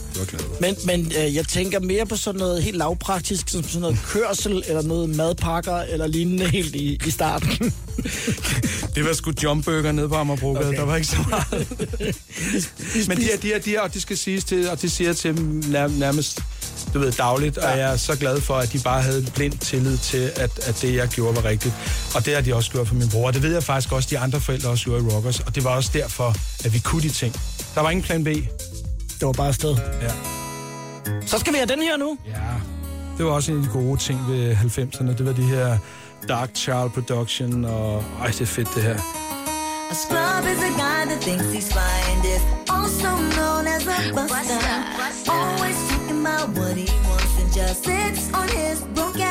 Men, 0.61 0.75
men 0.85 1.11
øh, 1.23 1.35
jeg 1.35 1.47
tænker 1.47 1.79
mere 1.79 2.05
på 2.05 2.15
sådan 2.15 2.39
noget 2.39 2.63
helt 2.63 2.77
lavpraktisk, 2.77 3.49
som 3.49 3.63
sådan 3.63 3.81
noget 3.81 3.97
kørsel, 4.07 4.63
eller 4.67 4.81
noget 4.81 5.09
madpakker, 5.09 5.75
eller 5.77 6.07
lignende 6.07 6.49
helt 6.49 6.75
i, 6.75 6.99
i 7.07 7.11
starten. 7.11 7.49
Det 8.95 9.05
var 9.05 9.13
sgu 9.13 9.31
jumpburger 9.43 9.91
nede 9.91 10.09
på 10.09 10.15
Amagerbrogade, 10.15 10.67
Okay. 10.67 10.77
der 10.77 10.85
var 10.85 10.95
ikke 10.95 11.07
så 11.07 11.17
meget. 11.29 11.67
Men 13.09 13.17
de 13.17 13.23
her, 13.23 13.38
de 13.38 13.47
her, 13.47 13.59
de 13.59 13.69
her, 13.69 13.81
og 13.81 13.93
det 13.93 14.01
skal 14.01 14.17
siges 14.17 14.43
til, 14.43 14.69
og 14.69 14.81
det 14.81 14.91
siger 14.91 15.07
jeg 15.07 15.17
til 15.17 15.38
dem 15.38 15.63
nær, 15.67 15.88
nærmest 15.88 16.39
du 16.93 16.99
ved, 16.99 17.11
dagligt, 17.11 17.57
ja. 17.57 17.71
og 17.71 17.78
jeg 17.78 17.93
er 17.93 17.97
så 17.97 18.15
glad 18.17 18.41
for, 18.41 18.55
at 18.55 18.73
de 18.73 18.80
bare 18.80 19.01
havde 19.01 19.25
blind 19.36 19.57
tillid 19.57 19.97
til, 19.97 20.32
at, 20.36 20.59
at 20.67 20.80
det, 20.82 20.95
jeg 20.95 21.07
gjorde, 21.07 21.36
var 21.36 21.45
rigtigt. 21.45 21.73
Og 22.15 22.25
det 22.25 22.36
har 22.36 22.41
de 22.41 22.55
også 22.55 22.71
gjort 22.71 22.88
for 22.88 22.95
min 22.95 23.09
bror, 23.09 23.28
og 23.28 23.34
det 23.34 23.43
ved 23.43 23.53
jeg 23.53 23.63
faktisk 23.63 23.93
også, 23.93 24.07
de 24.11 24.19
andre 24.19 24.39
forældre 24.39 24.69
også 24.69 24.86
gjorde 24.86 25.03
i 25.03 25.07
Rockers, 25.07 25.39
og 25.39 25.55
det 25.55 25.63
var 25.63 25.69
også 25.69 25.89
derfor, 25.93 26.36
at 26.65 26.73
vi 26.73 26.80
kunne 26.80 27.01
de 27.01 27.09
ting. 27.09 27.34
Der 27.75 27.82
var 27.82 27.89
ingen 27.89 28.03
plan 28.03 28.23
B. 28.23 28.28
Det 28.28 29.25
var 29.25 29.32
bare 29.32 29.47
afsted. 29.47 29.75
Ja. 30.01 30.11
Så 31.25 31.38
skal 31.38 31.53
vi 31.53 31.57
have 31.57 31.67
den 31.67 31.82
her 31.82 31.97
nu. 31.97 32.17
Ja. 32.28 32.32
Det 33.17 33.25
var 33.25 33.32
også 33.32 33.51
en 33.51 33.57
af 33.57 33.63
de 33.63 33.69
gode 33.69 33.97
ting 33.99 34.19
ved 34.30 34.55
90'erne. 34.55 35.17
Det 35.17 35.25
var 35.25 35.34
de 35.34 35.43
her 35.43 35.78
Dark 36.28 36.49
Child 36.55 36.89
Production, 36.89 37.65
og 37.65 38.03
ej, 38.21 38.28
det 38.28 38.41
er 38.41 38.45
fedt 38.45 38.69
det 38.75 38.84
her. 38.84 38.97
A 39.89 39.93
scrub 39.93 40.43
is 40.53 40.61
a 40.63 40.71
guy 40.84 41.05
that 41.09 41.21
thinks 41.21 41.45
he's 41.45 41.71
flying 41.71 42.21
this, 42.21 42.41
also 42.69 43.09
known 43.36 43.67
as 43.67 43.88
a 43.88 43.97
buster. 44.13 44.59
Always 45.32 46.07
talking 46.18 46.47
about 46.47 46.57
what 46.57 46.78
he 46.78 46.89
wants 47.07 47.41
and 47.41 47.53
just 47.53 47.84
sits 47.84 48.34
on 48.34 48.47
his 48.49 48.82
broke 48.93 49.26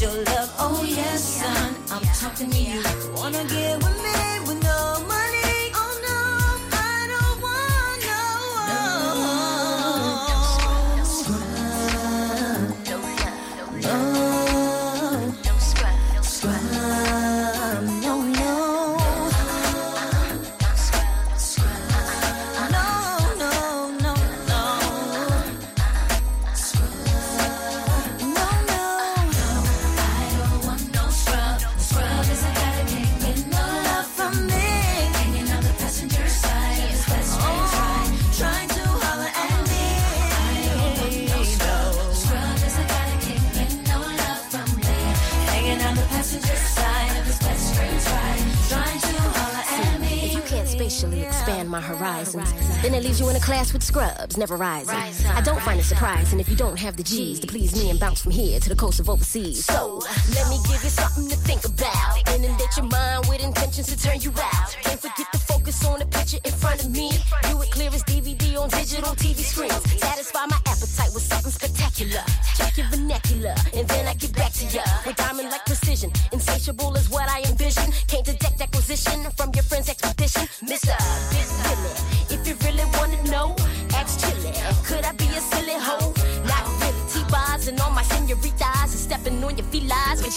you 0.00 0.08
love. 0.08 0.54
Oh 0.58 0.82
yes, 0.82 1.22
son, 1.22 1.74
I'm 1.90 2.02
talking 2.14 2.50
to 2.50 2.56
you. 2.56 2.82
Wanna 3.14 3.44
get 3.44 3.76
with 3.82 4.02
me 4.02 4.29
class 53.50 53.72
with 53.72 53.82
scrubs, 53.82 54.36
never 54.36 54.56
rising. 54.56 54.94
I 54.94 55.40
don't 55.40 55.60
find 55.62 55.80
it 55.80 55.82
surprising 55.82 56.38
if 56.38 56.48
you 56.48 56.54
don't 56.54 56.78
have 56.78 56.96
the 56.96 57.02
G's 57.02 57.40
to 57.40 57.48
please 57.48 57.74
me 57.74 57.90
and 57.90 57.98
bounce 57.98 58.22
from 58.22 58.30
here 58.30 58.60
to 58.60 58.68
the 58.68 58.76
coast 58.76 59.00
of 59.00 59.10
overseas. 59.10 59.64
So 59.64 60.00
let 60.36 60.48
me 60.48 60.58
give 60.70 60.78
you 60.84 60.90
something 60.90 61.28
to 61.28 61.34
think 61.34 61.64
about. 61.64 62.22
Inundate 62.32 62.76
your 62.76 62.86
mind 62.86 63.26
with 63.28 63.42
intentions 63.42 63.88
to 63.88 63.98
turn 63.98 64.20
you 64.20 64.30
out. 64.38 64.76
Can't 64.84 65.00
forget 65.00 65.26
to 65.32 65.38
focus 65.38 65.84
on 65.84 65.98
the 65.98 66.06
picture 66.06 66.38
in 66.44 66.52
front 66.52 66.84
of 66.84 66.90
me. 66.92 67.10
Do 67.50 67.60
it 67.60 67.72
clear 67.72 67.90
as 67.90 68.04
DVD 68.04 68.56
on 68.56 68.68
digital 68.68 69.16
TV 69.18 69.42
screens. 69.42 69.82
Satisfy 70.00 70.46
my 70.46 70.58
appetite 70.70 71.10
with 71.12 71.24
something 71.24 71.50
spectacular. 71.50 72.22
Check 72.54 72.76
your 72.76 72.86
vernacular, 72.86 73.56
and 73.74 73.88
then 73.88 74.06
I 74.06 74.14
get 74.14 74.32
back 74.32 74.52
to 74.62 74.66
ya 74.66 74.84
with 75.04 75.16
diamond-like 75.16 75.66
precision. 75.66 76.12
Insatiable 76.30 76.94
is 76.94 77.10
what 77.10 77.28
I 77.28 77.42
envision. 77.50 77.90
Can't 78.06 78.24
detect 78.24 78.60
acquisition 78.60 79.26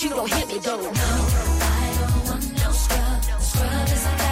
you 0.03 0.09
don't 0.09 0.33
hit 0.33 0.47
me 0.47 0.59
though. 0.63 0.93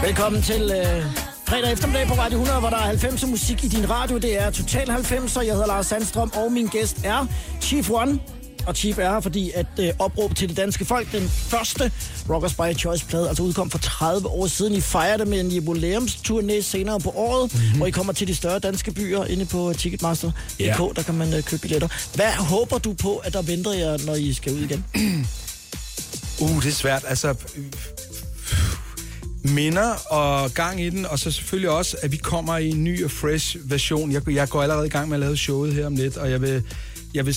Velkommen 0.04 0.42
til 0.42 0.62
øh, 0.62 1.06
fredag 1.48 1.72
eftermiddag 1.72 2.08
på 2.08 2.14
Radio 2.14 2.38
100, 2.38 2.60
hvor 2.60 2.70
der 2.70 2.78
er 2.78 2.82
90 2.82 3.26
musik 3.28 3.64
i 3.64 3.68
din 3.68 3.90
radio. 3.90 4.18
Det 4.18 4.42
er 4.42 4.50
Total 4.50 4.90
90, 4.90 5.38
og 5.38 5.46
jeg 5.46 5.54
hedder 5.54 5.68
Lars 5.68 5.86
Sandstrøm, 5.86 6.32
og 6.36 6.52
min 6.52 6.68
gæst 6.68 6.98
er 7.04 7.26
Chief 7.62 7.90
One. 7.90 8.20
Og 8.68 8.76
Chief 8.76 8.98
er 8.98 9.12
her, 9.12 9.20
fordi 9.20 9.52
at 9.56 9.66
øh, 9.80 9.90
opråb 10.00 10.36
til 10.36 10.50
det 10.50 10.58
danske 10.58 10.86
folk, 10.86 11.12
den 11.12 11.30
første 11.30 11.92
Rockers 12.30 12.54
by 12.54 12.80
Choice-plade, 12.80 13.28
altså 13.28 13.44
udkom 13.44 13.70
for 13.70 13.78
30 13.78 14.28
år 14.28 14.48
siden. 14.48 14.74
I 14.74 14.82
fejrer 14.82 15.18
det 15.18 15.28
med 15.28 15.40
en 15.40 15.52
jubilæumsturné 15.52 16.62
senere 16.62 17.00
på 17.00 17.10
året, 17.16 17.54
mm-hmm. 17.54 17.78
hvor 17.78 17.86
I 17.86 17.92
kommer 17.92 18.14
til 18.14 18.28
de 18.28 18.36
større 18.36 18.60
danske 18.60 18.92
byer 18.92 19.26
inde 19.26 19.46
på 19.46 19.74
Ticketmaster.dk, 19.78 20.60
Ja. 20.60 20.76
der 20.96 21.04
kan 21.06 21.16
man 21.16 21.34
øh, 21.34 21.44
købe 21.44 21.62
billetter. 21.62 21.88
Hvad 22.16 22.32
håber 22.32 22.78
du 22.78 22.94
på, 22.94 23.16
at 23.18 23.34
der 23.34 23.42
venter 23.42 23.74
jer, 23.74 23.98
når 24.06 24.16
I 24.16 24.34
skal 24.34 24.54
ud 24.54 24.60
igen? 24.60 24.86
Uh, 26.42 26.64
det 26.64 26.70
er 26.70 26.72
svært. 26.72 27.04
Altså, 27.08 27.36
minder 29.44 29.94
og 30.10 30.54
gang 30.54 30.82
i 30.82 30.90
den, 30.90 31.06
og 31.06 31.20
så 31.20 31.32
selvfølgelig 31.32 31.70
også, 31.70 31.98
at 32.02 32.12
vi 32.12 32.18
kommer 32.18 32.58
i 32.58 32.70
en 32.70 32.84
ny 32.84 33.04
og 33.04 33.12
fresh 33.12 33.58
version. 33.64 34.12
Jeg, 34.12 34.30
jeg 34.30 34.50
går 34.50 34.62
allerede 34.62 34.86
i 34.86 34.90
gang 34.90 35.10
med 35.10 35.16
at 35.16 35.20
lave 35.20 35.38
showet 35.38 35.74
her 35.74 35.86
om 35.86 35.96
lidt, 35.96 36.18
og 36.18 36.32
jeg 36.32 36.42
vil, 36.42 36.64
jeg 37.14 37.26
vil 37.26 37.36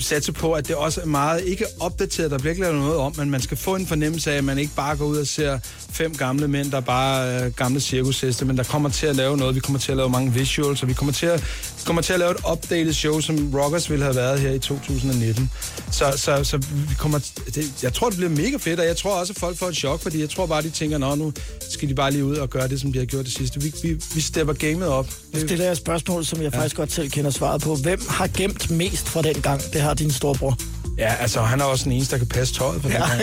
satse 0.00 0.32
på, 0.32 0.52
at 0.52 0.68
det 0.68 0.76
også 0.76 1.00
er 1.00 1.06
meget, 1.06 1.44
ikke 1.44 1.64
opdateret, 1.80 2.30
der 2.30 2.38
bliver 2.38 2.50
ikke 2.50 2.62
lavet 2.62 2.78
noget 2.78 2.96
om, 2.96 3.14
men 3.16 3.30
man 3.30 3.40
skal 3.40 3.56
få 3.56 3.74
en 3.74 3.86
fornemmelse 3.86 4.32
af, 4.32 4.36
at 4.36 4.44
man 4.44 4.58
ikke 4.58 4.74
bare 4.76 4.96
går 4.96 5.04
ud 5.04 5.16
og 5.16 5.26
ser 5.26 5.58
fem 5.92 6.14
gamle 6.14 6.48
mænd, 6.48 6.70
der 6.70 6.80
bare 6.80 7.26
er 7.26 7.50
gamle 7.50 7.80
cirkusheste, 7.80 8.44
men 8.44 8.56
der 8.56 8.62
kommer 8.62 8.88
til 8.88 9.06
at 9.06 9.16
lave 9.16 9.36
noget. 9.36 9.54
Vi 9.54 9.60
kommer 9.60 9.78
til 9.78 9.90
at 9.92 9.96
lave 9.96 10.10
mange 10.10 10.32
visuals, 10.32 10.82
og 10.82 10.88
vi 10.88 10.94
kommer 10.94 11.12
til 11.12 11.26
at, 11.26 11.44
kommer 11.86 12.02
til 12.02 12.12
at 12.12 12.18
lave 12.18 12.30
et 12.30 12.36
updated 12.52 12.92
show, 12.92 13.20
som 13.20 13.54
Rockers 13.54 13.90
ville 13.90 14.04
have 14.04 14.16
været 14.16 14.40
her 14.40 14.50
i 14.50 14.58
2019. 14.58 15.50
Så, 15.90 16.12
så, 16.16 16.44
så 16.44 16.56
vi 16.56 16.94
kommer, 16.98 17.18
det, 17.54 17.82
jeg 17.82 17.92
tror, 17.92 18.08
det 18.08 18.16
bliver 18.16 18.30
mega 18.30 18.56
fedt, 18.56 18.80
og 18.80 18.86
jeg 18.86 18.96
tror 18.96 19.20
også, 19.20 19.32
at 19.32 19.38
folk 19.38 19.56
får 19.56 19.68
et 19.68 19.76
chok, 19.76 20.00
fordi 20.00 20.20
jeg 20.20 20.30
tror 20.30 20.46
bare, 20.46 20.62
de 20.62 20.70
tænker, 20.70 20.98
nå, 20.98 21.14
nu 21.14 21.32
skal 21.70 21.88
de 21.88 21.94
bare 21.94 22.10
lige 22.10 22.24
ud 22.24 22.36
og 22.36 22.50
gøre 22.50 22.68
det, 22.68 22.80
som 22.80 22.92
de 22.92 22.98
har 22.98 23.06
gjort 23.06 23.24
det 23.24 23.34
sidste. 23.34 23.62
Vi, 23.62 23.74
vi, 23.82 24.00
vi 24.14 24.20
stepper 24.20 24.52
gamet 24.52 24.88
op. 24.88 25.06
Nu 25.32 25.40
stiller 25.40 25.64
jeg 25.64 25.72
et 25.72 25.78
spørgsmål, 25.78 26.24
som 26.24 26.42
jeg 26.42 26.52
ja. 26.52 26.58
faktisk 26.58 26.76
godt 26.76 26.92
selv 26.92 27.10
kender 27.10 27.30
svaret 27.30 27.62
på. 27.62 27.76
Hvem 27.76 28.00
har 28.08 28.26
gemt 28.26 28.70
mest 28.70 29.08
fra 29.08 29.22
den 29.22 29.42
gang? 29.42 29.62
Det 29.72 29.80
har 29.80 29.94
din 29.94 30.10
storebror. 30.10 30.58
Ja, 31.00 31.14
altså 31.20 31.42
han 31.42 31.60
er 31.60 31.64
også 31.64 31.84
den 31.84 31.92
eneste, 31.92 32.12
der 32.12 32.18
kan 32.18 32.26
passe 32.26 32.54
tøjet 32.54 32.82
på 32.82 32.88
den 32.88 32.96
Ja, 32.96 33.08
gang. 33.08 33.20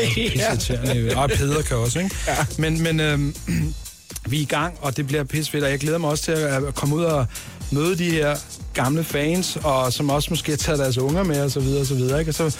ja. 0.95 1.19
Og 1.21 1.30
Peder 1.30 1.61
kan 1.61 1.78
også, 1.78 1.99
ikke? 1.99 2.15
Ja. 2.28 2.45
Men, 2.57 2.84
men 2.84 2.99
øhm, 2.99 3.36
vi 4.30 4.38
er 4.38 4.41
i 4.41 4.45
gang, 4.45 4.78
og 4.82 4.97
det 4.97 5.07
bliver 5.07 5.23
pissefedt, 5.23 5.63
og 5.63 5.69
jeg 5.71 5.80
glæder 5.80 5.97
mig 5.97 6.09
også 6.09 6.23
til 6.23 6.32
at 6.32 6.75
komme 6.75 6.95
ud 6.95 7.03
og 7.03 7.25
møde 7.71 7.97
de 7.97 8.11
her 8.11 8.36
gamle 8.73 9.03
fans, 9.03 9.57
og 9.63 9.93
som 9.93 10.09
også 10.09 10.28
måske 10.30 10.51
har 10.51 10.57
taget 10.57 10.80
deres 10.80 10.97
unger 10.97 11.23
med, 11.23 11.41
og 11.41 11.51
så 11.51 11.59
videre, 11.59 11.82
og 11.82 11.86
så 11.88 11.95
videre, 11.95 12.19
ikke? 12.19 12.30
Og 12.32 12.36
så 12.36 12.57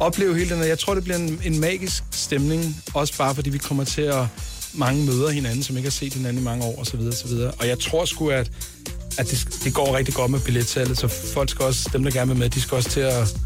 opleve 0.00 0.34
hele 0.38 0.50
den 0.50 0.58
her. 0.58 0.64
Jeg 0.64 0.78
tror, 0.78 0.94
det 0.94 1.04
bliver 1.04 1.16
en, 1.18 1.40
en 1.44 1.60
magisk 1.60 2.02
stemning, 2.12 2.82
også 2.94 3.14
bare 3.18 3.34
fordi 3.34 3.50
vi 3.50 3.58
kommer 3.58 3.84
til 3.84 4.02
at 4.02 4.24
mange 4.74 5.04
møder 5.06 5.28
hinanden, 5.30 5.62
som 5.62 5.76
ikke 5.76 5.86
har 5.86 5.90
set 5.92 6.14
hinanden 6.14 6.42
i 6.42 6.44
mange 6.44 6.64
år, 6.64 6.78
og 6.78 6.86
så 6.86 6.96
videre, 6.96 7.12
og 7.12 7.18
så 7.18 7.26
videre. 7.26 7.50
Og 7.58 7.68
jeg 7.68 7.78
tror 7.78 8.04
sgu, 8.04 8.28
at, 8.28 8.50
at 9.18 9.30
det, 9.30 9.48
det 9.64 9.74
går 9.74 9.96
rigtig 9.96 10.14
godt 10.14 10.30
med 10.30 10.40
billetsalget, 10.40 10.98
så 10.98 11.08
folk 11.08 11.50
skal 11.50 11.64
også, 11.64 11.90
dem 11.92 12.04
der 12.04 12.10
gerne 12.10 12.28
vil 12.28 12.38
med, 12.38 12.48
de 12.50 12.60
skal 12.60 12.76
også 12.76 12.90
til 12.90 13.00
at 13.00 13.36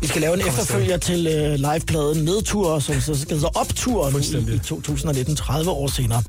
Vi 0.00 0.06
skal 0.06 0.20
lave 0.20 0.34
en 0.34 0.48
efterfølger 0.48 0.96
til 0.96 1.26
øh, 1.26 1.54
livepladen 1.54 2.24
Nedtur, 2.24 2.78
som 2.78 3.00
så 3.00 3.20
skal 3.20 3.36
hedde 3.36 3.50
Optur 3.54 4.10
nu 4.10 4.18
i, 4.18 4.54
i 4.54 4.58
2019, 4.58 5.36
30 5.36 5.70
år 5.70 5.86
senere. 5.88 6.22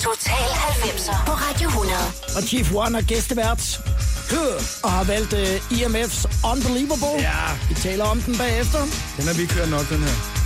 Total 0.00 0.32
90'er 0.34 1.26
på 1.26 1.32
Radio 1.32 1.68
100. 1.68 1.96
Og 2.36 2.42
Chief 2.42 2.74
One 2.74 2.98
er 2.98 3.02
gæstevært 3.02 3.80
og 4.82 4.90
har 4.90 5.04
valgt 5.04 5.32
øh, 5.32 5.56
IMF's 5.70 6.48
Unbelievable. 6.52 7.14
Ja. 7.18 7.32
Vi 7.68 7.74
taler 7.74 8.04
om 8.04 8.20
den 8.22 8.38
bagefter. 8.38 8.78
Den 9.16 9.26
har 9.26 9.34
vi 9.34 9.46
kørt 9.46 9.70
nok, 9.70 9.88
den 9.90 9.98
her. 9.98 10.37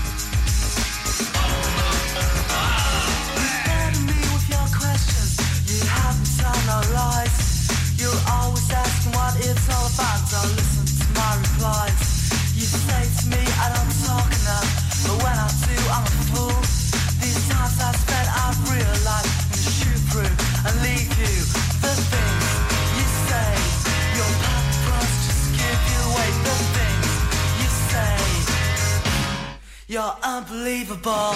You're 29.93 30.16
unbelievable. 30.22 31.34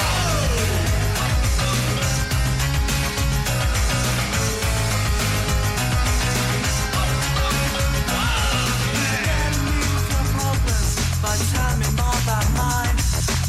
Mine. 12.57 12.97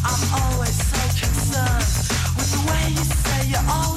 I'm 0.04 0.24
always 0.42 0.76
so 0.76 1.02
concerned 1.26 1.88
with 2.36 2.50
the 2.52 2.62
way 2.70 2.90
you 2.90 3.04
say 3.04 3.48
you're 3.48 3.70
always 3.70 3.97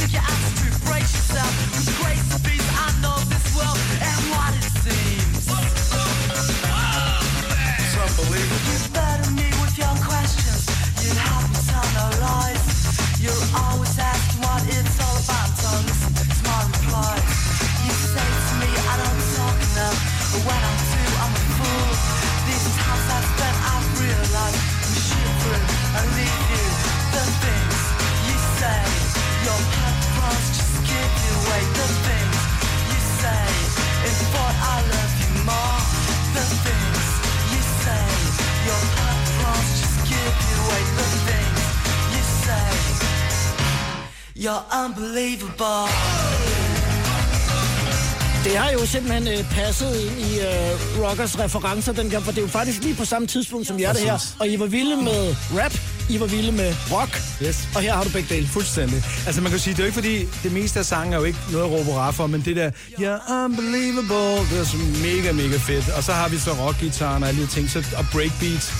simpelthen 48.91 49.27
øh, 49.27 49.49
passet 49.51 49.95
ind 50.01 50.19
i 50.19 50.39
øh, 50.39 51.03
Rockers 51.03 51.39
referencer 51.39 51.93
dengang, 51.93 52.23
for 52.23 52.31
det 52.31 52.37
er 52.37 52.41
jo 52.41 52.47
faktisk 52.47 52.83
lige 52.83 52.95
på 52.95 53.05
samme 53.05 53.27
tidspunkt, 53.27 53.67
som 53.67 53.79
jeg 53.79 53.89
er 53.89 53.93
det 53.93 54.01
her. 54.01 54.33
Og 54.39 54.47
I 54.47 54.59
var 54.59 54.65
vilde 54.65 54.95
med 55.03 55.35
rap, 55.59 55.73
I 56.09 56.19
var 56.19 56.25
vilde 56.25 56.51
med 56.51 56.73
rock, 56.91 57.21
Yes. 57.43 57.67
og 57.75 57.81
her 57.81 57.93
har 57.93 58.03
du 58.03 58.09
begge 58.09 58.35
dele. 58.35 58.47
Fuldstændig. 58.47 59.03
Altså 59.25 59.41
man 59.41 59.51
kan 59.51 59.59
sige, 59.59 59.73
det 59.73 59.79
er 59.79 59.83
jo 59.83 59.87
ikke 59.87 59.95
fordi, 59.95 60.25
det 60.43 60.51
meste 60.51 60.79
af 60.79 60.85
sangen 60.85 61.13
er 61.13 61.17
jo 61.17 61.23
ikke 61.23 61.39
noget 61.51 61.65
at 61.65 61.71
råbe 61.71 62.15
for, 62.15 62.27
men 62.27 62.41
det 62.45 62.55
der, 62.55 62.71
you're 62.99 63.33
unbelievable, 63.45 64.49
det 64.51 64.59
er 64.59 64.63
så 64.65 64.77
mega, 64.77 65.31
mega 65.31 65.57
fedt. 65.57 65.89
Og 65.89 66.03
så 66.03 66.11
har 66.13 66.29
vi 66.29 66.37
så 66.37 66.51
rockgitaren 66.51 67.23
og 67.23 67.29
alle 67.29 67.41
de 67.41 67.47
ting, 67.47 67.69
så, 67.69 67.83
og 67.97 68.05
breakbeats. 68.13 68.73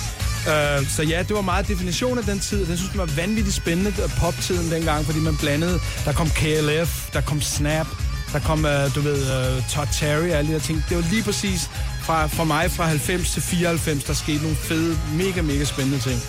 Uh, 0.46 0.86
så 0.88 1.02
ja, 1.02 1.22
det 1.28 1.36
var 1.36 1.40
meget 1.42 1.68
definition 1.68 2.18
af 2.18 2.24
den 2.24 2.40
tid. 2.40 2.66
Den 2.66 2.76
synes 2.76 2.92
jeg 2.92 2.98
var 2.98 3.10
vanvittigt 3.16 3.56
spændende, 3.56 3.90
øh, 4.02 4.10
poptiden 4.18 4.70
dengang, 4.70 5.04
fordi 5.06 5.18
man 5.18 5.36
blandede. 5.36 5.80
Der 6.04 6.12
kom 6.12 6.28
KLF, 6.30 7.12
der 7.12 7.20
kom 7.20 7.40
Snap, 7.40 7.86
der 8.32 8.40
kom, 8.40 8.64
uh, 8.64 8.94
du 8.94 9.00
ved, 9.00 9.20
uh, 9.22 9.68
Todd 9.70 9.88
Terry 9.92 10.28
og 10.30 10.38
alle 10.38 10.48
de 10.50 10.54
der 10.54 10.60
ting. 10.60 10.84
Det 10.88 10.96
var 10.96 11.04
lige 11.10 11.22
præcis 11.22 11.70
fra, 12.02 12.26
for 12.26 12.44
mig 12.44 12.70
fra 12.70 12.84
90 12.84 13.30
til 13.32 13.42
94, 13.42 14.04
der 14.04 14.12
skete 14.12 14.42
nogle 14.42 14.56
fede, 14.56 14.98
mega, 15.14 15.42
mega 15.42 15.64
spændende 15.64 15.98
ting. 15.98 16.20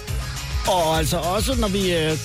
Og 0.68 0.98
altså 0.98 1.18
også, 1.18 1.56
når 1.56 1.68
vi 1.68 1.96
øh, 1.96 2.18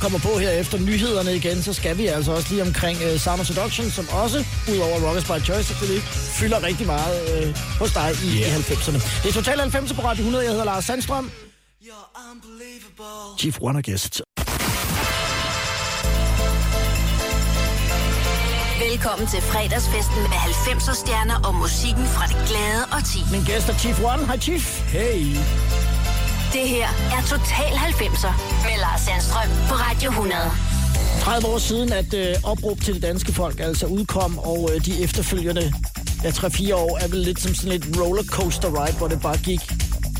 kommer 0.00 0.18
på 0.18 0.38
her 0.38 0.50
efter 0.50 0.78
nyhederne 0.78 1.36
igen, 1.36 1.62
så 1.62 1.72
skal 1.72 1.98
vi 1.98 2.06
altså 2.06 2.32
også 2.32 2.48
lige 2.50 2.62
omkring 2.62 2.98
uh, 2.98 3.20
Sound 3.20 3.40
of 3.40 3.46
Seduction, 3.46 3.90
som 3.90 4.08
også, 4.08 4.44
udover 4.72 5.08
Rockers 5.08 5.24
by 5.24 5.44
Choice, 5.44 5.64
selvfølgelig, 5.64 6.02
fylder 6.38 6.62
rigtig 6.62 6.86
meget 6.86 7.16
uh, 7.28 7.56
hos 7.78 7.92
dig 7.92 8.10
i, 8.24 8.28
yeah. 8.28 8.58
i 8.58 8.62
90'erne. 8.62 9.22
Det 9.22 9.28
er 9.28 9.32
Total 9.32 9.58
90 9.60 9.92
på 9.92 10.02
Radio 10.02 10.20
100. 10.20 10.44
Jeg 10.44 10.52
hedder 10.52 10.64
Lars 10.64 10.84
Sandstrøm. 10.84 11.30
Chief 13.38 13.58
One 13.60 13.78
og 13.78 13.84
Velkommen 18.92 19.26
til 19.26 19.42
fredagsfesten 19.52 20.20
med 20.32 20.40
90'er 20.66 20.94
stjerner 21.02 21.38
og 21.48 21.54
musikken 21.54 22.06
fra 22.14 22.24
det 22.30 22.38
glade 22.48 22.82
og 22.94 23.00
ti. 23.12 23.20
Min 23.34 23.44
gæst 23.48 23.68
er 23.68 23.76
Chief 23.82 23.98
One. 24.12 24.22
Hej 24.26 24.38
Chief. 24.46 24.64
Hey. 24.96 25.20
Det 26.56 26.64
her 26.74 26.88
er 27.16 27.20
Total 27.32 27.72
90'er 27.88 28.32
med 28.66 28.76
Lars 28.84 29.00
Sandstrøm 29.06 29.50
på 29.68 29.74
Radio 29.86 30.08
100. 30.10 30.34
30 31.20 31.46
år 31.48 31.58
siden, 31.58 31.92
at 31.92 32.14
øh, 32.14 32.34
opråb 32.44 32.80
til 32.80 32.94
det 32.94 33.02
danske 33.02 33.32
folk 33.32 33.60
altså 33.60 33.86
udkom, 33.86 34.38
og 34.38 34.70
øh, 34.72 34.84
de 34.86 35.02
efterfølgende 35.04 35.72
ja, 36.24 36.28
3-4 36.28 36.74
år 36.74 36.98
er 37.02 37.08
vel 37.08 37.18
lidt 37.18 37.40
som 37.40 37.54
sådan 37.54 37.72
et 37.78 37.84
rollercoaster 38.00 38.70
ride, 38.78 38.96
hvor 38.98 39.08
det 39.08 39.20
bare 39.20 39.38
gik 39.38 39.62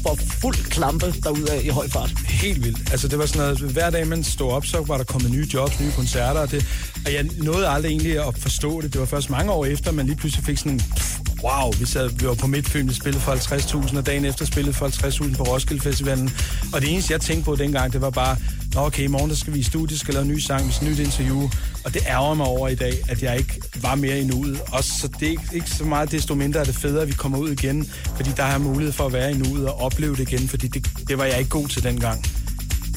for 0.02 0.14
fuld 0.40 0.56
klampe 0.56 1.14
derudad 1.22 1.62
i 1.62 1.68
høj 1.68 1.88
fart. 1.88 2.10
Helt 2.28 2.64
vildt. 2.64 2.90
Altså, 2.90 3.08
det 3.08 3.18
var 3.18 3.26
sådan 3.26 3.42
noget, 3.42 3.72
hver 3.72 3.90
dag 3.90 4.06
man 4.06 4.24
stod 4.24 4.52
op, 4.52 4.66
så 4.66 4.84
var 4.86 4.96
der 4.96 5.04
kommet 5.04 5.30
nye 5.30 5.46
jobs, 5.54 5.80
nye 5.80 5.92
koncerter, 5.96 6.40
og, 6.40 6.50
det, 6.50 6.66
og 7.06 7.12
jeg 7.12 7.28
nåede 7.38 7.68
aldrig 7.68 7.90
egentlig 7.90 8.26
at 8.26 8.38
forstå 8.38 8.80
det. 8.80 8.92
Det 8.92 9.00
var 9.00 9.06
først 9.06 9.30
mange 9.30 9.52
år 9.52 9.66
efter, 9.66 9.92
man 9.92 10.06
lige 10.06 10.16
pludselig 10.16 10.44
fik 10.44 10.58
sådan 10.58 10.72
en, 10.72 10.78
pff, 10.78 11.18
wow, 11.42 11.72
vi, 11.78 11.86
sad, 11.86 12.08
vi 12.08 12.26
var 12.26 12.34
på 12.34 12.46
Midtfyn, 12.46 12.88
vi 12.88 12.94
spillede 12.94 13.22
for 13.22 13.32
50.000, 13.32 13.96
og 13.96 14.06
dagen 14.06 14.24
efter 14.24 14.44
spillede 14.44 14.72
for 14.72 14.86
50.000 14.86 15.36
på 15.36 15.42
Roskilde 15.42 15.82
Festivalen. 15.82 16.30
Og 16.72 16.80
det 16.80 16.92
eneste, 16.92 17.12
jeg 17.12 17.20
tænkte 17.20 17.44
på 17.44 17.56
dengang, 17.56 17.92
det 17.92 18.00
var 18.00 18.10
bare, 18.10 18.36
okay, 18.76 19.02
i 19.02 19.06
morgen 19.06 19.30
der 19.30 19.36
skal 19.36 19.54
vi 19.54 19.58
i 19.58 19.62
studiet, 19.62 20.00
skal 20.00 20.14
lave 20.14 20.22
en 20.22 20.30
ny 20.30 20.38
sang, 20.38 20.68
vi 20.68 20.72
skal 20.72 20.88
nyt 20.88 20.98
interview. 20.98 21.50
Og 21.84 21.94
det 21.94 22.02
ærger 22.06 22.34
mig 22.34 22.46
over 22.46 22.68
i 22.68 22.74
dag, 22.74 22.92
at 23.08 23.22
jeg 23.22 23.38
ikke 23.38 23.62
var 23.82 23.94
mere 23.94 24.20
i 24.20 24.24
nuet. 24.24 24.60
Og 24.72 24.84
så 24.84 25.08
det 25.20 25.26
er 25.26 25.30
ikke, 25.30 25.42
ikke 25.52 25.70
så 25.70 25.84
meget 25.84 26.10
desto 26.10 26.34
mindre 26.34 26.60
er 26.60 26.64
det 26.64 26.74
federe, 26.74 27.02
at 27.02 27.08
vi 27.08 27.12
kommer 27.12 27.38
ud 27.38 27.50
igen, 27.50 27.90
fordi 28.16 28.30
der 28.36 28.42
har 28.42 28.58
mulighed 28.58 28.92
for 28.92 29.06
at 29.06 29.12
være 29.12 29.30
i 29.30 29.34
nuet 29.34 29.68
og 29.68 29.80
opleve 29.80 30.16
det 30.16 30.32
igen, 30.32 30.48
fordi 30.48 30.68
det, 30.68 30.86
det 31.08 31.18
var 31.18 31.24
jeg 31.24 31.38
ikke 31.38 31.50
god 31.50 31.68
til 31.68 31.82
dengang. 31.82 32.24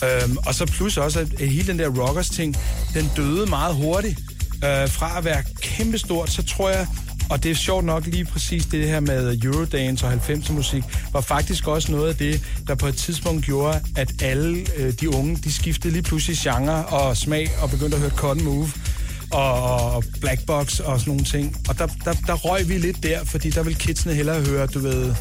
Øhm, 0.04 0.38
og 0.46 0.56
så 0.56 0.66
plus 0.66 0.98
også, 0.98 1.20
at 1.20 1.40
hele 1.40 1.68
den 1.68 1.80
der 1.80 1.90
rockers-ting, 1.90 2.56
den 2.94 3.12
døde 3.16 3.46
meget 3.46 3.76
hurtigt. 3.76 4.20
Øh, 4.56 4.90
fra 4.90 5.18
at 5.18 5.26
være 5.26 5.44
kæmpestort, 5.62 6.30
så 6.30 6.44
tror 6.44 6.70
jeg, 6.70 6.88
og 7.30 7.44
det 7.44 7.52
er 7.52 7.56
sjovt 7.56 7.86
nok 7.86 8.06
lige 8.06 8.26
præcis 8.26 8.66
det 8.66 8.88
her 8.88 9.00
med 9.00 9.44
Eurodance 9.44 10.06
og 10.06 10.14
90'er 10.14 10.52
musik, 10.52 10.84
var 11.14 11.22
faktisk 11.22 11.68
også 11.68 11.92
noget 11.92 12.10
af 12.10 12.16
det, 12.16 12.42
der 12.68 12.76
på 12.76 12.88
et 12.88 12.96
tidspunkt 12.96 13.46
gjorde, 13.46 13.82
at 13.96 14.22
alle 14.22 14.66
øh, 14.78 14.94
de 14.94 15.16
unge, 15.16 15.38
de 15.44 15.54
skiftede 15.54 15.94
lige 15.94 16.04
pludselig 16.04 16.38
genre 16.38 16.86
og 16.86 17.18
smag 17.18 17.50
og 17.62 17.70
begyndte 17.70 17.96
at 17.96 18.02
høre 18.02 18.12
Cotton 18.12 18.44
Move 18.44 18.70
og, 19.32 19.94
og 19.96 20.04
Black 20.22 20.46
Box 20.46 20.80
og 20.80 21.00
sådan 21.00 21.12
nogle 21.12 21.24
ting. 21.24 21.58
Og 21.70 21.80
der, 21.80 21.88
der, 22.06 22.14
der 22.28 22.34
røg 22.34 22.70
vi 22.70 22.78
lidt 22.78 23.04
der, 23.04 23.24
fordi 23.24 23.50
der 23.50 23.64
vil 23.64 23.76
kidsene 23.76 24.14
hellere 24.14 24.42
høre, 24.42 24.68
du 24.68 24.80
ved, 24.80 25.16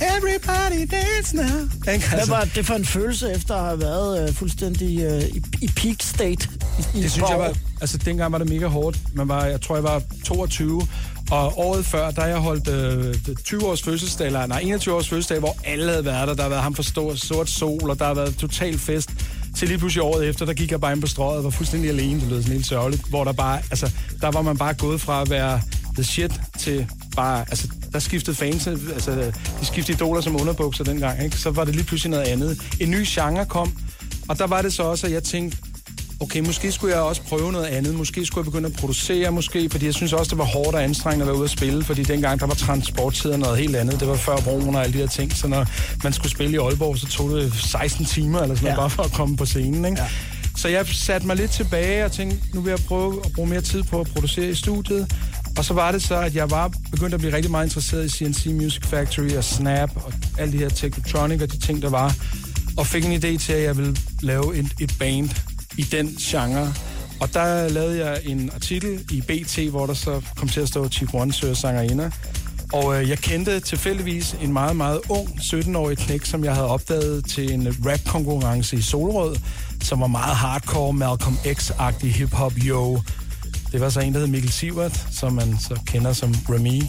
Everybody 0.00 0.86
dance 0.90 1.36
now. 1.36 1.44
Ikke? 1.92 2.08
Hvad 2.08 2.18
Altså, 2.18 2.30
var 2.30 2.48
det 2.54 2.66
for 2.66 2.74
en 2.74 2.84
følelse 2.84 3.32
efter 3.32 3.54
at 3.54 3.64
have 3.64 3.80
været 3.80 4.28
øh, 4.28 4.34
fuldstændig 4.34 5.00
øh, 5.02 5.22
i, 5.22 5.42
i 5.62 5.70
peak 5.76 5.96
state? 6.00 6.48
I, 6.94 6.98
i 6.98 7.02
det 7.02 7.10
synes 7.10 7.16
et 7.16 7.20
par 7.20 7.28
jeg 7.28 7.38
var, 7.38 7.54
altså 7.80 7.98
dengang 7.98 8.32
var 8.32 8.38
det 8.38 8.48
mega 8.48 8.66
hårdt. 8.66 8.98
Man 9.14 9.28
var, 9.28 9.44
jeg 9.44 9.60
tror, 9.60 9.76
jeg 9.76 9.84
var 9.84 10.02
22, 10.24 10.82
og 11.30 11.58
året 11.58 11.84
før, 11.84 12.10
der 12.10 12.26
jeg 12.26 12.36
holdt 12.36 12.68
øh, 12.68 13.36
20 13.44 13.66
års 13.66 13.82
fødselsdag, 13.82 14.26
eller 14.26 14.46
nej, 14.46 14.60
21 14.60 14.94
års 14.94 15.08
fødselsdag, 15.08 15.38
hvor 15.38 15.56
alle 15.64 15.90
havde 15.90 16.04
været 16.04 16.28
der. 16.28 16.34
Der 16.34 16.42
har 16.42 16.48
været 16.48 16.62
ham 16.62 16.74
for 16.74 16.82
stor, 16.82 17.14
sort 17.14 17.50
sol, 17.50 17.90
og 17.90 17.98
der 17.98 18.04
har 18.04 18.14
været 18.14 18.36
total 18.36 18.78
fest. 18.78 19.10
Til 19.56 19.68
lige 19.68 19.78
pludselig 19.78 20.02
året 20.02 20.28
efter, 20.28 20.46
der 20.46 20.52
gik 20.52 20.70
jeg 20.70 20.80
bare 20.80 20.92
ind 20.92 21.00
på 21.00 21.06
strøget 21.06 21.38
og 21.38 21.44
var 21.44 21.50
fuldstændig 21.50 21.90
alene. 21.90 22.20
Det 22.20 22.28
lød 22.28 22.42
sådan 22.42 22.52
helt 22.52 22.66
sørgeligt. 22.66 23.08
Hvor 23.08 23.24
der 23.24 23.32
bare, 23.32 23.58
altså, 23.70 23.92
der 24.20 24.30
var 24.30 24.42
man 24.42 24.56
bare 24.56 24.74
gået 24.74 25.00
fra 25.00 25.22
at 25.22 25.30
være 25.30 25.60
the 25.94 26.04
shit 26.04 26.40
til 26.58 26.86
bare, 27.16 27.40
altså, 27.40 27.68
der 27.92 27.98
skiftede 27.98 28.36
fans, 28.36 28.66
altså, 28.66 29.32
de 29.60 29.66
skiftede 29.66 29.96
idoler 29.96 30.20
som 30.20 30.40
underbukser 30.40 30.84
dengang, 30.84 31.24
ikke? 31.24 31.36
Så 31.36 31.50
var 31.50 31.64
det 31.64 31.74
lige 31.74 31.84
pludselig 31.84 32.10
noget 32.10 32.24
andet. 32.24 32.60
En 32.80 32.90
ny 32.90 33.04
genre 33.06 33.46
kom, 33.46 33.72
og 34.28 34.38
der 34.38 34.46
var 34.46 34.62
det 34.62 34.72
så 34.72 34.82
også, 34.82 35.06
at 35.06 35.12
jeg 35.12 35.22
tænkte, 35.22 35.58
okay, 36.20 36.40
måske 36.40 36.72
skulle 36.72 36.94
jeg 36.94 37.02
også 37.02 37.22
prøve 37.22 37.52
noget 37.52 37.66
andet. 37.66 37.94
Måske 37.94 38.26
skulle 38.26 38.44
jeg 38.46 38.52
begynde 38.52 38.66
at 38.68 38.72
producere, 38.80 39.30
måske, 39.32 39.68
fordi 39.70 39.86
jeg 39.86 39.94
synes 39.94 40.12
også, 40.12 40.30
det 40.30 40.38
var 40.38 40.44
hårdt 40.44 40.74
og 40.74 40.84
anstrengende 40.84 41.22
at 41.22 41.26
være 41.26 41.36
ude 41.36 41.44
at 41.44 41.50
spille, 41.50 41.84
fordi 41.84 42.02
dengang 42.02 42.40
der 42.40 42.46
var 42.46 42.54
transporttid 42.54 43.30
og 43.30 43.38
noget 43.38 43.58
helt 43.58 43.76
andet. 43.76 44.00
Det 44.00 44.08
var 44.08 44.16
før 44.16 44.36
broen 44.36 44.74
og 44.74 44.82
alle 44.82 44.92
de 44.92 44.98
her 44.98 45.06
ting, 45.06 45.32
så 45.36 45.48
når 45.48 45.66
man 46.02 46.12
skulle 46.12 46.30
spille 46.30 46.52
i 46.52 46.56
Aalborg, 46.58 46.98
så 46.98 47.06
tog 47.06 47.30
det 47.30 47.52
16 47.54 48.04
timer 48.04 48.40
eller 48.40 48.54
sådan 48.54 48.64
noget, 48.64 48.76
Ja. 48.76 48.80
bare 48.80 48.90
for 48.90 49.02
at 49.02 49.12
komme 49.12 49.36
på 49.36 49.46
scenen, 49.46 49.84
ikke? 49.84 50.00
Ja. 50.02 50.08
Så 50.56 50.68
jeg 50.68 50.86
satte 50.86 51.26
mig 51.26 51.36
lidt 51.36 51.50
tilbage 51.50 52.04
og 52.04 52.12
tænkte, 52.12 52.38
nu 52.54 52.60
vil 52.60 52.70
jeg 52.70 52.78
prøve 52.88 53.20
at 53.24 53.32
bruge 53.32 53.48
mere 53.48 53.60
tid 53.60 53.82
på 53.82 54.00
at 54.00 54.06
producere 54.14 54.48
i 54.50 54.54
studiet. 54.54 55.12
Og 55.58 55.64
så 55.64 55.74
var 55.74 55.92
det 55.92 56.02
så, 56.02 56.14
at 56.16 56.34
jeg 56.34 56.50
var 56.50 56.72
begyndt 56.90 57.14
at 57.14 57.20
blive 57.20 57.32
rigtig 57.36 57.50
meget 57.50 57.66
interesseret 57.66 58.04
i 58.04 58.08
CNC 58.08 58.46
Music 58.46 58.84
Factory 58.86 59.30
og 59.32 59.44
Snap 59.44 59.90
og 59.96 60.12
alle 60.38 60.52
de 60.52 60.58
her 60.58 60.68
Technotronic 60.68 61.42
og 61.42 61.52
de 61.52 61.58
ting, 61.58 61.82
der 61.82 61.90
var. 61.90 62.14
Og 62.76 62.86
fik 62.86 63.04
en 63.04 63.12
idé 63.12 63.38
til, 63.38 63.52
at 63.52 63.62
jeg 63.62 63.76
ville 63.76 63.96
lave 64.22 64.56
et, 64.56 64.66
et 64.80 64.94
band 64.98 65.30
i 65.78 65.82
den 65.82 66.06
genre. 66.06 66.74
Og 67.20 67.34
der 67.34 67.68
lavede 67.68 68.06
jeg 68.06 68.20
en 68.24 68.50
artikel 68.54 69.04
i 69.10 69.20
BT, 69.20 69.58
hvor 69.70 69.86
der 69.86 69.94
så 69.94 70.20
kom 70.36 70.48
til 70.48 70.60
at 70.60 70.68
stå 70.68 70.88
Chief 70.88 71.14
One 71.14 71.32
søger 71.32 71.54
sangerinder. 71.54 72.10
Og 72.72 73.02
øh, 73.02 73.08
jeg 73.08 73.18
kendte 73.18 73.60
tilfældigvis 73.60 74.36
en 74.42 74.52
meget, 74.52 74.76
meget 74.76 75.00
ung 75.08 75.28
17-årig 75.28 75.98
knæk, 75.98 76.24
som 76.24 76.44
jeg 76.44 76.54
havde 76.54 76.68
opdaget 76.68 77.24
til 77.28 77.52
en 77.52 77.76
rap-konkurrence 77.86 78.76
i 78.76 78.82
Solrød, 78.82 79.36
som 79.82 80.00
var 80.00 80.06
meget 80.06 80.36
hardcore, 80.36 80.92
Malcolm 80.92 81.36
X-agtig 81.44 82.12
hip-hop, 82.12 82.52
yo. 82.66 83.00
Det 83.72 83.80
var 83.80 83.88
så 83.88 84.00
en, 84.00 84.12
der 84.14 84.20
hed 84.20 84.26
Mikkel 84.26 84.52
Sivert, 84.52 85.06
som 85.12 85.32
man 85.32 85.58
så 85.60 85.80
kender 85.86 86.12
som 86.12 86.34
Remy. 86.48 86.82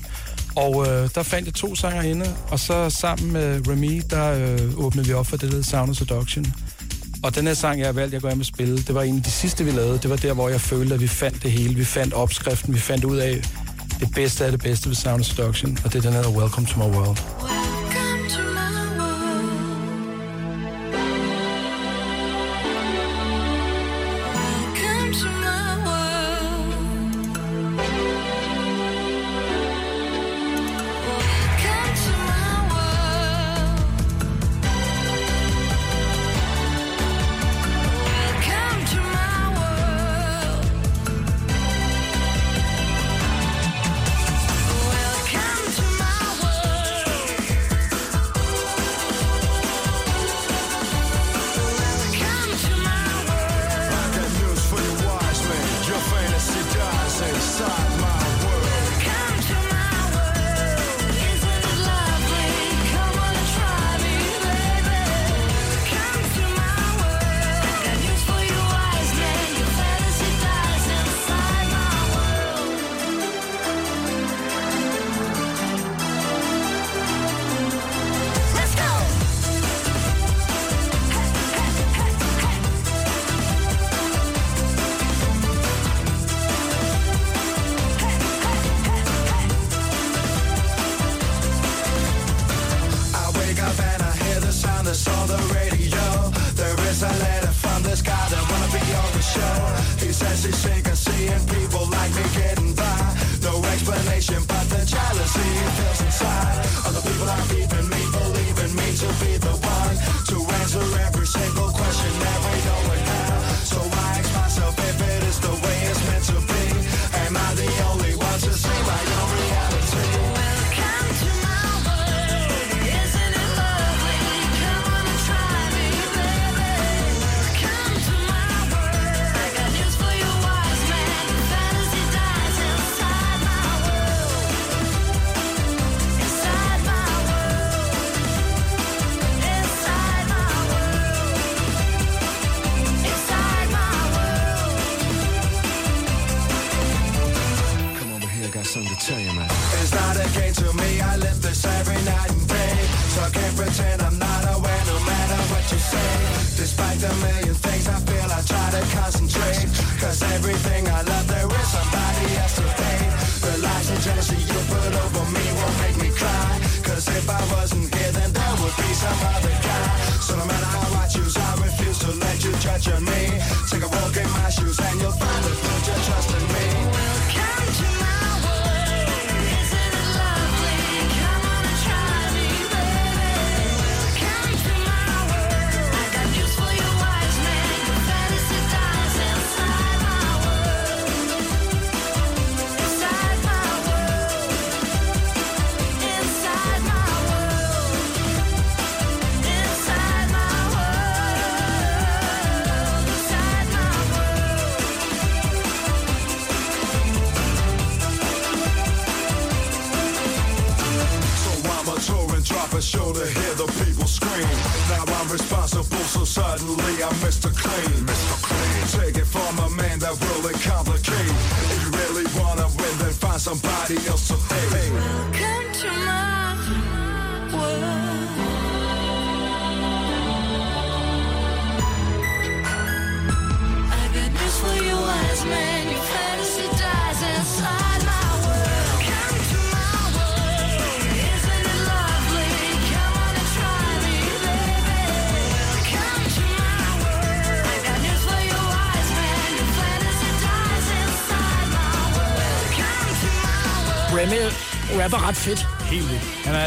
Og 0.56 0.88
øh, 0.88 1.10
der 1.16 1.24
fandt 1.24 1.46
jeg 1.46 1.54
to 1.54 1.76
sanger 1.76 2.02
inde, 2.02 2.36
og 2.52 2.60
så 2.60 2.90
sammen 2.90 3.32
med 3.32 3.68
Remy, 3.68 4.02
der 4.10 4.34
øh, 4.34 4.86
åbnede 4.86 5.08
vi 5.08 5.14
op 5.14 5.28
for 5.28 5.38
det, 5.38 5.42
der 5.42 5.56
hedder 5.56 5.70
Sound 5.70 5.90
of 5.90 5.96
Seduction. 5.96 6.46
Og 7.24 7.36
den 7.36 7.48
her 7.48 7.54
sang, 7.54 7.80
jeg 7.80 7.88
har 7.88 7.94
valgt, 7.94 8.14
jeg 8.14 8.22
går 8.22 8.30
hjem 8.30 8.40
og 8.40 8.46
spille, 8.46 8.78
det 8.78 8.96
var 8.96 9.04
en 9.04 9.16
af 9.16 9.24
de 9.24 9.32
sidste, 9.32 9.66
vi 9.66 9.72
lavede. 9.72 10.00
Det 10.00 10.10
var 10.10 10.16
der, 10.16 10.34
hvor 10.34 10.50
jeg 10.50 10.62
følte, 10.62 10.94
at 10.94 11.02
vi 11.02 11.08
fandt 11.08 11.44
det 11.44 11.52
hele. 11.52 11.76
Vi 11.76 11.86
fandt 11.86 12.14
opskriften, 12.14 12.74
vi 12.74 12.80
fandt 12.80 13.04
ud 13.04 13.18
af 13.18 13.42
det 14.00 14.12
bedste 14.16 14.46
af 14.46 14.52
det 14.52 14.62
bedste 14.62 14.90
ved 14.90 14.96
Sound 14.96 15.24
Seduction, 15.24 15.78
og 15.86 15.94
det 15.94 16.06
er 16.06 16.12
den 16.12 16.14
her 16.14 16.30
Welcome 16.30 16.68
to 16.68 16.80
my 16.80 16.96
world. 16.96 17.18
Come 17.40 17.59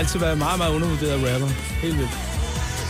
altid 0.03 0.21
været 0.21 0.39
meget, 0.39 0.59
meget 0.59 0.73
undervurderet 0.75 1.33
rapper. 1.33 1.49
Helt 1.83 1.99
vildt. 1.99 2.11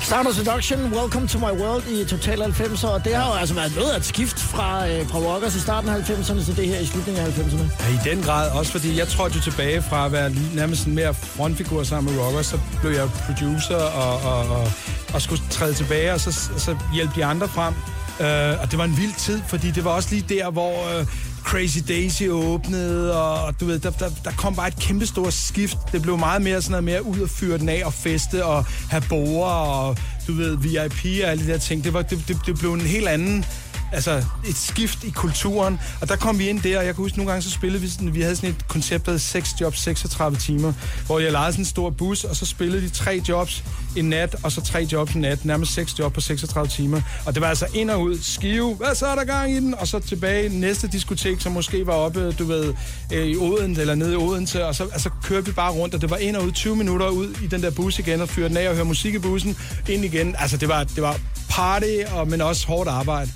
Sound 0.03 0.33
Seduction, 0.33 0.79
Welcome 0.99 1.29
to 1.29 1.39
my 1.39 1.53
world 1.63 1.85
i 1.87 2.05
Total 2.05 2.43
90'er, 2.43 2.87
og 2.87 3.05
det 3.05 3.15
har 3.15 3.27
jo 3.33 3.35
altså 3.41 3.55
været 3.55 3.77
noget 3.77 3.91
af 3.91 3.97
et 3.97 4.05
skift 4.05 4.39
fra, 4.41 4.89
øh, 4.89 5.09
fra 5.09 5.19
rockers 5.19 5.55
i 5.57 5.61
starten 5.61 5.91
af 5.91 6.11
90'erne 6.11 6.45
til 6.45 6.57
det 6.57 6.69
her 6.69 6.79
i 6.79 6.87
slutningen 6.87 7.23
af 7.23 7.29
90'erne. 7.29 7.85
Ja, 7.85 8.11
i 8.11 8.15
den 8.15 8.23
grad. 8.23 8.51
Også 8.51 8.73
fordi 8.73 8.99
jeg 8.99 9.09
trådte 9.09 9.37
jo 9.37 9.43
tilbage 9.43 9.83
fra 9.83 10.07
at 10.07 10.13
være 10.13 10.35
nærmest 10.55 10.87
en 10.87 10.95
mere 10.95 11.15
frontfigur 11.15 11.83
sammen 11.83 12.15
med 12.15 12.23
rockers. 12.23 12.47
Så 12.47 12.59
blev 12.81 12.93
jeg 12.93 13.09
producer 13.27 13.77
og, 13.77 14.15
og, 14.33 14.57
og, 14.57 14.73
og 15.15 15.23
skulle 15.23 15.43
træde 15.51 15.75
tilbage, 15.75 16.13
og 16.13 16.21
så, 16.21 16.33
så 16.59 16.77
hjælpe 16.95 17.13
de 17.17 17.25
andre 17.25 17.49
frem. 17.49 17.75
Uh, 18.21 18.63
og 18.63 18.71
det 18.71 18.79
var 18.79 18.85
en 18.85 18.97
vild 18.97 19.15
tid, 19.19 19.43
fordi 19.49 19.71
det 19.71 19.85
var 19.85 19.91
også 19.91 20.09
lige 20.11 20.25
der, 20.29 20.51
hvor 20.51 20.73
uh, 21.01 21.07
Crazy 21.53 21.78
Daisy 21.88 22.22
åbnede, 22.28 23.22
og, 23.22 23.44
og 23.44 23.61
du 23.61 23.64
ved, 23.64 23.78
der, 23.78 23.90
der, 23.90 24.11
der 24.24 24.30
kom 24.30 24.57
bare 24.57 24.68
et 24.68 24.76
kæmpe 24.76 25.07
stort 25.07 25.32
skift. 25.32 25.76
Det 25.92 26.03
blev 26.03 26.18
meget 26.18 26.42
mere 26.42 26.62
sådan 26.62 26.70
noget 26.70 26.84
mere 26.84 27.07
ud 27.07 27.20
og 27.20 27.30
fyre 27.30 27.59
den 27.59 27.68
af 27.68 27.82
og 27.84 27.94
feste 27.94 28.44
og 28.44 28.64
have 28.90 29.03
borer 29.09 29.53
og 29.53 29.96
du 30.26 30.32
ved, 30.32 30.57
VIP 30.57 31.22
og 31.24 31.30
alle 31.30 31.46
de 31.46 31.53
der 31.53 31.59
ting. 31.59 31.84
Det, 31.84 31.94
var, 31.94 32.03
det, 32.03 32.24
det, 32.28 32.36
det 32.46 32.59
blev 32.59 32.72
en 32.72 32.80
helt 32.80 33.09
anden 33.09 33.44
altså 33.93 34.24
et 34.49 34.57
skift 34.57 35.05
i 35.05 35.11
kulturen, 35.11 35.80
og 36.01 36.09
der 36.09 36.16
kom 36.16 36.38
vi 36.38 36.49
ind 36.49 36.61
der, 36.61 36.78
og 36.78 36.86
jeg 36.86 36.95
kan 36.95 37.03
huske, 37.03 37.18
nogle 37.18 37.32
gange 37.32 37.43
så 37.43 37.51
spillede 37.51 37.82
vi 37.82 37.88
sådan, 37.88 38.14
vi 38.14 38.20
havde 38.20 38.36
sådan 38.36 38.51
et 38.51 38.68
koncept, 38.68 39.07
der 39.07 39.12
hed 39.12 39.18
6 39.18 39.55
jobs, 39.61 39.80
36 39.80 40.36
timer, 40.36 40.72
hvor 41.07 41.18
jeg 41.18 41.32
lejede 41.32 41.53
sådan 41.53 41.61
en 41.61 41.66
stor 41.66 41.90
bus, 41.90 42.24
og 42.24 42.36
så 42.36 42.47
spillede 42.47 42.82
de 42.82 42.88
tre 42.88 43.22
jobs 43.28 43.64
en 43.97 44.05
nat, 44.05 44.36
og 44.43 44.53
så 44.53 44.61
tre 44.61 44.88
jobs 44.93 45.12
en 45.12 45.20
nat, 45.20 45.45
nærmest 45.45 45.74
seks 45.74 45.99
job 45.99 46.12
på 46.12 46.20
36 46.20 46.68
timer, 46.68 47.01
og 47.26 47.34
det 47.34 47.43
var 47.43 47.49
altså 47.49 47.66
ind 47.74 47.90
og 47.90 48.03
ud, 48.03 48.18
skive, 48.22 48.74
hvad 48.74 48.95
så 48.95 49.07
er 49.07 49.14
der 49.14 49.24
gang 49.24 49.53
i 49.53 49.57
den, 49.57 49.74
og 49.74 49.88
så 49.88 49.99
tilbage 49.99 50.49
næste 50.49 50.88
diskotek, 50.88 51.40
som 51.40 51.53
måske 51.53 51.86
var 51.86 51.93
oppe, 51.93 52.32
du 52.32 52.45
ved, 52.45 52.74
øh, 53.12 53.26
i 53.26 53.36
Odense, 53.36 53.80
eller 53.80 53.95
nede 53.95 54.12
i 54.12 54.16
Odense, 54.16 54.66
og 54.66 54.74
så 54.74 54.84
altså, 54.93 55.11
kørte 55.22 55.47
vi 55.47 55.53
bare 55.53 55.72
rundt, 55.72 55.95
og 55.95 56.01
det 56.01 56.11
var 56.11 56.16
ind 56.16 56.36
og 56.36 56.45
ud 56.45 56.53
20 56.53 56.76
minutter 56.76 57.09
ud 57.09 57.36
i 57.43 57.47
den 57.47 57.62
der 57.62 57.70
bus 57.70 57.99
igen, 57.99 58.20
og 58.20 58.28
fyrte 58.28 58.49
den 58.49 58.57
af 58.57 58.68
og 58.68 58.74
høre 58.74 58.84
musik 58.84 59.14
i 59.14 59.18
bussen, 59.18 59.57
ind 59.88 60.05
igen, 60.05 60.36
altså 60.38 60.57
det 60.57 60.68
var, 60.68 60.84
det 60.84 61.03
var 61.03 61.20
party, 61.51 62.12
og, 62.12 62.28
men 62.28 62.40
også 62.40 62.66
hårdt 62.66 62.88
arbejde. 62.88 63.30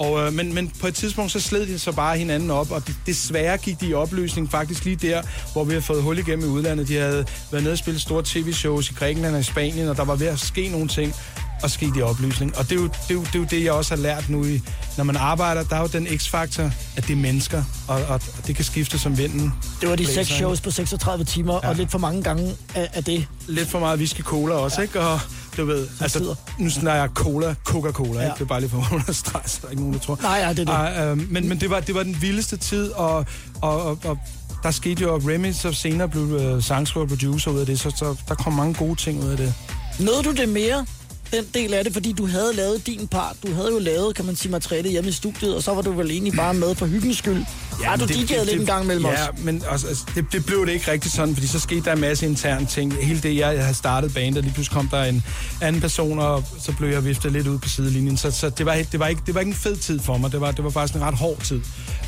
Og, 0.00 0.26
øh, 0.26 0.32
men, 0.32 0.54
men 0.54 0.72
på 0.80 0.86
et 0.86 0.94
tidspunkt, 0.94 1.32
så 1.32 1.40
sled 1.40 1.66
de 1.66 1.78
så 1.78 1.92
bare 1.92 2.18
hinanden 2.18 2.50
op, 2.50 2.70
og 2.70 2.86
de, 2.86 2.94
desværre 3.06 3.58
gik 3.58 3.80
de 3.80 3.86
i 3.86 3.94
opløsning 3.94 4.50
faktisk 4.50 4.84
lige 4.84 4.96
der, 4.96 5.22
hvor 5.52 5.64
vi 5.64 5.74
har 5.74 5.80
fået 5.80 6.02
hul 6.02 6.18
igennem 6.18 6.44
i 6.44 6.48
udlandet. 6.48 6.88
De 6.88 6.96
havde 6.96 7.26
været 7.50 7.64
nede 7.64 7.72
og 7.72 7.78
spille 7.78 8.00
store 8.00 8.22
tv-shows 8.24 8.90
i 8.90 8.94
Grækenland 8.94 9.34
og 9.34 9.40
i 9.40 9.44
Spanien, 9.44 9.88
og 9.88 9.96
der 9.96 10.04
var 10.04 10.14
ved 10.14 10.26
at 10.26 10.38
ske 10.38 10.68
nogle 10.68 10.88
ting, 10.88 11.14
og 11.62 11.70
de 11.80 11.92
i 11.96 12.02
opløsning. 12.02 12.56
Og 12.58 12.64
det 12.64 12.72
er, 12.72 12.76
jo, 12.76 12.84
det, 12.84 13.10
er 13.10 13.14
jo, 13.14 13.20
det 13.20 13.34
er 13.34 13.38
jo 13.38 13.44
det, 13.50 13.64
jeg 13.64 13.72
også 13.72 13.94
har 13.94 14.02
lært 14.02 14.28
nu, 14.28 14.44
i, 14.44 14.60
når 14.96 15.04
man 15.04 15.16
arbejder. 15.16 15.64
Der 15.64 15.76
er 15.76 15.80
jo 15.80 15.86
den 15.86 16.06
x-faktor, 16.18 16.70
at 16.96 17.06
det 17.06 17.12
er 17.12 17.16
mennesker, 17.16 17.64
og, 17.88 17.96
og, 17.96 18.14
og 18.14 18.46
det 18.46 18.56
kan 18.56 18.64
skifte 18.64 18.98
som 18.98 19.18
vinden. 19.18 19.52
Det 19.80 19.88
var 19.88 19.96
de 19.96 20.06
seks 20.06 20.28
shows 20.28 20.60
på 20.60 20.70
36 20.70 21.24
timer, 21.24 21.60
ja. 21.62 21.68
og 21.68 21.76
lidt 21.76 21.90
for 21.90 21.98
mange 21.98 22.22
gange 22.22 22.56
af, 22.74 22.88
af 22.92 23.04
det. 23.04 23.26
Lidt 23.46 23.68
for 23.68 23.78
meget 23.78 23.98
whisky 23.98 24.20
cola 24.20 24.54
også, 24.54 24.76
ja. 24.80 24.82
ikke? 24.82 25.00
Og 25.00 25.20
du 25.56 25.64
ved, 25.64 25.88
altså, 26.00 26.36
nu 26.58 26.70
snakker 26.70 27.00
jeg 27.00 27.10
cola, 27.14 27.54
Coca-Cola, 27.64 28.20
ja. 28.20 28.26
ikke? 28.26 28.34
Det 28.34 28.40
er 28.40 28.44
bare 28.44 28.60
lige 28.60 28.70
for 28.70 28.78
at 28.78 28.92
understrege, 28.92 29.42
der 29.62 29.66
er 29.66 29.70
ikke 29.70 29.82
nogen, 29.82 29.94
der 29.94 30.00
tror. 30.00 30.18
Nej, 30.22 30.38
ja, 30.38 30.48
det 30.48 30.58
er 30.58 30.64
det. 30.64 30.68
Ej, 30.68 31.06
øh, 31.06 31.32
men, 31.32 31.48
men 31.48 31.60
det 31.60 31.70
var, 31.70 31.80
det 31.80 31.94
var 31.94 32.02
den 32.02 32.22
vildeste 32.22 32.56
tid, 32.56 32.90
og, 32.90 33.26
og, 33.62 33.82
og, 33.82 33.98
og 34.04 34.18
der 34.62 34.70
skete 34.70 35.02
jo, 35.02 35.14
at 35.14 35.22
Remy 35.26 35.52
så 35.52 35.72
senere 35.72 36.08
blev 36.08 36.22
øh, 36.22 36.62
sangskriver 36.62 37.04
og 37.04 37.08
producer 37.08 37.50
ud 37.50 37.58
af 37.58 37.66
det, 37.66 37.80
så, 37.80 37.90
så 37.90 38.16
der 38.28 38.34
kom 38.34 38.52
mange 38.52 38.74
gode 38.74 38.94
ting 38.94 39.24
ud 39.24 39.28
af 39.30 39.36
det. 39.36 39.54
Nåede 40.00 40.22
du 40.22 40.32
det 40.32 40.48
mere, 40.48 40.86
den 41.32 41.44
del 41.54 41.74
af 41.74 41.84
det, 41.84 41.92
fordi 41.92 42.12
du 42.12 42.26
havde 42.26 42.52
lavet 42.54 42.86
din 42.86 43.08
part. 43.08 43.36
Du 43.46 43.52
havde 43.54 43.70
jo 43.72 43.78
lavet, 43.78 44.14
kan 44.14 44.24
man 44.24 44.36
sige, 44.36 44.52
materiale 44.52 44.88
hjemme 44.88 45.08
i 45.10 45.12
studiet, 45.12 45.56
og 45.56 45.62
så 45.62 45.74
var 45.74 45.82
du 45.82 45.92
vel 45.92 46.10
egentlig 46.10 46.32
bare 46.32 46.54
med 46.54 46.74
for 46.74 46.86
hyggens 46.86 47.18
skyld. 47.18 47.44
Ja, 47.82 47.96
du 47.96 48.06
det- 48.06 48.16
det- 48.28 48.46
lidt 48.46 48.60
en 48.60 48.66
gang 48.66 48.86
mellem 48.86 49.04
os. 49.04 49.12
Ja, 49.12 49.26
men 49.38 49.62
også, 49.68 49.86
altså, 49.86 50.04
det, 50.14 50.24
det 50.32 50.46
blev 50.46 50.66
det 50.66 50.72
ikke 50.72 50.90
rigtig 50.92 51.12
sådan, 51.12 51.34
fordi 51.34 51.46
så 51.46 51.60
skete 51.60 51.80
der 51.84 51.92
en 51.92 52.00
masse 52.00 52.26
interne 52.26 52.66
ting. 52.66 52.94
Hele 53.04 53.20
det, 53.20 53.36
jeg 53.36 53.62
havde 53.62 53.74
startet 53.74 54.14
bandet, 54.14 54.44
lige 54.44 54.54
pludselig 54.54 54.74
kom 54.76 54.88
der 54.88 55.04
en 55.04 55.22
anden 55.60 55.80
person, 55.80 56.18
og 56.18 56.44
så 56.58 56.72
blev 56.78 56.88
jeg 56.90 57.04
viftet 57.04 57.32
lidt 57.32 57.46
ud 57.46 57.58
på 57.58 57.68
sidelinjen. 57.68 58.16
Så, 58.16 58.30
så 58.30 58.50
det, 58.50 58.66
var, 58.66 58.74
det, 58.92 59.00
var 59.00 59.06
ikke, 59.06 59.22
det 59.26 59.34
var 59.34 59.40
ikke 59.40 59.50
en 59.50 59.54
fed 59.56 59.76
tid 59.76 60.00
for 60.00 60.16
mig. 60.18 60.32
Det 60.32 60.40
var, 60.40 60.50
det 60.52 60.64
var 60.64 60.70
faktisk 60.70 60.94
en 60.94 61.02
ret 61.02 61.14
hård 61.14 61.40
tid. 61.44 61.60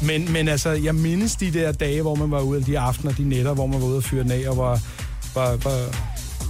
Men, 0.02 0.32
men 0.32 0.48
altså, 0.48 0.70
jeg 0.70 0.94
mindes 0.94 1.34
de 1.36 1.50
der 1.52 1.72
dage, 1.72 2.02
hvor 2.02 2.14
man 2.14 2.30
var 2.30 2.40
ude, 2.40 2.64
de 2.66 2.78
aftener, 2.78 3.12
de 3.12 3.28
nætter, 3.28 3.54
hvor 3.54 3.66
man 3.66 3.80
var 3.80 3.86
ude 3.86 3.96
og 3.96 4.04
fyre 4.04 4.22
den 4.22 4.30
af, 4.30 4.44
og 4.48 4.56
var, 4.56 4.80
var, 5.34 5.56
var 5.56 5.78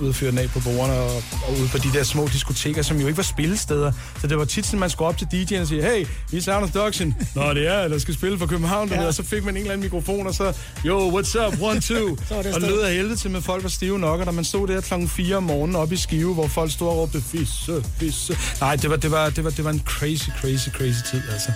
ude 0.01 0.15
fyre 0.15 0.31
den 0.31 0.39
af 0.39 0.49
på 0.49 0.61
bordene 0.61 0.95
og, 0.95 1.15
og 1.17 1.53
ude 1.61 1.69
på 1.69 1.79
de 1.79 1.93
der 1.93 2.03
små 2.05 2.29
diskoteker, 2.33 2.83
som 2.83 3.01
jo 3.01 3.07
ikke 3.07 3.17
var 3.17 3.23
spillesteder. 3.23 3.93
Så 4.21 4.27
det 4.27 4.39
var 4.39 4.45
tit 4.45 4.67
sådan, 4.67 4.81
man 4.81 4.91
skulle 4.91 5.09
op 5.09 5.17
til 5.19 5.27
DJ'en 5.35 5.61
og 5.61 5.67
sige, 5.67 5.83
hey, 5.83 6.07
vi 6.31 6.37
er 6.37 6.43
Sound 6.43 6.65
of 6.65 6.71
Seduction. 6.73 7.15
Nå, 7.35 7.55
det 7.55 7.69
er, 7.69 7.89
der 7.89 7.99
skal 7.99 8.15
spille 8.15 8.39
for 8.39 8.47
København. 8.47 8.89
Ja. 8.89 9.07
Og 9.07 9.15
så 9.15 9.23
fik 9.23 9.45
man 9.45 9.55
en 9.55 9.61
eller 9.61 9.73
anden 9.73 9.85
mikrofon, 9.85 10.27
og 10.27 10.35
så, 10.35 10.53
yo, 10.87 11.21
what's 11.21 11.47
up, 11.47 11.63
one, 11.63 11.81
two. 11.81 12.17
Og 12.55 12.61
lød 12.61 12.81
af 12.81 12.95
helvede 12.95 13.17
til, 13.17 13.31
med 13.31 13.43
folk 13.43 13.63
var 13.63 13.69
stive 13.69 13.99
nok, 13.99 14.21
og 14.21 14.27
når 14.27 14.33
man 14.33 14.45
stod 14.45 14.69
der 14.69 14.81
klokken 14.81 15.09
4 15.09 15.37
om 15.37 15.43
morgenen 15.43 15.77
oppe 15.77 15.95
i 15.95 15.99
Skive, 15.99 16.35
hvor 16.35 16.47
folk 16.47 16.73
stod 16.73 16.89
og 16.89 16.97
råbte, 16.97 17.23
fisse, 17.23 17.85
fisse. 17.99 18.39
Nej, 18.61 18.77
det 18.77 18.91
var, 18.91 18.97
det 18.97 19.11
var, 19.11 19.31
det 19.31 19.45
var, 19.45 19.51
det 19.51 19.65
var 19.65 19.71
en 19.71 19.83
crazy, 19.87 20.29
crazy, 20.41 20.69
crazy 20.69 21.01
tid, 21.11 21.23
altså. 21.33 21.53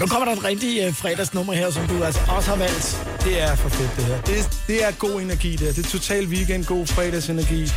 Nu 0.00 0.06
kommer 0.06 0.24
der 0.24 0.32
et 0.32 0.44
rigtig 0.44 0.88
uh, 0.88 0.94
fredagsnummer 0.94 1.52
her, 1.52 1.70
som 1.70 1.86
du 1.86 2.04
altså 2.04 2.20
også 2.28 2.50
har 2.50 2.56
valgt. 2.56 3.06
Det 3.24 3.42
er 3.42 3.54
for 3.56 3.68
fedt, 3.68 3.96
det 3.96 4.04
her. 4.04 4.20
Det, 4.20 4.38
er- 4.38 4.44
det 4.66 4.84
er 4.84 4.90
god 4.98 5.20
energi, 5.20 5.50
det 5.52 5.60
her. 5.60 5.72
Det 5.72 5.86
er 5.86 5.90
total 5.90 6.26
weekend, 6.26 6.64
god 6.64 6.86
fredagsenergi. 6.86 7.70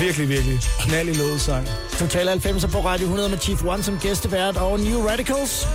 Virkelig, 0.00 0.28
virkelig. 0.28 0.60
Knald 0.80 1.08
i 1.08 1.12
lådesang. 1.12 1.68
Total 1.98 2.28
90'er 2.28 2.66
på 2.66 2.78
Radio 2.84 3.04
100 3.04 3.28
med 3.28 3.38
Chief 3.38 3.64
One 3.64 3.82
som 3.82 3.98
gæstevært 4.02 4.56
og 4.56 4.80
New 4.80 5.06
Radicals. 5.08 5.66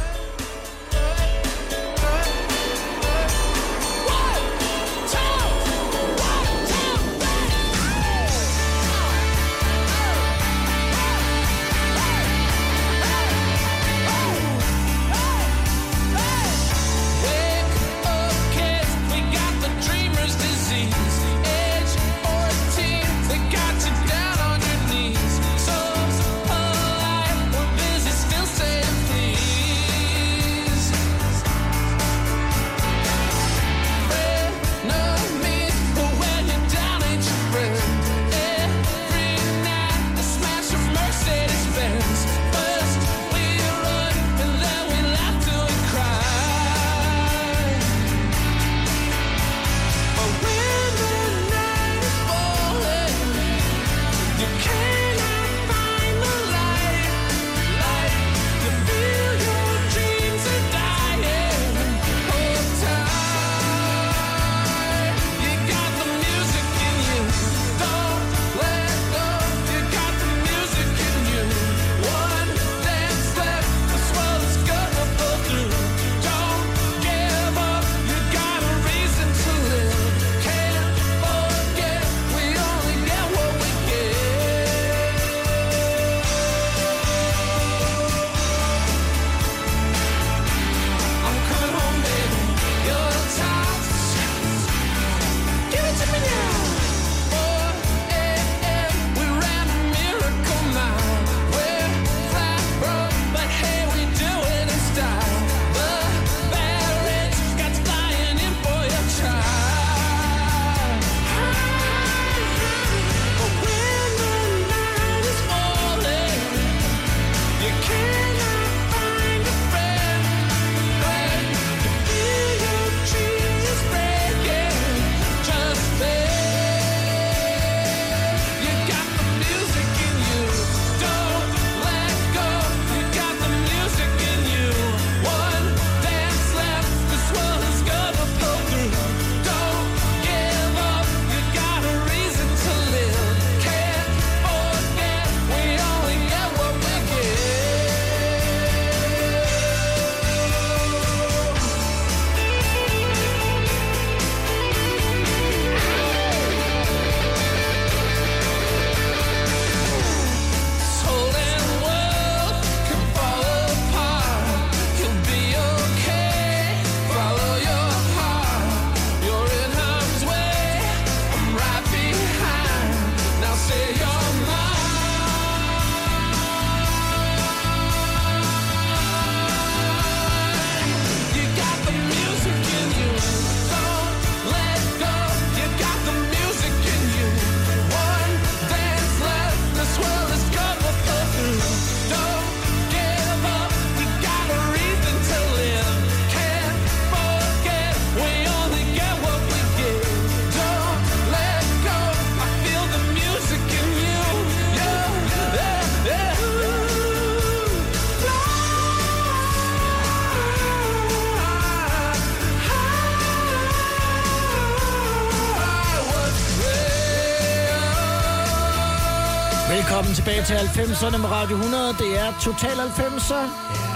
Tilbage 220.46 220.68
til 220.74 220.94
90'erne 220.94 221.18
med 221.18 221.30
Radio 221.32 221.56
100. 221.56 221.88
Det 222.00 222.20
er 222.20 222.34
Total 222.42 222.70
90'er. 222.78 223.34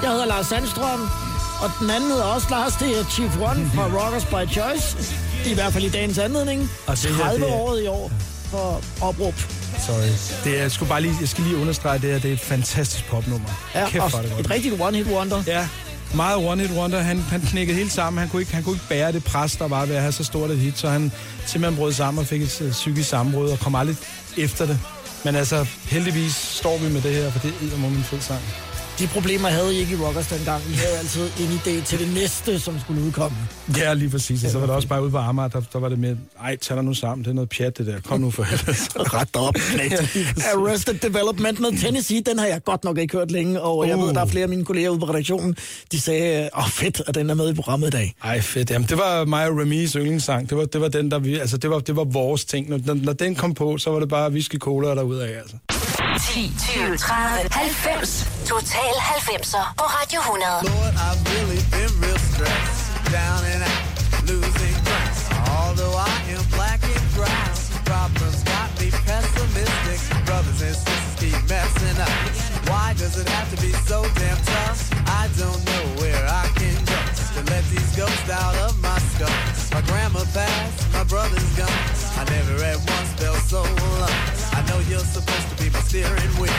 Jeg 0.04 0.12
hedder 0.12 0.26
Lars 0.26 0.46
Sandstrøm. 0.48 1.02
Og 1.62 1.72
den 1.80 1.89
anden 1.89 2.10
hedder 2.10 2.24
også 2.24 2.48
Lars. 2.50 2.74
Det 2.74 3.00
er 3.00 3.04
Chief 3.12 3.38
One 3.38 3.70
fra 3.76 3.84
Rockers 3.86 4.26
by 4.26 4.54
Choice. 4.54 4.98
I 5.46 5.54
hvert 5.54 5.74
fald 5.74 5.84
i 5.84 5.89
dagens 5.89 6.18
anledning. 6.18 6.70
Og 6.88 6.98
det 6.98 7.06
her, 7.16 7.24
30 7.24 7.46
det 7.46 7.52
er- 7.52 7.56
året 7.56 7.84
i 7.84 7.88
år 7.88 8.12
for 8.52 8.82
opråb. 9.02 9.34
Sorry. 9.88 10.43
Det 10.43 10.58
er, 10.58 10.62
jeg, 10.62 10.72
skulle 10.72 10.89
bare 10.89 11.02
lige, 11.02 11.16
jeg 11.20 11.30
skal 11.30 11.43
lige 11.43 11.58
understrege 11.58 12.00
det 12.00 12.12
her. 12.12 12.20
Det 12.20 12.30
er 12.30 12.34
et 12.34 12.39
fantastisk 12.39 13.06
popnummer. 13.10 13.50
Ja, 13.76 13.89
Kæft, 13.89 14.04
og 14.04 14.24
det 14.24 14.32
godt. 14.32 14.39
et 14.46 14.50
rigtigt 14.52 14.82
one-hit 14.82 15.08
wonder. 15.16 15.43
Ja, 15.48 15.68
meget 16.14 16.38
one 16.38 16.62
hit 16.62 16.72
wonder. 16.78 17.00
Han, 17.02 17.20
han 17.30 17.41
knækkede 17.41 17.78
helt 17.78 17.91
sammen. 17.91 18.20
Han 18.20 18.30
kunne, 18.30 18.41
ikke, 18.41 18.54
han 18.54 18.64
kunne 18.64 18.76
ikke 18.76 18.88
bære 18.89 19.12
det 19.12 19.24
pres, 19.24 19.56
der 19.56 19.68
var 19.68 19.86
ved 19.86 19.96
at 19.96 20.02
have 20.02 20.12
så 20.12 20.24
stort 20.24 20.52
et 20.52 20.58
hit, 20.58 20.78
så 20.80 20.89
han 20.89 21.12
simpelthen 21.46 21.78
brød 21.80 21.93
sammen 21.93 22.20
og 22.22 22.28
fik 22.28 22.41
et 22.41 22.62
øh, 22.62 22.72
psykisk 22.72 23.10
sammenbrud 23.10 23.50
og 23.50 23.60
kom 23.60 23.76
aldrig 23.76 23.98
efter 24.38 24.66
det. 24.66 24.80
Men 25.26 25.36
altså, 25.36 25.65
heldigvis 25.89 26.36
står 26.36 26.78
vi 26.78 26.93
med 26.93 27.01
det 27.01 27.13
her, 27.13 27.32
for 27.32 27.39
det 27.39 27.53
er 27.61 27.76
en 27.76 28.03
fed 28.03 28.21
sang. 28.21 28.41
De 29.00 29.08
problemer 29.08 29.50
havde 29.50 29.76
I 29.76 29.78
ikke 29.80 29.93
i 29.93 29.96
Rockers 29.96 30.28
dengang. 30.28 30.64
Vi 30.70 30.74
havde 30.76 30.98
altid 30.98 31.22
en 31.39 31.48
idé 31.60 31.86
til 31.86 32.00
det 32.00 32.14
næste, 32.14 32.60
som 32.60 32.80
skulle 32.80 33.02
udkomme. 33.04 33.38
Ja, 33.78 33.93
lige 33.93 34.10
præcis. 34.10 34.43
Og 34.43 34.50
så 34.52 34.60
var 34.60 34.66
det 34.66 34.76
også 34.76 34.88
bare 34.88 35.04
ude 35.04 35.12
på 35.12 35.18
Amager, 35.18 35.48
der, 35.50 35.62
der 35.74 35.80
var 35.80 35.89
det 35.89 36.00
med, 36.00 36.16
ej, 36.41 36.56
tag 36.56 36.76
dig 36.78 36.84
nu 36.86 36.93
sammen, 36.93 37.26
det 37.26 37.30
er 37.32 37.36
noget 37.36 37.50
pjat 37.50 37.78
det 37.78 37.86
der. 37.88 38.00
Kom 38.02 38.20
nu 38.22 38.32
for 38.32 38.43
helvede. 38.50 38.78
Ret 38.96 39.34
dig 39.34 39.41
op, 39.41 39.56
Arrested 40.56 40.93
Development 40.93 41.60
med 41.60 41.82
Tennessee, 41.82 42.22
den 42.22 42.39
har 42.39 42.46
jeg 42.46 42.64
godt 42.64 42.84
nok 42.84 42.98
ikke 42.98 43.18
hørt 43.18 43.32
længe, 43.32 43.62
og 43.62 43.88
jeg 43.88 43.96
Uh. 43.98 44.08
ved, 44.08 44.14
der 44.14 44.22
er 44.22 44.26
flere 44.26 44.43
af 44.43 44.50
mine 44.50 44.66
kolleger 44.66 44.89
ude 44.89 45.00
på 45.00 45.06
redaktionen, 45.06 45.56
de 45.91 46.02
sagde, 46.02 46.50
åh 46.58 46.64
oh, 46.64 46.70
fedt, 46.70 47.02
at 47.08 47.16
den 47.16 47.30
er 47.30 47.34
med 47.34 47.50
i 47.52 47.54
programmet 47.54 47.88
i 47.88 47.91
dag. 47.91 48.16
Ej, 48.24 48.41
fedt. 48.41 48.72
Jamen, 48.72 48.88
det 48.89 48.98
var 48.98 49.26
mig 49.26 49.50
og 49.50 49.60
Remis 49.60 49.93
yndlingssang. 49.93 50.50
Det 50.50 50.58
var, 50.58 50.66
det 50.66 50.82
var 50.82 50.88
den, 50.88 51.12
der 51.12 51.20
vi, 51.20 51.39
altså, 51.39 51.58
det 51.58 51.70
var, 51.70 51.80
det 51.80 51.96
var 51.96 52.04
vores 52.04 52.46
ting. 52.46 52.70
Når, 52.70 52.80
når, 53.04 53.14
den 53.14 53.36
kom 53.36 53.54
på, 53.54 53.78
så 53.78 53.89
var 53.89 54.00
det 54.00 54.10
bare 54.10 54.32
whisky 54.32 54.58
cola 54.58 54.88
derudad, 54.88 55.28
altså. 55.28 55.56
10, 56.18 56.49
20, 56.57 56.97
30, 56.97 57.49
90. 57.49 58.47
Total 58.47 58.93
90'er 59.20 59.74
på 59.76 59.84
Radio 59.84 60.20
100. 60.22 60.63
Lord, 60.63 60.93
I've 60.95 61.20
really 61.34 61.61
been 61.76 61.91
real 61.99 62.20
stressed. 62.32 62.88
Down 63.11 63.43
and 63.53 63.61
out, 63.63 63.84
losing 64.30 64.78
ground. 64.88 65.18
Although 65.59 65.95
I 65.97 66.16
am 66.34 66.43
black 66.55 66.80
and 66.84 67.07
brown, 67.16 67.55
problems 67.84 68.43
got 68.43 68.70
me 68.80 68.88
pessimistic. 69.05 69.99
Brothers 70.26 70.61
and 70.68 70.76
sisters 70.76 71.16
keep 71.20 71.39
messing 71.49 71.97
up. 71.99 72.16
Why 72.72 72.93
does 73.01 73.16
it 73.22 73.28
have 73.36 73.49
to 73.53 73.57
be 73.66 73.72
so 73.89 73.99
damn 74.16 74.39
tough? 74.53 74.80
I 75.22 75.28
don't 75.41 75.61
know 75.70 75.84
where 76.01 76.24
I 76.43 76.47
can 76.55 76.64
to 77.36 77.43
let 77.51 77.63
these 77.65 77.95
ghosts 77.97 78.29
out 78.29 78.55
of 78.63 78.79
my 78.81 78.97
skull. 79.11 79.27
My 79.75 79.81
grandma 79.88 80.23
passed, 80.31 80.88
my 80.93 81.03
brother's 81.03 81.51
gone. 81.59 81.67
I 82.15 82.23
never 82.31 82.63
at 82.63 82.77
once 82.77 83.11
felt 83.19 83.43
so 83.43 83.59
alone. 83.59 84.19
I 84.55 84.63
know 84.69 84.79
you're 84.88 85.03
supposed 85.03 85.47
to 85.51 85.55
be 85.61 85.69
my 85.69 85.81
steering 85.81 86.33
wheel, 86.39 86.55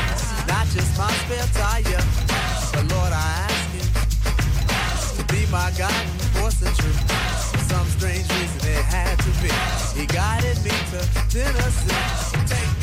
not 0.46 0.68
just 0.76 0.92
my 0.98 1.10
spare 1.24 1.48
tire. 1.56 2.04
But 2.76 2.84
Lord, 2.92 3.12
I 3.12 3.24
ask 3.48 3.64
you 3.72 3.84
to 5.16 5.24
be 5.32 5.48
my 5.50 5.72
guiding 5.80 6.12
force 6.36 6.60
and 6.60 6.76
truth. 6.76 7.00
For 7.56 7.64
some 7.72 7.86
strange 7.96 8.28
reason 8.36 8.68
it 8.68 8.84
had 8.84 9.16
to 9.24 9.32
be. 9.40 9.52
He 9.98 10.04
guided 10.04 10.60
me 10.60 10.76
to 10.92 11.00
Tennessee. 11.32 11.96
Take 12.52 12.75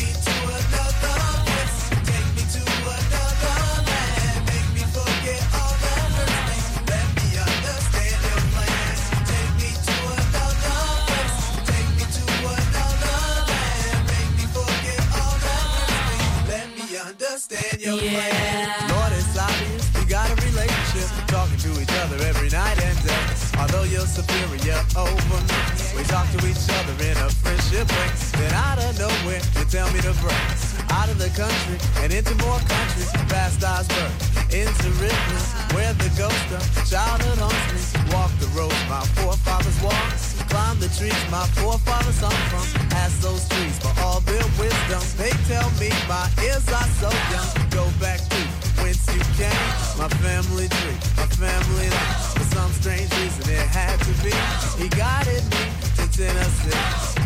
your 17.84 17.97
plan. 17.97 18.89
Lord, 18.89 19.11
it's 19.11 19.38
obvious 19.38 19.84
we 19.95 20.05
got 20.05 20.29
a 20.31 20.36
relationship. 20.47 21.09
Talking 21.27 21.57
to 21.57 21.81
each 21.81 21.91
other 22.03 22.17
every 22.23 22.49
night 22.49 22.81
and 22.81 22.97
day. 23.03 23.25
Although 23.59 23.84
you're 23.84 24.07
superior 24.07 24.79
over 24.95 25.39
me, 25.43 25.59
we 25.97 26.03
talk 26.03 26.29
to 26.31 26.39
each 26.47 26.63
other 26.79 26.95
in 27.03 27.17
a 27.17 27.29
friendship 27.29 27.89
way. 27.91 28.09
Then 28.39 28.53
out 28.53 28.79
of 28.79 28.97
nowhere, 28.97 29.41
you 29.57 29.65
tell 29.65 29.91
me 29.91 29.99
to 30.01 30.13
break. 30.21 30.72
Out 30.93 31.09
of 31.09 31.17
the 31.17 31.29
country 31.33 31.77
and 32.03 32.13
into 32.13 32.35
more 32.45 32.59
countries. 32.69 33.09
Past 33.27 33.63
Osborne, 33.63 34.13
into 34.53 34.89
rivers, 35.01 35.45
where 35.73 35.93
the 35.97 36.09
ghost 36.13 36.47
of 36.53 36.61
childhood 36.85 37.39
haunts 37.41 37.65
me. 37.73 37.81
Walk 38.13 38.29
the 38.37 38.47
road 38.53 38.75
my 38.87 39.01
forefathers 39.17 39.79
walked. 39.81 40.21
Climb 40.53 40.77
the 40.77 40.89
trees 40.93 41.17
my 41.31 41.45
forefathers 41.57 42.19
hung 42.21 42.41
from. 42.53 42.65
Ask 43.01 43.21
those 43.21 43.47
trees 43.49 43.79
for 43.81 43.93
all 44.05 44.21
their 44.21 44.45
wisdom. 44.61 45.01
They 45.17 45.33
tell 45.49 45.69
me 45.81 45.89
my 46.05 46.29
ears 46.45 46.67
are 46.69 46.89
so 47.01 47.09
young. 47.33 47.49
Go 47.73 47.89
back 47.97 48.21
to 48.21 48.41
whence 48.85 49.01
you 49.09 49.21
came. 49.33 49.65
My 49.97 50.09
family 50.21 50.69
tree, 50.69 50.99
my 51.17 51.25
family 51.41 51.89
line. 51.89 52.15
For 52.37 52.45
some 52.53 52.71
strange 52.77 53.09
reason 53.17 53.49
it 53.49 53.65
had 53.73 53.97
to 54.05 54.13
be. 54.21 54.33
He 54.77 54.87
guided 54.93 55.41
me 55.49 55.63
to 55.97 56.05
Tennessee. 56.13 56.77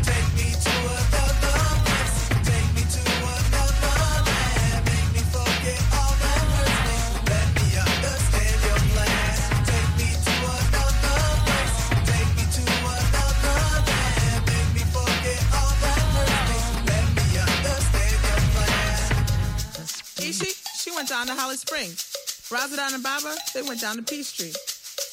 Take 0.08 0.28
me 0.40 0.56
to 0.56 0.76
another 0.88 1.27
She 20.34 20.92
went 20.92 21.08
down 21.08 21.28
to 21.28 21.34
Holly 21.34 21.56
Springs. 21.56 22.04
Razadon 22.52 22.96
and 22.96 23.04
Baba, 23.04 23.36
they 23.54 23.62
went 23.62 23.80
down 23.80 23.96
to 23.96 24.04
Peachtree. 24.04 24.52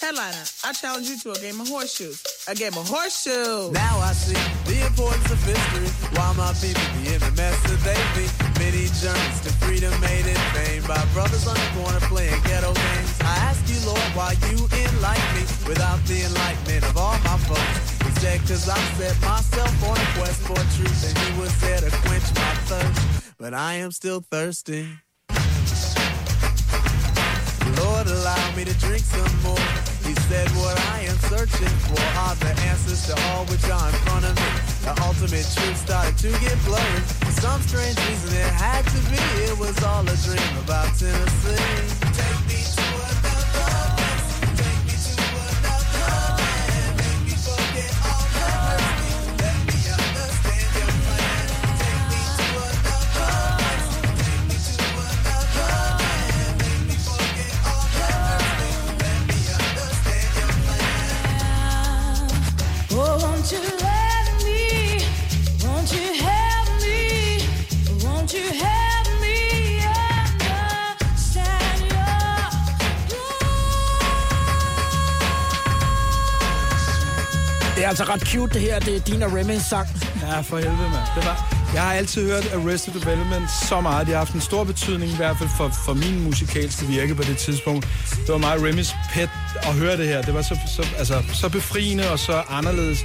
Headliner, 0.01 0.45
I 0.65 0.73
challenge 0.73 1.09
you 1.09 1.19
to 1.23 1.33
a 1.33 1.39
game 1.39 1.61
of 1.61 1.69
horseshoes. 1.69 2.19
A 2.49 2.55
game 2.55 2.75
of 2.75 2.89
horseshoes. 2.89 3.71
Now 3.71 3.99
I 3.99 4.12
see 4.12 4.35
the 4.67 4.87
importance 4.87 5.31
of 5.31 5.39
history. 5.47 5.87
Why 6.19 6.35
my 6.35 6.51
people 6.59 6.83
be 6.99 7.15
in 7.15 7.21
the 7.23 7.31
mess 7.39 7.55
that 7.62 7.79
they 7.87 7.99
be. 8.19 8.27
Many 8.59 8.91
journeys 8.99 9.39
to 9.47 9.51
freedom 9.62 9.95
made 10.03 10.27
in 10.27 10.41
vain 10.51 10.83
by 10.83 10.99
brothers 11.15 11.47
on 11.47 11.55
the 11.55 11.69
corner 11.79 12.01
playing 12.11 12.43
ghetto 12.43 12.75
games. 12.75 13.15
I 13.23 13.39
ask 13.51 13.62
you, 13.71 13.79
Lord, 13.87 14.11
why 14.19 14.35
you 14.51 14.67
enlighten 14.67 15.31
me 15.39 15.45
without 15.67 16.03
the 16.11 16.27
enlightenment 16.27 16.85
of 16.91 16.97
all 16.99 17.19
my 17.23 17.39
folks. 17.47 17.95
Said, 18.19 18.41
cause 18.49 18.69
I 18.69 18.79
set 18.99 19.21
myself 19.23 19.75
on 19.85 19.99
a 19.99 20.07
quest 20.19 20.41
for 20.43 20.59
truth 20.75 21.01
and 21.07 21.15
he 21.19 21.41
was 21.41 21.55
there 21.61 21.79
to 21.79 21.91
quench 22.03 22.25
my 22.35 22.55
thirst. 22.67 23.37
But 23.39 23.53
I 23.53 23.75
am 23.75 23.91
still 23.91 24.21
thirsty. 24.21 24.89
Allow 28.15 28.57
me 28.57 28.65
to 28.65 28.75
drink 28.79 29.03
some 29.03 29.35
more. 29.43 29.69
He 30.07 30.15
said, 30.29 30.49
What 30.61 30.79
I 30.95 31.01
am 31.11 31.19
searching 31.33 31.75
for 31.89 32.01
are 32.25 32.35
the 32.37 32.53
answers 32.71 33.07
to 33.09 33.15
all 33.31 33.45
which 33.47 33.65
are 33.69 33.89
in 33.89 33.95
front 34.07 34.25
of 34.25 34.35
me. 34.37 34.51
The 34.87 34.95
ultimate 35.03 35.47
truth 35.57 35.77
started 35.77 36.17
to 36.19 36.31
get 36.41 36.57
blurry. 36.65 37.01
For 37.27 37.35
some 37.41 37.61
strange 37.62 37.99
reason, 38.09 38.31
it 38.39 38.53
had 38.55 38.85
to 38.87 39.01
be. 39.11 39.21
It 39.51 39.59
was 39.59 39.77
all 39.83 40.03
a 40.03 40.17
dream 40.27 40.55
about 40.62 40.89
Tennessee. 40.99 41.59
Take 42.15 42.41
me 42.47 42.61
to 42.62 42.87
another 43.03 43.24
altså 77.95 78.12
ret 78.12 78.22
cute, 78.28 78.55
det 78.55 78.61
her. 78.61 78.78
Det 78.78 78.97
er 78.97 79.01
Dina 79.01 79.26
Remens 79.26 79.62
sang. 79.62 79.88
Ja, 80.22 80.40
for 80.40 80.57
helvede, 80.57 80.90
mand. 80.97 81.07
Det 81.16 81.24
var, 81.28 81.36
jeg 81.74 81.82
har 81.82 81.92
altid 81.92 82.30
hørt 82.30 82.45
Arrested 82.55 82.92
Development 83.01 83.51
så 83.68 83.80
meget. 83.80 84.07
Det 84.07 84.14
har 84.14 84.18
haft 84.24 84.34
en 84.34 84.40
stor 84.40 84.64
betydning, 84.64 85.12
i 85.12 85.16
hvert 85.16 85.36
fald 85.38 85.49
for, 85.57 85.68
for 85.86 85.95
min 85.95 86.24
musikalske 86.24 86.86
virke 86.86 87.14
på 87.14 87.22
det 87.22 87.36
tidspunkt. 87.36 87.88
Det 88.26 88.28
var 88.28 88.38
meget 88.38 88.59
Remy's 88.66 88.92
pet 89.12 89.30
at 89.62 89.74
høre 89.74 89.97
det 89.97 90.07
her. 90.07 90.22
Det 90.22 90.34
var 90.34 90.42
så, 90.42 90.57
så, 90.76 90.86
altså, 90.99 91.22
så 91.32 91.49
befriende 91.49 92.11
og 92.11 92.18
så 92.18 92.42
anderledes. 92.49 92.99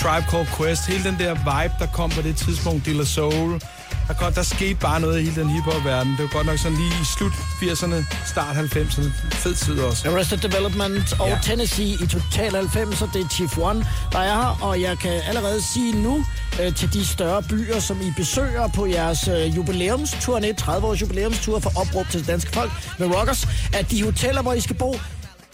Tribe 0.00 0.26
Called 0.30 0.48
Quest, 0.56 0.86
hele 0.86 1.04
den 1.04 1.16
der 1.18 1.34
vibe, 1.34 1.74
der 1.78 1.86
kom 1.86 2.10
på 2.10 2.22
det 2.22 2.36
tidspunkt, 2.36 2.86
De 2.86 2.92
La 2.92 3.04
Soul, 3.04 3.60
der, 4.08 4.14
godt, 4.14 4.34
der 4.36 4.42
skete 4.42 4.74
bare 4.74 5.00
noget 5.00 5.20
i 5.20 5.24
hele 5.24 5.42
den 5.42 5.50
hiphop-verden. 5.50 6.12
Det 6.12 6.22
var 6.22 6.28
godt 6.28 6.46
nok 6.46 6.58
sådan 6.58 6.78
lige 6.78 6.88
i 7.02 7.04
slut 7.16 7.32
80'erne, 7.32 8.26
start 8.26 8.56
90'erne. 8.56 9.34
Fed 9.34 9.54
tid 9.54 9.80
også. 9.80 10.10
Arrested 10.10 10.38
Development 10.38 11.20
og 11.20 11.28
ja. 11.28 11.38
Tennessee 11.42 11.86
i 11.86 12.06
Total 12.06 12.52
90, 12.54 13.02
og 13.02 13.08
det 13.14 13.20
er 13.24 13.28
Chief 13.28 13.58
One, 13.58 13.86
der 14.12 14.18
er 14.18 14.34
her, 14.34 14.58
og 14.62 14.80
jeg 14.80 14.98
kan 14.98 15.20
allerede 15.28 15.62
sige 15.62 16.02
nu 16.02 16.24
øh, 16.62 16.74
til 16.74 16.92
de 16.92 17.06
større 17.06 17.42
byer, 17.42 17.80
som 17.80 18.00
I 18.00 18.12
besøger 18.16 18.68
på 18.68 18.86
jeres 18.86 19.28
øh, 19.28 19.56
jubilæumsturné, 19.56 20.48
30-års 20.62 21.00
jubilæumstur 21.00 21.58
for 21.60 21.72
opråb 21.80 22.08
til 22.08 22.20
det 22.20 22.28
danske 22.28 22.50
folk 22.52 22.72
med 22.98 23.06
Rockers, 23.16 23.48
at 23.72 23.90
de 23.90 24.04
hoteller, 24.04 24.42
hvor 24.42 24.52
I 24.52 24.60
skal 24.60 24.76
bo, 24.76 24.96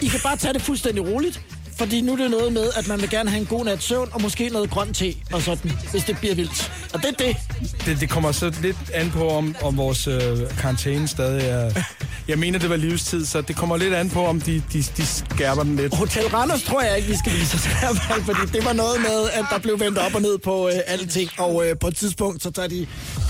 I 0.00 0.06
kan 0.06 0.20
bare 0.22 0.36
tage 0.36 0.52
det 0.54 0.62
fuldstændig 0.62 1.06
roligt. 1.06 1.40
Fordi 1.78 2.00
nu 2.00 2.12
er 2.12 2.16
det 2.16 2.30
noget 2.30 2.52
med, 2.52 2.70
at 2.76 2.88
man 2.88 3.00
vil 3.00 3.10
gerne 3.10 3.30
have 3.30 3.40
en 3.40 3.46
god 3.46 3.64
nat 3.64 3.82
søvn, 3.82 4.08
og 4.12 4.22
måske 4.22 4.48
noget 4.48 4.70
grøn 4.70 4.94
te 4.94 5.14
og 5.32 5.42
sådan, 5.42 5.72
hvis 5.90 6.04
det 6.04 6.18
bliver 6.18 6.34
vildt. 6.34 6.72
Og 6.94 7.02
det 7.02 7.08
er 7.08 7.24
det. 7.24 7.36
Det, 7.86 8.00
det 8.00 8.10
kommer 8.10 8.32
så 8.32 8.52
lidt 8.62 8.76
an 8.94 9.10
på, 9.10 9.28
om, 9.28 9.56
om 9.62 9.76
vores 9.76 10.06
øh, 10.06 10.20
karantæne 10.60 11.08
stadig 11.08 11.48
er... 11.48 11.82
Jeg 12.28 12.38
mener, 12.38 12.58
det 12.58 12.70
var 12.70 12.76
livstid, 12.76 13.26
så 13.26 13.40
det 13.40 13.56
kommer 13.56 13.76
lidt 13.76 13.94
an 13.94 14.10
på, 14.10 14.26
om 14.26 14.40
de, 14.40 14.62
de, 14.72 14.82
de 14.96 15.06
skærper 15.06 15.62
den 15.62 15.76
lidt. 15.76 15.94
Hotel 15.94 16.26
Randers 16.26 16.62
tror 16.62 16.82
jeg 16.82 16.96
ikke, 16.96 17.08
vi 17.08 17.16
skal 17.16 17.32
vise 17.32 17.54
os 17.56 17.66
i 17.66 17.68
hvert 17.80 17.98
fald, 18.08 18.22
fordi 18.24 18.58
det 18.58 18.64
var 18.64 18.72
noget 18.72 19.00
med, 19.00 19.30
at 19.32 19.44
der 19.50 19.58
blev 19.58 19.80
vendt 19.80 19.98
op 19.98 20.14
og 20.14 20.22
ned 20.22 20.38
på 20.38 20.68
øh, 20.68 20.74
alle 20.86 21.06
ting. 21.06 21.30
Og 21.38 21.66
øh, 21.66 21.78
på 21.80 21.88
et 21.88 21.96
tidspunkt, 21.96 22.42
så 22.42 22.50
tager 22.50 22.68
de, 22.68 22.86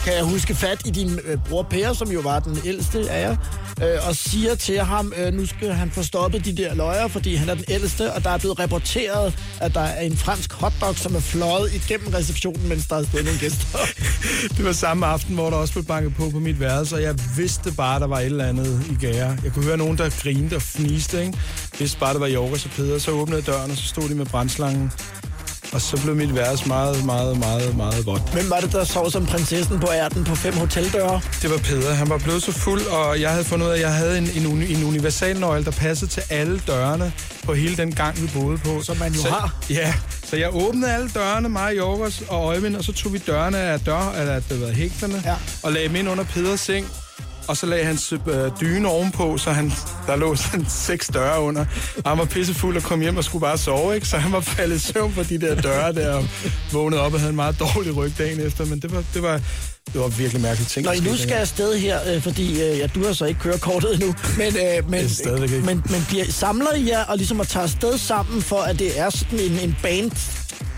kan 0.09 0.17
jeg 0.17 0.25
huske, 0.25 0.55
fat 0.55 0.87
i 0.87 0.91
din 0.91 1.19
øh, 1.25 1.39
bror 1.49 1.63
Per, 1.63 1.93
som 1.93 2.11
jo 2.11 2.21
var 2.21 2.41
den 2.41 2.59
ældste 2.65 3.11
af 3.11 3.23
jer, 3.23 3.37
øh, 3.83 4.09
og 4.09 4.17
siger 4.17 4.55
til 4.55 4.79
ham, 4.79 5.13
øh, 5.17 5.35
nu 5.35 5.47
skal 5.47 5.73
han 5.73 5.91
få 5.91 6.03
stoppet 6.03 6.45
de 6.45 6.57
der 6.57 6.75
løjer, 6.75 7.09
fordi 7.09 7.35
han 7.35 7.49
er 7.49 7.55
den 7.55 7.65
ældste, 7.69 8.13
og 8.13 8.25
der 8.25 8.31
er 8.31 8.39
blevet 8.39 8.59
rapporteret, 8.59 9.39
at 9.61 9.75
der 9.75 9.81
er 9.81 10.01
en 10.01 10.17
fransk 10.17 10.53
hotdog, 10.53 10.97
som 10.97 11.15
er 11.15 11.21
fløjet 11.21 11.75
igennem 11.75 12.09
receptionen, 12.15 12.69
mens 12.69 12.87
der 12.87 12.97
er 12.97 13.05
stået 13.05 13.25
nogle 13.25 13.39
gæster. 13.39 13.79
Det 14.57 14.65
var 14.65 14.73
samme 14.73 15.07
aften, 15.07 15.35
hvor 15.35 15.51
der 15.51 15.57
også 15.57 15.73
blev 15.73 15.85
banket 15.85 16.15
på 16.15 16.31
på 16.31 16.39
mit 16.39 16.61
værelse, 16.61 16.97
og 16.97 17.03
jeg 17.03 17.15
vidste 17.37 17.73
bare, 17.73 18.01
der 18.01 18.07
var 18.07 18.19
et 18.19 18.27
eller 18.27 18.47
andet 18.47 18.87
i 18.91 18.95
gære. 18.95 19.39
Jeg 19.45 19.53
kunne 19.53 19.65
høre 19.65 19.77
nogen, 19.77 19.99
der 19.99 20.11
grinede 20.23 20.57
og 20.57 20.63
fniste, 20.63 21.21
ikke? 21.21 21.39
Jeg 21.73 21.81
vidste 21.81 21.99
bare, 21.99 22.13
det 22.13 22.21
var 22.21 22.27
Joris 22.27 22.65
og 22.65 22.71
Peder. 22.71 22.99
Så 22.99 23.11
åbnede 23.11 23.37
jeg 23.37 23.47
døren, 23.47 23.71
og 23.71 23.77
så 23.77 23.87
stod 23.87 24.09
de 24.09 24.15
med 24.15 24.27
brændslangen. 24.27 24.93
Og 25.73 25.81
så 25.81 26.03
blev 26.03 26.15
mit 26.17 26.35
værelse 26.35 26.69
meget, 26.69 27.05
meget, 27.05 27.39
meget, 27.39 27.77
meget 27.77 28.07
vådt. 28.07 28.23
Hvem 28.33 28.51
var 28.51 28.61
det, 28.61 28.73
der 28.73 28.85
sov 28.85 29.11
som 29.11 29.27
prinsessen 29.27 29.81
på 29.81 29.87
ærten 29.93 30.25
på 30.25 30.35
fem 30.35 30.55
hoteldøre? 30.57 31.21
Det 31.43 31.51
var 31.51 31.59
Peder. 31.59 31.95
Han 31.95 32.09
var 32.09 32.19
blevet 32.19 32.43
så 32.43 32.53
fuld, 32.53 32.87
og 32.87 33.21
jeg 33.21 33.31
havde 33.31 33.45
fundet 33.45 33.67
ud 33.67 33.71
af, 33.71 33.75
at 33.75 33.81
jeg 33.81 33.95
havde 33.95 34.19
en, 34.19 34.31
en, 34.37 34.47
uni, 34.47 34.75
en 34.75 34.85
universal 34.85 35.41
nøgle, 35.41 35.65
der 35.65 35.71
passede 35.71 36.11
til 36.11 36.23
alle 36.31 36.63
dørene 36.67 37.13
på 37.45 37.55
hele 37.55 37.77
den 37.77 37.95
gang, 37.95 38.23
vi 38.23 38.31
boede 38.35 38.59
på. 38.59 38.83
Som 38.83 38.97
man 38.97 39.13
jo 39.13 39.21
så, 39.21 39.29
har. 39.29 39.57
Ja, 39.71 39.95
så 40.25 40.37
jeg 40.37 40.55
åbnede 40.55 40.93
alle 40.93 41.11
dørene, 41.15 41.49
mig, 41.49 41.77
Jorgos 41.77 42.23
og 42.29 42.45
Øjvind, 42.45 42.77
og 42.77 42.85
så 42.85 42.93
tog 42.93 43.13
vi 43.13 43.19
dørene 43.19 43.59
af, 43.59 43.81
dør, 43.81 44.15
eller, 44.19 44.41
det 44.41 44.61
var 44.61 44.73
hægterne, 44.73 45.23
ja. 45.25 45.35
og 45.63 45.73
lagde 45.73 45.89
dem 45.89 45.97
ind 45.97 46.09
under 46.09 46.25
Peders 46.25 46.61
seng. 46.61 46.87
Og 47.49 47.57
så 47.57 47.67
lagde 47.67 47.85
hans 47.85 48.13
øh, 48.13 48.51
dyne 48.61 48.89
ovenpå, 48.89 49.39
så 49.39 49.51
han, 49.51 49.73
der 50.07 50.17
lå 50.17 50.37
sådan 50.37 50.67
seks 50.87 51.07
døre 51.07 51.41
under. 51.41 51.65
Og 52.05 52.11
han 52.11 52.19
var 52.19 52.25
pissefuld 52.25 52.77
og 52.77 52.83
kom 52.83 53.01
hjem 53.01 53.17
og 53.17 53.25
skulle 53.25 53.41
bare 53.43 53.59
sove, 53.59 53.95
ikke? 53.95 54.09
Så 54.09 54.17
han 54.19 54.33
var 54.33 54.41
faldet 54.41 54.77
i 54.77 54.79
søvn 54.93 55.13
på 55.13 55.23
de 55.23 55.39
der 55.39 55.61
døre 55.61 55.93
der, 55.93 56.13
og 56.15 56.25
vågnede 56.73 57.01
op 57.03 57.13
og 57.15 57.21
havde 57.21 57.31
en 57.31 57.37
meget 57.37 57.57
dårlig 57.61 57.97
ryg 57.97 58.13
dagen 58.19 58.41
efter. 58.41 58.65
Men 58.65 58.81
det 58.81 58.93
var, 58.93 59.05
det 59.15 59.23
var, 59.23 59.41
det 59.93 60.01
var 60.01 60.09
virkelig 60.09 60.43
mærkeligt 60.43 60.71
ting. 60.71 60.87
Når 60.87 60.93
I 60.93 61.01
nu 61.01 61.17
skal 61.17 61.33
afsted 61.35 61.79
her, 61.79 61.99
øh, 62.15 62.23
fordi 62.23 62.53
øh, 62.53 62.79
ja, 62.79 62.87
du 62.87 63.05
har 63.07 63.13
så 63.13 63.25
ikke 63.25 63.41
kørekortet 63.41 63.95
endnu, 63.95 64.15
men, 64.39 64.47
øh, 64.47 64.91
men, 64.91 65.01
ikke. 65.43 65.61
men, 65.65 65.83
men 65.91 66.05
bliver, 66.09 66.25
samler 66.31 66.75
I 66.75 66.89
jer 66.89 67.05
og 67.05 67.17
ligesom 67.17 67.41
at 67.41 67.49
tage 67.49 67.63
afsted 67.63 67.99
sammen, 67.99 68.43
for 68.43 68.61
at 68.61 68.79
det 68.79 68.99
er 69.01 69.11
sådan 69.11 69.41
en, 69.41 69.59
en 69.59 69.77
band 69.83 70.11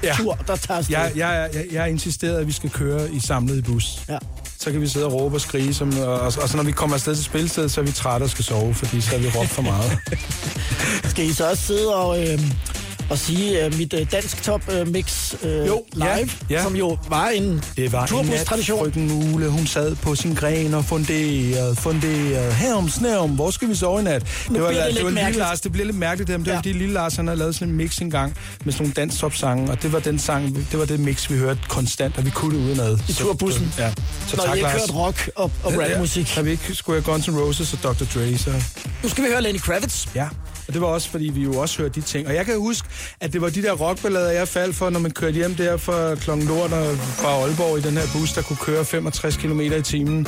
Ja. 0.02 0.14
tur, 0.16 0.38
der 0.46 0.56
tager 0.56 0.78
afsted? 0.78 0.96
Jeg, 0.96 1.12
jeg, 1.16 1.48
jeg, 1.54 1.64
jeg 1.72 1.80
har 1.82 1.86
insisteret, 1.88 2.38
at 2.40 2.46
vi 2.46 2.52
skal 2.52 2.70
køre 2.70 3.12
i 3.12 3.20
samlet 3.20 3.64
bus. 3.64 4.00
Ja. 4.08 4.18
Så 4.60 4.72
kan 4.72 4.80
vi 4.80 4.88
sidde 4.88 5.06
og 5.06 5.12
råbe 5.12 5.36
og 5.36 5.40
skrige, 5.40 5.74
som, 5.74 5.98
og, 5.98 6.20
og, 6.20 6.32
og 6.42 6.48
så 6.48 6.56
når 6.56 6.64
vi 6.64 6.72
kommer 6.72 6.94
afsted 6.96 7.14
til 7.14 7.24
spilstedet, 7.24 7.70
så 7.70 7.80
er 7.80 7.84
vi 7.84 7.92
trætte 7.92 8.24
og 8.24 8.30
skal 8.30 8.44
sove, 8.44 8.74
fordi 8.74 9.00
så 9.00 9.10
har 9.10 9.18
vi 9.18 9.28
råbt 9.28 9.48
for 9.48 9.62
meget. 9.62 9.98
Skal 11.10 11.24
I 11.24 11.32
så 11.32 11.50
også 11.50 11.62
sidde 11.62 11.94
og, 11.94 12.22
øh, 12.22 12.40
og 13.10 13.18
sige 13.18 13.64
øh, 13.64 13.78
mit 13.78 13.92
øh, 13.94 14.06
dansk 14.12 14.42
top 14.42 14.62
øh, 14.72 14.88
mix 14.88 15.34
øh, 15.42 15.66
Jo, 15.66 15.82
live, 15.92 16.06
ja, 16.06 16.26
ja. 16.50 16.62
som 16.62 16.76
jo 16.76 16.98
var 17.08 17.28
en 17.28 17.64
Det 17.76 17.92
var 17.92 18.02
en 18.02 18.08
turbus-tradition? 18.08 18.78
frøken 18.78 19.08
Mule, 19.30 19.48
hun 19.48 19.66
sad 19.66 19.96
på 19.96 20.14
sin 20.14 20.34
gren 20.34 20.74
og 20.74 20.84
funderede, 20.84 21.76
funderede. 21.76 22.52
Herom, 22.52 22.88
snævom, 22.88 23.30
hvor 23.30 23.50
skal 23.50 23.68
vi 23.68 23.74
sove 23.74 24.00
i 24.00 24.04
nat? 24.04 24.26
Nu 24.48 24.54
det 24.54 24.62
var, 24.62 24.68
det 24.70 24.78
det 24.84 24.94
lidt 24.94 25.04
var 25.04 25.10
lille. 25.10 25.38
Lars, 25.38 25.60
det 25.60 25.72
bliver 25.72 25.86
lidt 25.86 25.96
mærkeligt, 25.96 26.28
det, 26.28 26.38
det 26.38 26.46
var 26.46 26.52
Ja. 26.52 26.58
fordi 26.58 26.72
lille 26.72 26.94
Lars, 26.94 27.16
han 27.16 27.26
havde 27.26 27.38
lavet 27.38 27.54
sådan 27.54 27.68
en 27.68 27.74
mix 27.76 27.98
engang 28.00 28.36
med 28.64 28.72
sådan 28.72 28.82
nogle 28.84 28.94
danstop-sange, 28.94 29.70
og 29.70 29.82
det 29.82 29.92
var 29.92 29.98
den 29.98 30.18
sang, 30.18 30.54
det 30.70 30.78
var 30.78 30.84
det 30.84 31.00
mix, 31.00 31.30
vi 31.30 31.36
hørte 31.38 31.60
konstant, 31.68 32.18
og 32.18 32.24
vi 32.24 32.30
kunne 32.30 32.58
det 32.58 32.64
udenad. 32.64 32.98
I 33.08 33.12
Så- 33.12 33.18
turbussen? 33.22 33.72
Ja. 33.78 33.92
Så 34.28 34.36
Når 34.36 34.44
tak, 34.44 34.54
I 34.54 34.58
ikke 34.58 34.70
Lars. 34.70 34.94
rock 34.94 35.30
og, 35.36 35.50
og 35.62 35.72
rapmusik. 35.78 36.28
Har 36.34 36.42
vi 36.42 36.50
ikke 36.50 36.74
skulle 36.74 37.02
have 37.02 37.12
Guns 37.12 37.28
N' 37.28 37.38
Roses 37.40 37.72
og 37.72 37.78
Dr. 37.82 38.04
Dre, 38.14 38.38
så... 38.38 38.50
Nu 39.02 39.08
skal 39.08 39.24
vi 39.24 39.28
høre 39.28 39.42
Lenny 39.42 39.58
Kravitz. 39.60 40.06
Ja, 40.14 40.28
og 40.70 40.74
det 40.74 40.82
var 40.82 40.88
også, 40.88 41.10
fordi 41.10 41.24
vi 41.24 41.42
jo 41.42 41.54
også 41.54 41.82
hørte 41.82 42.00
de 42.00 42.06
ting. 42.06 42.26
Og 42.26 42.34
jeg 42.34 42.46
kan 42.46 42.58
huske, 42.58 42.88
at 43.20 43.32
det 43.32 43.40
var 43.40 43.48
de 43.48 43.62
der 43.62 43.72
rockballader, 43.72 44.30
jeg 44.30 44.48
faldt 44.48 44.76
for, 44.76 44.90
når 44.90 45.00
man 45.00 45.10
kørte 45.10 45.34
hjem 45.34 45.54
der 45.54 45.76
fra 45.76 46.14
klokken 46.14 46.46
lort 46.46 46.72
og 46.72 46.96
fra 46.96 47.28
Aalborg 47.28 47.78
i 47.78 47.80
den 47.80 47.96
her 47.96 48.06
bus, 48.12 48.32
der 48.32 48.42
kunne 48.42 48.56
køre 48.56 48.84
65 48.84 49.36
km 49.36 49.60
i 49.60 49.82
timen. 49.82 50.26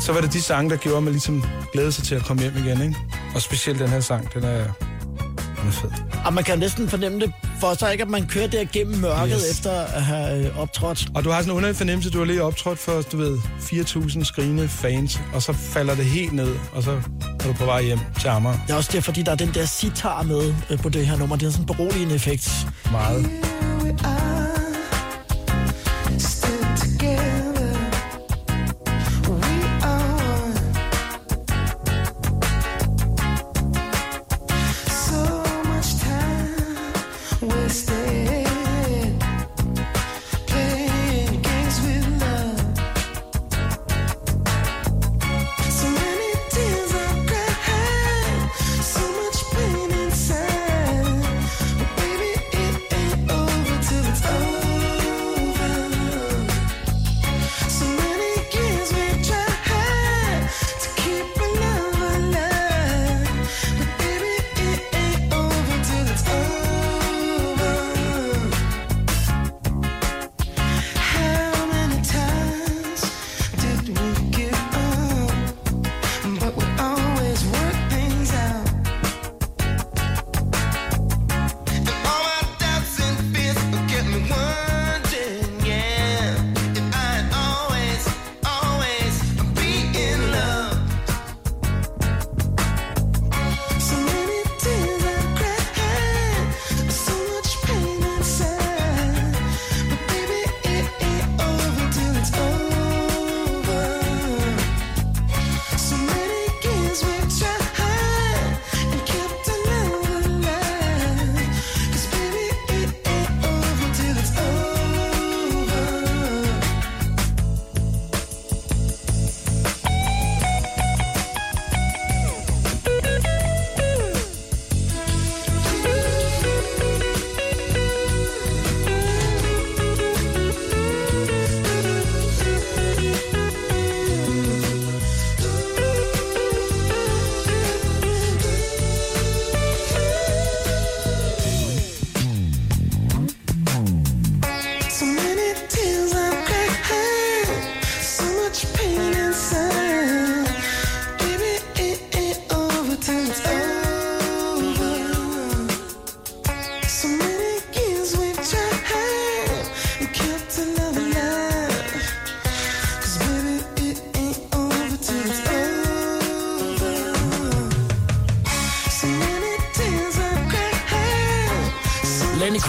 Så 0.00 0.12
var 0.12 0.20
det 0.20 0.32
de 0.32 0.42
sange, 0.42 0.70
der 0.70 0.76
gjorde, 0.76 0.96
at 0.96 1.02
man 1.02 1.12
ligesom 1.12 1.44
glædede 1.72 1.92
sig 1.92 2.04
til 2.04 2.14
at 2.14 2.24
komme 2.24 2.42
hjem 2.42 2.56
igen, 2.56 2.82
ikke? 2.82 2.96
Og 3.34 3.42
specielt 3.42 3.78
den 3.78 3.88
her 3.88 4.00
sang, 4.00 4.34
den 4.34 4.44
er, 4.44 4.64
den 5.62 5.68
er 5.68 5.72
fed. 5.72 5.90
Og 6.24 6.34
man 6.34 6.44
kan 6.44 6.58
næsten 6.58 6.88
fornemme 6.88 7.20
det 7.20 7.32
for 7.60 7.74
sig 7.74 7.92
ikke, 7.92 8.02
at 8.02 8.10
man 8.10 8.26
kører 8.26 8.46
der 8.46 8.64
gennem 8.72 8.96
mørket 9.00 9.40
Yes. 9.44 9.50
efter 9.50 9.70
at 9.70 10.02
have 10.02 10.46
øh, 10.46 10.58
optrådt. 10.58 11.06
Og 11.14 11.24
du 11.24 11.30
har 11.30 11.38
sådan 11.40 11.50
en 11.52 11.56
underlig 11.56 11.76
fornemmelse, 11.76 12.10
du 12.10 12.18
har 12.18 12.24
lige 12.24 12.42
optrådt 12.42 12.78
for, 12.78 13.02
du 13.02 13.16
ved, 13.16 13.38
4.000 13.60 14.24
skrigende 14.24 14.68
fans, 14.68 15.20
og 15.34 15.42
så 15.42 15.52
falder 15.52 15.94
det 15.94 16.04
helt 16.04 16.32
ned, 16.32 16.54
og 16.72 16.82
så 16.82 16.90
er 17.40 17.44
du 17.46 17.52
på 17.52 17.64
vej 17.64 17.82
hjem 17.82 17.98
til 18.20 18.28
Amager. 18.28 18.58
Det 18.66 18.72
er 18.72 18.76
også 18.76 18.90
det, 18.92 19.04
fordi 19.04 19.22
der 19.22 19.32
er 19.32 19.36
den 19.36 19.50
der 19.54 19.64
sitar 19.66 20.22
med 20.22 20.54
øh, 20.70 20.78
på 20.78 20.88
det 20.88 21.06
her 21.06 21.16
nummer. 21.18 21.36
Det 21.36 21.46
er 21.46 21.50
sådan 21.50 21.62
en 21.62 21.66
beroligende 21.76 22.14
effekt. 22.14 22.66
Meget. 22.90 23.26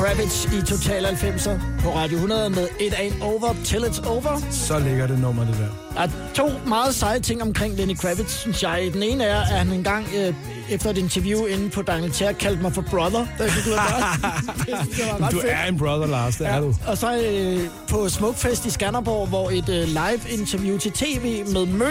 Kravitz 0.03 0.45
i 0.45 0.61
Total 0.61 1.05
90'er 1.05 1.59
på 1.83 1.89
Radio 1.95 2.15
100 2.15 2.49
med 2.49 2.67
It 2.79 2.93
Ain't 2.93 3.23
Over 3.23 3.55
Till 3.65 3.77
It's 3.83 4.07
Over. 4.07 4.41
Så 4.51 4.79
ligger 4.79 5.07
det 5.07 5.19
nummer, 5.19 5.45
det 5.45 5.55
der. 5.57 5.67
Der 5.95 6.01
er 6.01 6.07
to 6.35 6.49
meget 6.67 6.95
seje 6.95 7.19
ting 7.19 7.41
omkring 7.41 7.75
Lenny 7.75 7.95
Kravitz, 7.97 8.31
synes 8.39 8.63
jeg. 8.63 8.89
Den 8.93 9.03
ene 9.03 9.23
er, 9.23 9.39
at 9.41 9.47
han 9.47 9.71
engang 9.71 10.07
øh, 10.17 10.33
efter 10.69 10.89
et 10.89 10.97
interview 10.97 11.45
inde 11.45 11.69
på 11.69 11.81
Dangleterre 11.81 12.33
kaldte 12.33 12.61
mig 12.61 12.73
for 12.73 12.81
brother. 12.81 13.19
Det 13.37 13.49
var 13.67 14.13
ret- 14.13 14.87
det 14.97 15.21
ret 15.21 15.31
Du 15.31 15.39
fedt. 15.41 15.53
er 15.53 15.63
en 15.65 15.77
brother, 15.77 16.07
Lars. 16.07 16.35
Det 16.35 16.47
er 16.47 16.59
du. 16.59 16.75
Og 16.87 16.97
så 16.97 17.17
øh, 17.17 17.59
på 17.89 18.09
Smukfest 18.09 18.65
i 18.65 18.69
Skanderborg, 18.69 19.27
hvor 19.27 19.49
et 19.49 19.69
øh, 19.69 19.87
live-interview 19.87 20.77
til 20.77 20.91
tv 20.91 21.43
med 21.53 21.65
Mø 21.65 21.85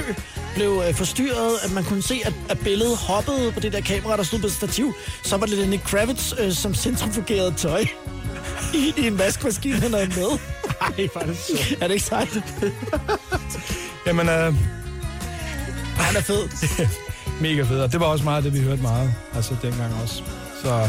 blev 0.55 0.83
øh, 0.89 0.95
forstyrret, 0.95 1.59
at 1.65 1.73
man 1.73 1.85
kunne 1.85 2.03
se, 2.03 2.23
at, 2.25 2.33
at 2.49 2.59
billedet 2.59 2.97
hoppede 2.97 3.53
på 3.53 3.61
det 3.61 3.73
der 3.73 3.81
kamera, 3.81 4.17
der 4.17 4.23
stod 4.23 4.39
på 4.39 4.49
stativ. 4.49 4.95
Så 5.23 5.37
var 5.37 5.47
det 5.47 5.59
Lenny 5.59 5.81
Kravitz, 5.85 6.33
øh, 6.39 6.53
som 6.53 6.75
centrifugerede 6.75 7.55
tøj 7.57 7.81
i, 8.75 8.95
i 8.97 9.07
en 9.07 9.19
vaskemaskine, 9.19 9.77
han 9.77 9.93
havde 9.93 10.07
med. 10.07 10.39
Ej, 10.99 11.09
faktisk. 11.15 11.73
Er 11.81 11.87
det 11.87 11.95
ikke 11.95 12.07
sejt? 12.07 12.39
Jamen, 14.07 14.29
øh, 14.29 14.55
han 15.97 16.17
er 16.17 16.21
fed. 16.21 16.49
Mega 17.41 17.63
fed, 17.63 17.81
og 17.81 17.93
det 17.93 18.01
var 18.01 18.07
også 18.07 18.25
meget 18.25 18.45
det, 18.45 18.55
vi 18.55 18.61
hørte 18.61 18.83
meget. 18.83 19.15
Altså 19.35 19.57
dengang 19.63 20.03
også. 20.03 20.23
Så, 20.63 20.89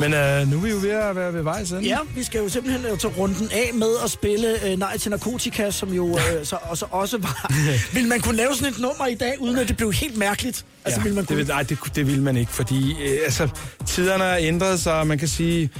men 0.00 0.14
øh, 0.14 0.50
nu 0.50 0.56
er 0.56 0.60
vi 0.62 0.70
jo 0.70 0.76
ved 0.76 0.90
at 0.90 1.16
være 1.16 1.34
ved 1.34 1.42
vejs 1.42 1.70
ende. 1.70 1.82
Ja, 1.82 1.98
vi 2.14 2.22
skal 2.22 2.38
jo 2.40 2.48
simpelthen 2.48 2.84
øh, 2.92 2.98
tage 2.98 3.14
runden 3.14 3.48
af 3.52 3.70
med 3.74 3.90
at 4.04 4.10
spille 4.10 4.66
øh, 4.66 4.78
Nej 4.78 4.98
til 4.98 5.10
Narkotika, 5.10 5.70
som 5.70 5.92
jo 5.92 6.16
øh, 6.16 6.46
så, 6.46 6.56
og 6.62 6.78
så 6.78 6.86
også 6.90 7.18
var... 7.18 7.52
vil 7.94 8.06
man 8.08 8.20
kunne 8.20 8.36
lave 8.36 8.54
sådan 8.54 8.72
et 8.72 8.78
nummer 8.80 9.06
i 9.06 9.14
dag, 9.14 9.34
uden 9.40 9.58
at 9.58 9.68
det 9.68 9.76
blev 9.76 9.92
helt 9.92 10.16
mærkeligt? 10.16 10.64
Altså, 10.84 11.00
ja, 11.00 11.04
vil 11.04 11.14
man 11.14 11.20
det, 11.20 11.28
kunne... 11.28 11.36
vil- 11.36 11.46
nej, 11.46 11.62
det, 11.62 11.78
det 11.94 12.06
vil 12.06 12.22
man 12.22 12.36
ikke, 12.36 12.52
fordi 12.52 12.96
øh, 13.02 13.18
altså, 13.24 13.48
tiderne 13.86 14.24
har 14.24 14.36
ændret 14.36 14.80
sig, 14.80 14.94
og 14.94 15.06
man 15.06 15.18
kan 15.18 15.28
sige, 15.28 15.70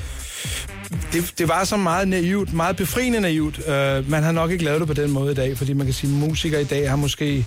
det, 1.12 1.32
det 1.38 1.48
var 1.48 1.64
så 1.64 1.76
meget 1.76 2.08
naivt, 2.08 2.52
meget 2.52 2.76
befriende 2.76 3.20
naivt. 3.20 3.58
Uh, 3.58 4.10
man 4.10 4.22
har 4.22 4.32
nok 4.32 4.50
ikke 4.50 4.64
lavet 4.64 4.80
det 4.80 4.88
på 4.88 4.94
den 4.94 5.10
måde 5.10 5.32
i 5.32 5.34
dag, 5.34 5.58
fordi 5.58 5.72
man 5.72 5.86
kan 5.86 5.94
sige, 5.94 6.12
at 6.12 6.18
musikere 6.28 6.60
i 6.60 6.64
dag 6.64 6.88
har 6.90 6.96
måske... 6.96 7.46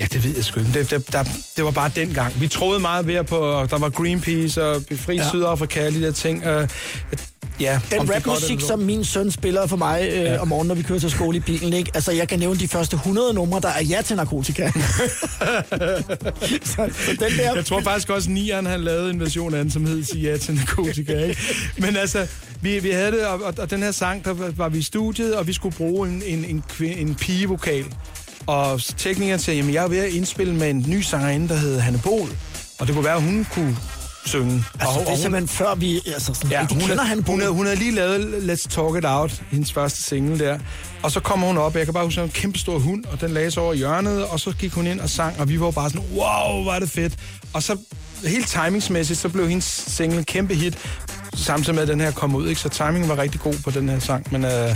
Ja, 0.00 0.04
det 0.12 0.24
ved 0.24 0.34
jeg 0.36 0.44
sgu 0.44 0.60
ikke. 0.60 0.72
Det, 0.72 0.90
det, 0.90 1.12
der, 1.12 1.24
det 1.56 1.64
var 1.64 1.70
bare 1.70 1.90
dengang. 1.96 2.40
Vi 2.40 2.48
troede 2.48 2.80
meget 2.80 3.06
mere 3.06 3.24
på, 3.24 3.66
der 3.70 3.78
var 3.78 3.88
Greenpeace 3.90 4.64
og 4.64 4.82
Befri 4.88 5.16
Ja. 5.16 5.28
Sydafrika 5.28 5.86
og 5.86 5.92
de 5.92 6.02
der 6.02 6.12
ting. 6.12 6.38
Uh, 6.46 6.68
ja, 7.60 7.80
Den 7.90 8.14
rapmusik, 8.14 8.60
som 8.60 8.78
min 8.78 9.04
søn 9.04 9.30
spiller 9.30 9.66
for 9.66 9.76
mig 9.76 10.08
øh, 10.12 10.18
ja. 10.18 10.38
om 10.38 10.48
morgenen, 10.48 10.68
når 10.68 10.74
vi 10.74 10.82
kører 10.82 10.98
til 10.98 11.10
skole 11.10 11.36
i 11.36 11.40
bilen, 11.40 11.72
ikke? 11.72 11.90
Altså, 11.94 12.12
jeg 12.12 12.28
kan 12.28 12.38
nævne 12.38 12.60
de 12.60 12.68
første 12.68 12.94
100 12.94 13.34
numre, 13.34 13.60
der 13.60 13.68
er 13.68 13.82
ja 13.82 14.02
til 14.02 14.16
narkotika. 14.16 14.70
så, 16.64 16.90
så 16.92 17.10
den 17.10 17.38
der... 17.38 17.54
Jeg 17.54 17.64
tror 17.66 17.80
faktisk 17.80 18.10
også, 18.10 18.28
at 18.30 18.34
Nian 18.34 18.66
han 18.66 18.80
lavede 18.80 19.10
en 19.10 19.20
version 19.20 19.54
af 19.54 19.62
den, 19.64 19.70
som 19.72 19.86
hed 19.86 20.04
Sig 20.04 20.16
ja 20.16 20.36
til 20.36 20.54
narkotika. 20.54 21.24
Ikke? 21.24 21.40
Men 21.78 21.96
altså, 21.96 22.26
vi, 22.60 22.78
vi 22.78 22.90
havde 22.90 23.10
det, 23.12 23.26
og, 23.26 23.42
og, 23.42 23.54
og 23.58 23.70
den 23.70 23.82
her 23.82 23.90
sang, 23.90 24.24
der 24.24 24.32
var, 24.56 24.68
vi 24.68 24.78
i 24.78 24.82
studiet, 24.82 25.34
og 25.34 25.46
vi 25.46 25.52
skulle 25.52 25.76
bruge 25.76 26.08
en, 26.08 26.22
en, 26.26 26.44
en, 26.44 26.64
kvi- 26.72 27.00
en 27.00 27.14
pigevokal. 27.14 27.84
Og 28.46 28.80
teknikeren 28.96 29.40
sagde, 29.40 29.58
jamen 29.58 29.74
jeg 29.74 29.84
er 29.84 29.88
ved 29.88 29.98
at 29.98 30.10
indspille 30.10 30.54
med 30.54 30.70
en 30.70 30.84
ny 30.88 31.00
sangerinde, 31.00 31.48
der 31.48 31.56
hedder 31.56 31.80
Hanne 31.80 32.00
Bol. 32.04 32.28
Og 32.78 32.86
det 32.86 32.94
kunne 32.94 33.04
være, 33.04 33.14
at 33.14 33.22
hun 33.22 33.46
kunne 33.52 33.76
synge. 34.26 34.64
Altså, 34.80 34.98
og, 34.98 35.06
det 35.06 35.12
er 35.12 35.16
simpelthen 35.16 35.48
før 35.48 35.74
vi... 35.74 36.00
Altså, 36.06 36.34
sådan, 36.34 36.50
ja, 36.50 36.66
hun, 36.66 36.80
kender 36.80 37.02
er, 37.02 37.06
han 37.06 37.24
hun, 37.26 37.42
er, 37.42 37.48
hun 37.48 37.66
havde 37.66 37.78
lige 37.78 37.92
lavet 37.92 38.50
Let's 38.50 38.68
Talk 38.68 38.96
It 38.96 39.04
Out, 39.04 39.42
hendes 39.50 39.72
første 39.72 40.02
single 40.02 40.38
der. 40.38 40.58
Og 41.02 41.10
så 41.12 41.20
kommer 41.20 41.46
hun 41.46 41.58
op, 41.58 41.72
og 41.72 41.78
jeg 41.78 41.86
kan 41.86 41.94
bare 41.94 42.04
huske, 42.04 42.20
at 42.20 42.24
en 42.24 42.32
kæmpe 42.32 42.58
stor 42.58 42.78
hund, 42.78 43.04
og 43.04 43.20
den 43.20 43.30
lagde 43.30 43.50
sig 43.50 43.62
over 43.62 43.74
hjørnet, 43.74 44.24
og 44.24 44.40
så 44.40 44.52
gik 44.58 44.72
hun 44.72 44.86
ind 44.86 45.00
og 45.00 45.10
sang, 45.10 45.40
og 45.40 45.48
vi 45.48 45.60
var 45.60 45.70
bare 45.70 45.90
sådan, 45.90 46.06
wow, 46.14 46.64
er 46.66 46.78
det 46.78 46.90
fedt. 46.90 47.14
Og 47.52 47.62
så 47.62 47.76
helt 48.24 48.48
timingsmæssigt, 48.48 49.18
så 49.18 49.28
blev 49.28 49.48
hendes 49.48 49.84
single 49.86 50.18
en 50.18 50.24
kæmpe 50.24 50.54
hit, 50.54 50.78
samtidig 51.34 51.74
med, 51.74 51.82
at 51.82 51.88
den 51.88 52.00
her 52.00 52.10
kom 52.10 52.34
ud, 52.34 52.48
ikke? 52.48 52.60
Så 52.60 52.68
timingen 52.68 53.08
var 53.08 53.18
rigtig 53.18 53.40
god 53.40 53.54
på 53.64 53.70
den 53.70 53.88
her 53.88 53.98
sang, 53.98 54.26
men 54.32 54.44
øh, 54.44 54.74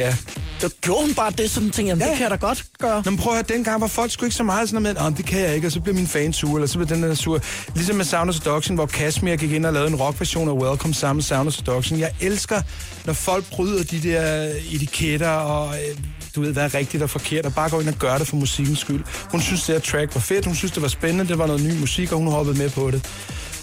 ja. 0.00 0.16
Så 0.58 0.70
gjorde 0.80 1.06
hun 1.06 1.14
bare 1.14 1.30
det, 1.30 1.50
som 1.50 1.62
tænkte, 1.62 1.82
jamen, 1.82 2.02
ja. 2.02 2.08
det 2.08 2.16
kan 2.16 2.22
jeg 2.22 2.30
da 2.30 2.36
godt 2.46 2.64
gøre. 2.78 3.02
Nå, 3.04 3.10
men 3.10 3.18
prøv 3.18 3.32
at 3.32 3.36
høre, 3.36 3.56
dengang 3.56 3.80
var 3.80 3.86
folk 3.86 4.10
sgu 4.10 4.24
ikke 4.24 4.36
så 4.36 4.42
meget 4.42 4.68
sådan 4.68 4.82
noget 4.82 5.02
med, 5.02 5.16
det 5.16 5.26
kan 5.26 5.40
jeg 5.40 5.54
ikke, 5.54 5.66
og 5.68 5.72
så 5.72 5.80
blev 5.80 5.94
min 5.94 6.06
fan 6.06 6.32
sur, 6.32 6.54
eller 6.54 6.66
så 6.66 6.78
blev 6.78 6.88
den 6.88 7.02
der 7.02 7.14
sur. 7.14 7.40
Ligesom 7.74 7.96
med 7.96 8.04
Sound 8.04 8.30
of 8.30 8.34
Seduction, 8.34 8.74
hvor 8.74 8.86
Kashmir 8.86 9.36
gik 9.36 9.52
ind 9.52 9.66
og 9.66 9.72
lavede 9.72 9.90
en 9.90 9.96
rockversion 9.96 10.48
af 10.48 10.52
Welcome 10.52 10.94
sammen 10.94 11.16
med 11.16 11.22
Sound 11.22 11.48
of 11.48 11.54
Seduction. 11.54 12.00
Jeg 12.00 12.12
elsker, 12.20 12.62
når 13.04 13.12
folk 13.12 13.44
bryder 13.50 13.84
de 13.84 14.02
der 14.02 14.52
etiketter, 14.70 15.30
og 15.30 15.74
øh, 15.74 15.98
du 16.34 16.40
ved, 16.40 16.52
hvad 16.52 16.64
er 16.64 16.74
rigtigt 16.74 17.02
og 17.02 17.10
forkert, 17.10 17.46
og 17.46 17.54
bare 17.54 17.70
går 17.70 17.80
ind 17.80 17.88
og 17.88 17.94
gør 17.94 18.18
det 18.18 18.26
for 18.26 18.36
musikkens 18.36 18.78
skyld. 18.78 19.04
Hun 19.30 19.40
synes, 19.40 19.62
det 19.62 19.74
her 19.74 19.80
track 19.80 20.14
var 20.14 20.20
fedt, 20.20 20.46
hun 20.46 20.54
synes, 20.54 20.72
det 20.72 20.82
var 20.82 20.88
spændende, 20.88 21.28
det 21.28 21.38
var 21.38 21.46
noget 21.46 21.62
ny 21.62 21.80
musik, 21.80 22.12
og 22.12 22.18
hun 22.18 22.28
hoppede 22.28 22.58
med 22.58 22.70
på 22.70 22.90
det. 22.90 23.04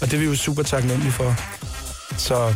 Og 0.00 0.06
det 0.06 0.14
er 0.14 0.18
vi 0.18 0.26
jo 0.26 0.34
super 0.34 0.62
taknemmelige 0.62 1.12
for. 1.12 1.36
Så, 2.16 2.54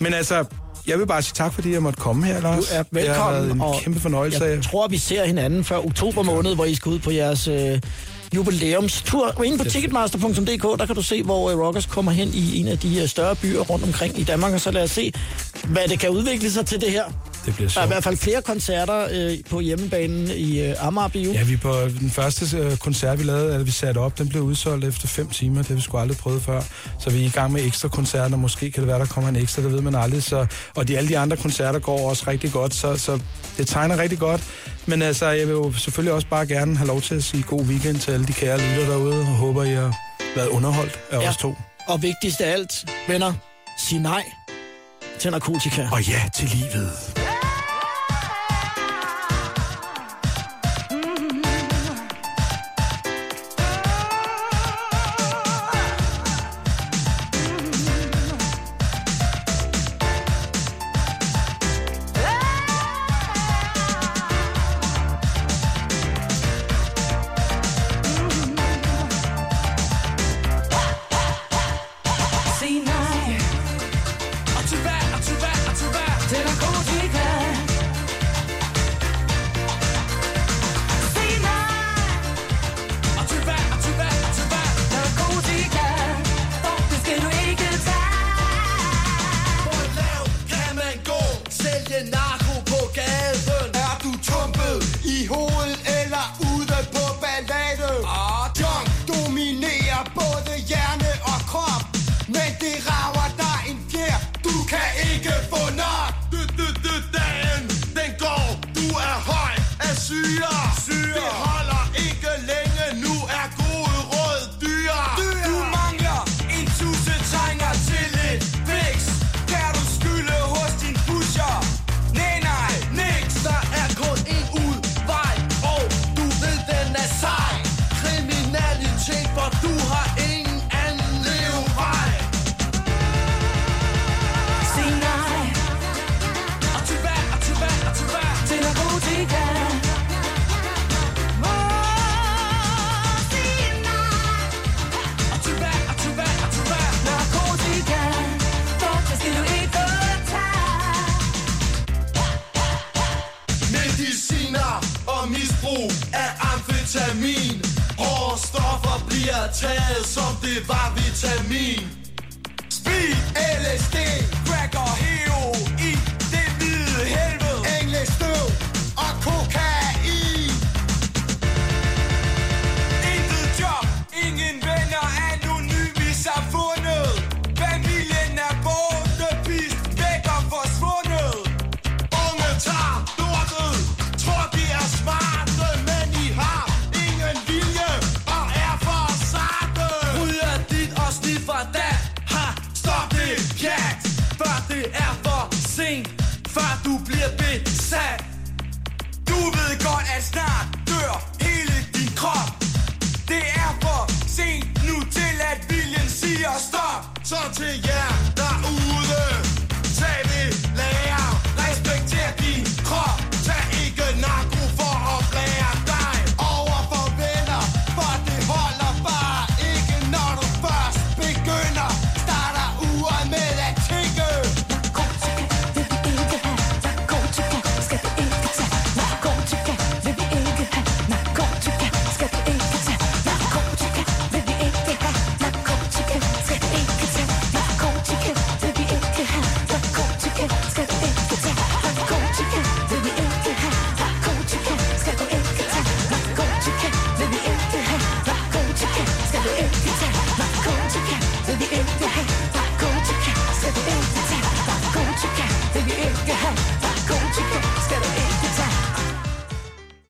men 0.00 0.14
altså, 0.14 0.44
jeg 0.86 0.98
vil 0.98 1.06
bare 1.06 1.22
sige 1.22 1.34
tak, 1.34 1.52
fordi 1.54 1.72
jeg 1.72 1.82
måtte 1.82 2.00
komme 2.00 2.26
her, 2.26 2.40
Lars. 2.40 2.58
Du 2.58 2.64
er 2.70 2.82
Det 2.82 3.08
har 3.14 3.32
velkommen. 3.32 3.66
en 3.74 3.80
kæmpe 3.80 4.00
fornøjelse. 4.00 4.44
Jeg 4.44 4.62
tror, 4.62 4.88
vi 4.88 4.98
ser 4.98 5.24
hinanden 5.24 5.64
før 5.64 5.86
oktober 5.86 6.22
måned, 6.22 6.54
hvor 6.54 6.64
I 6.64 6.74
skal 6.74 6.90
ud 6.92 6.98
på 6.98 7.10
jeres 7.10 7.48
øh, 7.48 7.80
jubilæumstur. 8.34 9.32
Og 9.36 9.46
inde 9.46 9.58
på 9.58 9.64
ticketmaster.dk, 9.64 10.78
der 10.78 10.86
kan 10.86 10.94
du 10.94 11.02
se, 11.02 11.22
hvor 11.22 11.50
øh, 11.50 11.58
Rockers 11.58 11.86
kommer 11.86 12.12
hen 12.12 12.28
i 12.34 12.56
en 12.60 12.68
af 12.68 12.78
de 12.78 13.00
øh, 13.02 13.08
større 13.08 13.36
byer 13.36 13.60
rundt 13.60 13.84
omkring 13.84 14.18
i 14.18 14.24
Danmark. 14.24 14.52
Og 14.52 14.60
så 14.60 14.70
lad 14.70 14.82
os 14.82 14.90
se, 14.90 15.12
hvad 15.64 15.88
det 15.88 15.98
kan 15.98 16.10
udvikle 16.10 16.50
sig 16.50 16.66
til 16.66 16.80
det 16.80 16.90
her. 16.90 17.04
Det 17.46 17.54
bliver 17.54 17.68
Der 17.68 17.80
er 17.80 17.84
i 17.84 17.86
sjovt. 17.86 17.88
hvert 17.88 18.04
fald 18.04 18.16
flere 18.16 18.42
koncerter 18.42 19.06
øh, 19.12 19.38
på 19.50 19.60
hjemmebanen 19.60 20.28
i 20.30 20.60
øh, 20.60 20.86
Amager 20.86 21.08
Bio. 21.08 21.32
Ja, 21.32 21.42
vi 21.44 21.56
på 21.56 21.74
den 22.00 22.10
første 22.10 22.56
øh, 22.56 22.76
koncert, 22.76 23.18
vi 23.18 23.24
lavede, 23.24 23.52
eller 23.52 23.64
vi 23.64 23.70
satte 23.70 23.98
op, 23.98 24.18
den 24.18 24.28
blev 24.28 24.42
udsolgt 24.42 24.84
efter 24.84 25.08
fem 25.08 25.28
timer. 25.28 25.58
Det 25.58 25.66
har 25.68 25.74
vi 25.74 25.80
sgu 25.80 25.98
aldrig 25.98 26.16
prøvet 26.18 26.42
før. 26.42 26.62
Så 27.00 27.10
vi 27.10 27.22
er 27.22 27.26
i 27.26 27.28
gang 27.34 27.52
med 27.52 27.64
ekstra 27.64 27.88
koncerter. 27.88 28.36
Måske 28.36 28.70
kan 28.70 28.80
det 28.82 28.88
være, 28.88 28.98
der 28.98 29.06
kommer 29.06 29.30
en 29.30 29.36
ekstra, 29.36 29.62
det 29.62 29.72
ved 29.72 29.80
man 29.80 29.94
aldrig. 29.94 30.22
Så, 30.22 30.46
og 30.74 30.88
de, 30.88 30.96
alle 30.96 31.08
de 31.08 31.18
andre 31.18 31.36
koncerter 31.36 31.78
går 31.78 32.08
også 32.10 32.24
rigtig 32.26 32.52
godt, 32.52 32.74
så, 32.74 32.96
så 32.96 33.18
det 33.58 33.66
tegner 33.68 33.98
rigtig 33.98 34.18
godt. 34.18 34.42
Men 34.86 35.02
altså, 35.02 35.26
jeg 35.26 35.46
vil 35.46 35.52
jo 35.52 35.72
selvfølgelig 35.72 36.12
også 36.14 36.26
bare 36.28 36.46
gerne 36.46 36.76
have 36.76 36.86
lov 36.88 37.00
til 37.00 37.14
at 37.14 37.24
sige 37.24 37.42
god 37.42 37.62
weekend 37.62 37.98
til 37.98 38.12
alle 38.12 38.26
de 38.26 38.32
kære 38.32 38.58
lytter 38.58 38.86
derude, 38.86 39.20
og 39.20 39.26
håber, 39.26 39.64
I 39.64 39.74
har 39.74 39.96
været 40.36 40.48
underholdt 40.48 40.98
af 41.10 41.20
Ja. 41.20 41.28
os 41.28 41.36
to. 41.36 41.54
Og 41.88 42.02
vigtigst 42.02 42.40
af 42.40 42.52
alt, 42.52 42.84
venner, 43.08 43.32
sig 43.88 43.98
nej 43.98 44.22
til 45.20 45.30
narkotika. 45.30 45.88
Og 45.92 46.08
ja 46.08 46.22
til 46.38 46.48
livet. 46.48 46.90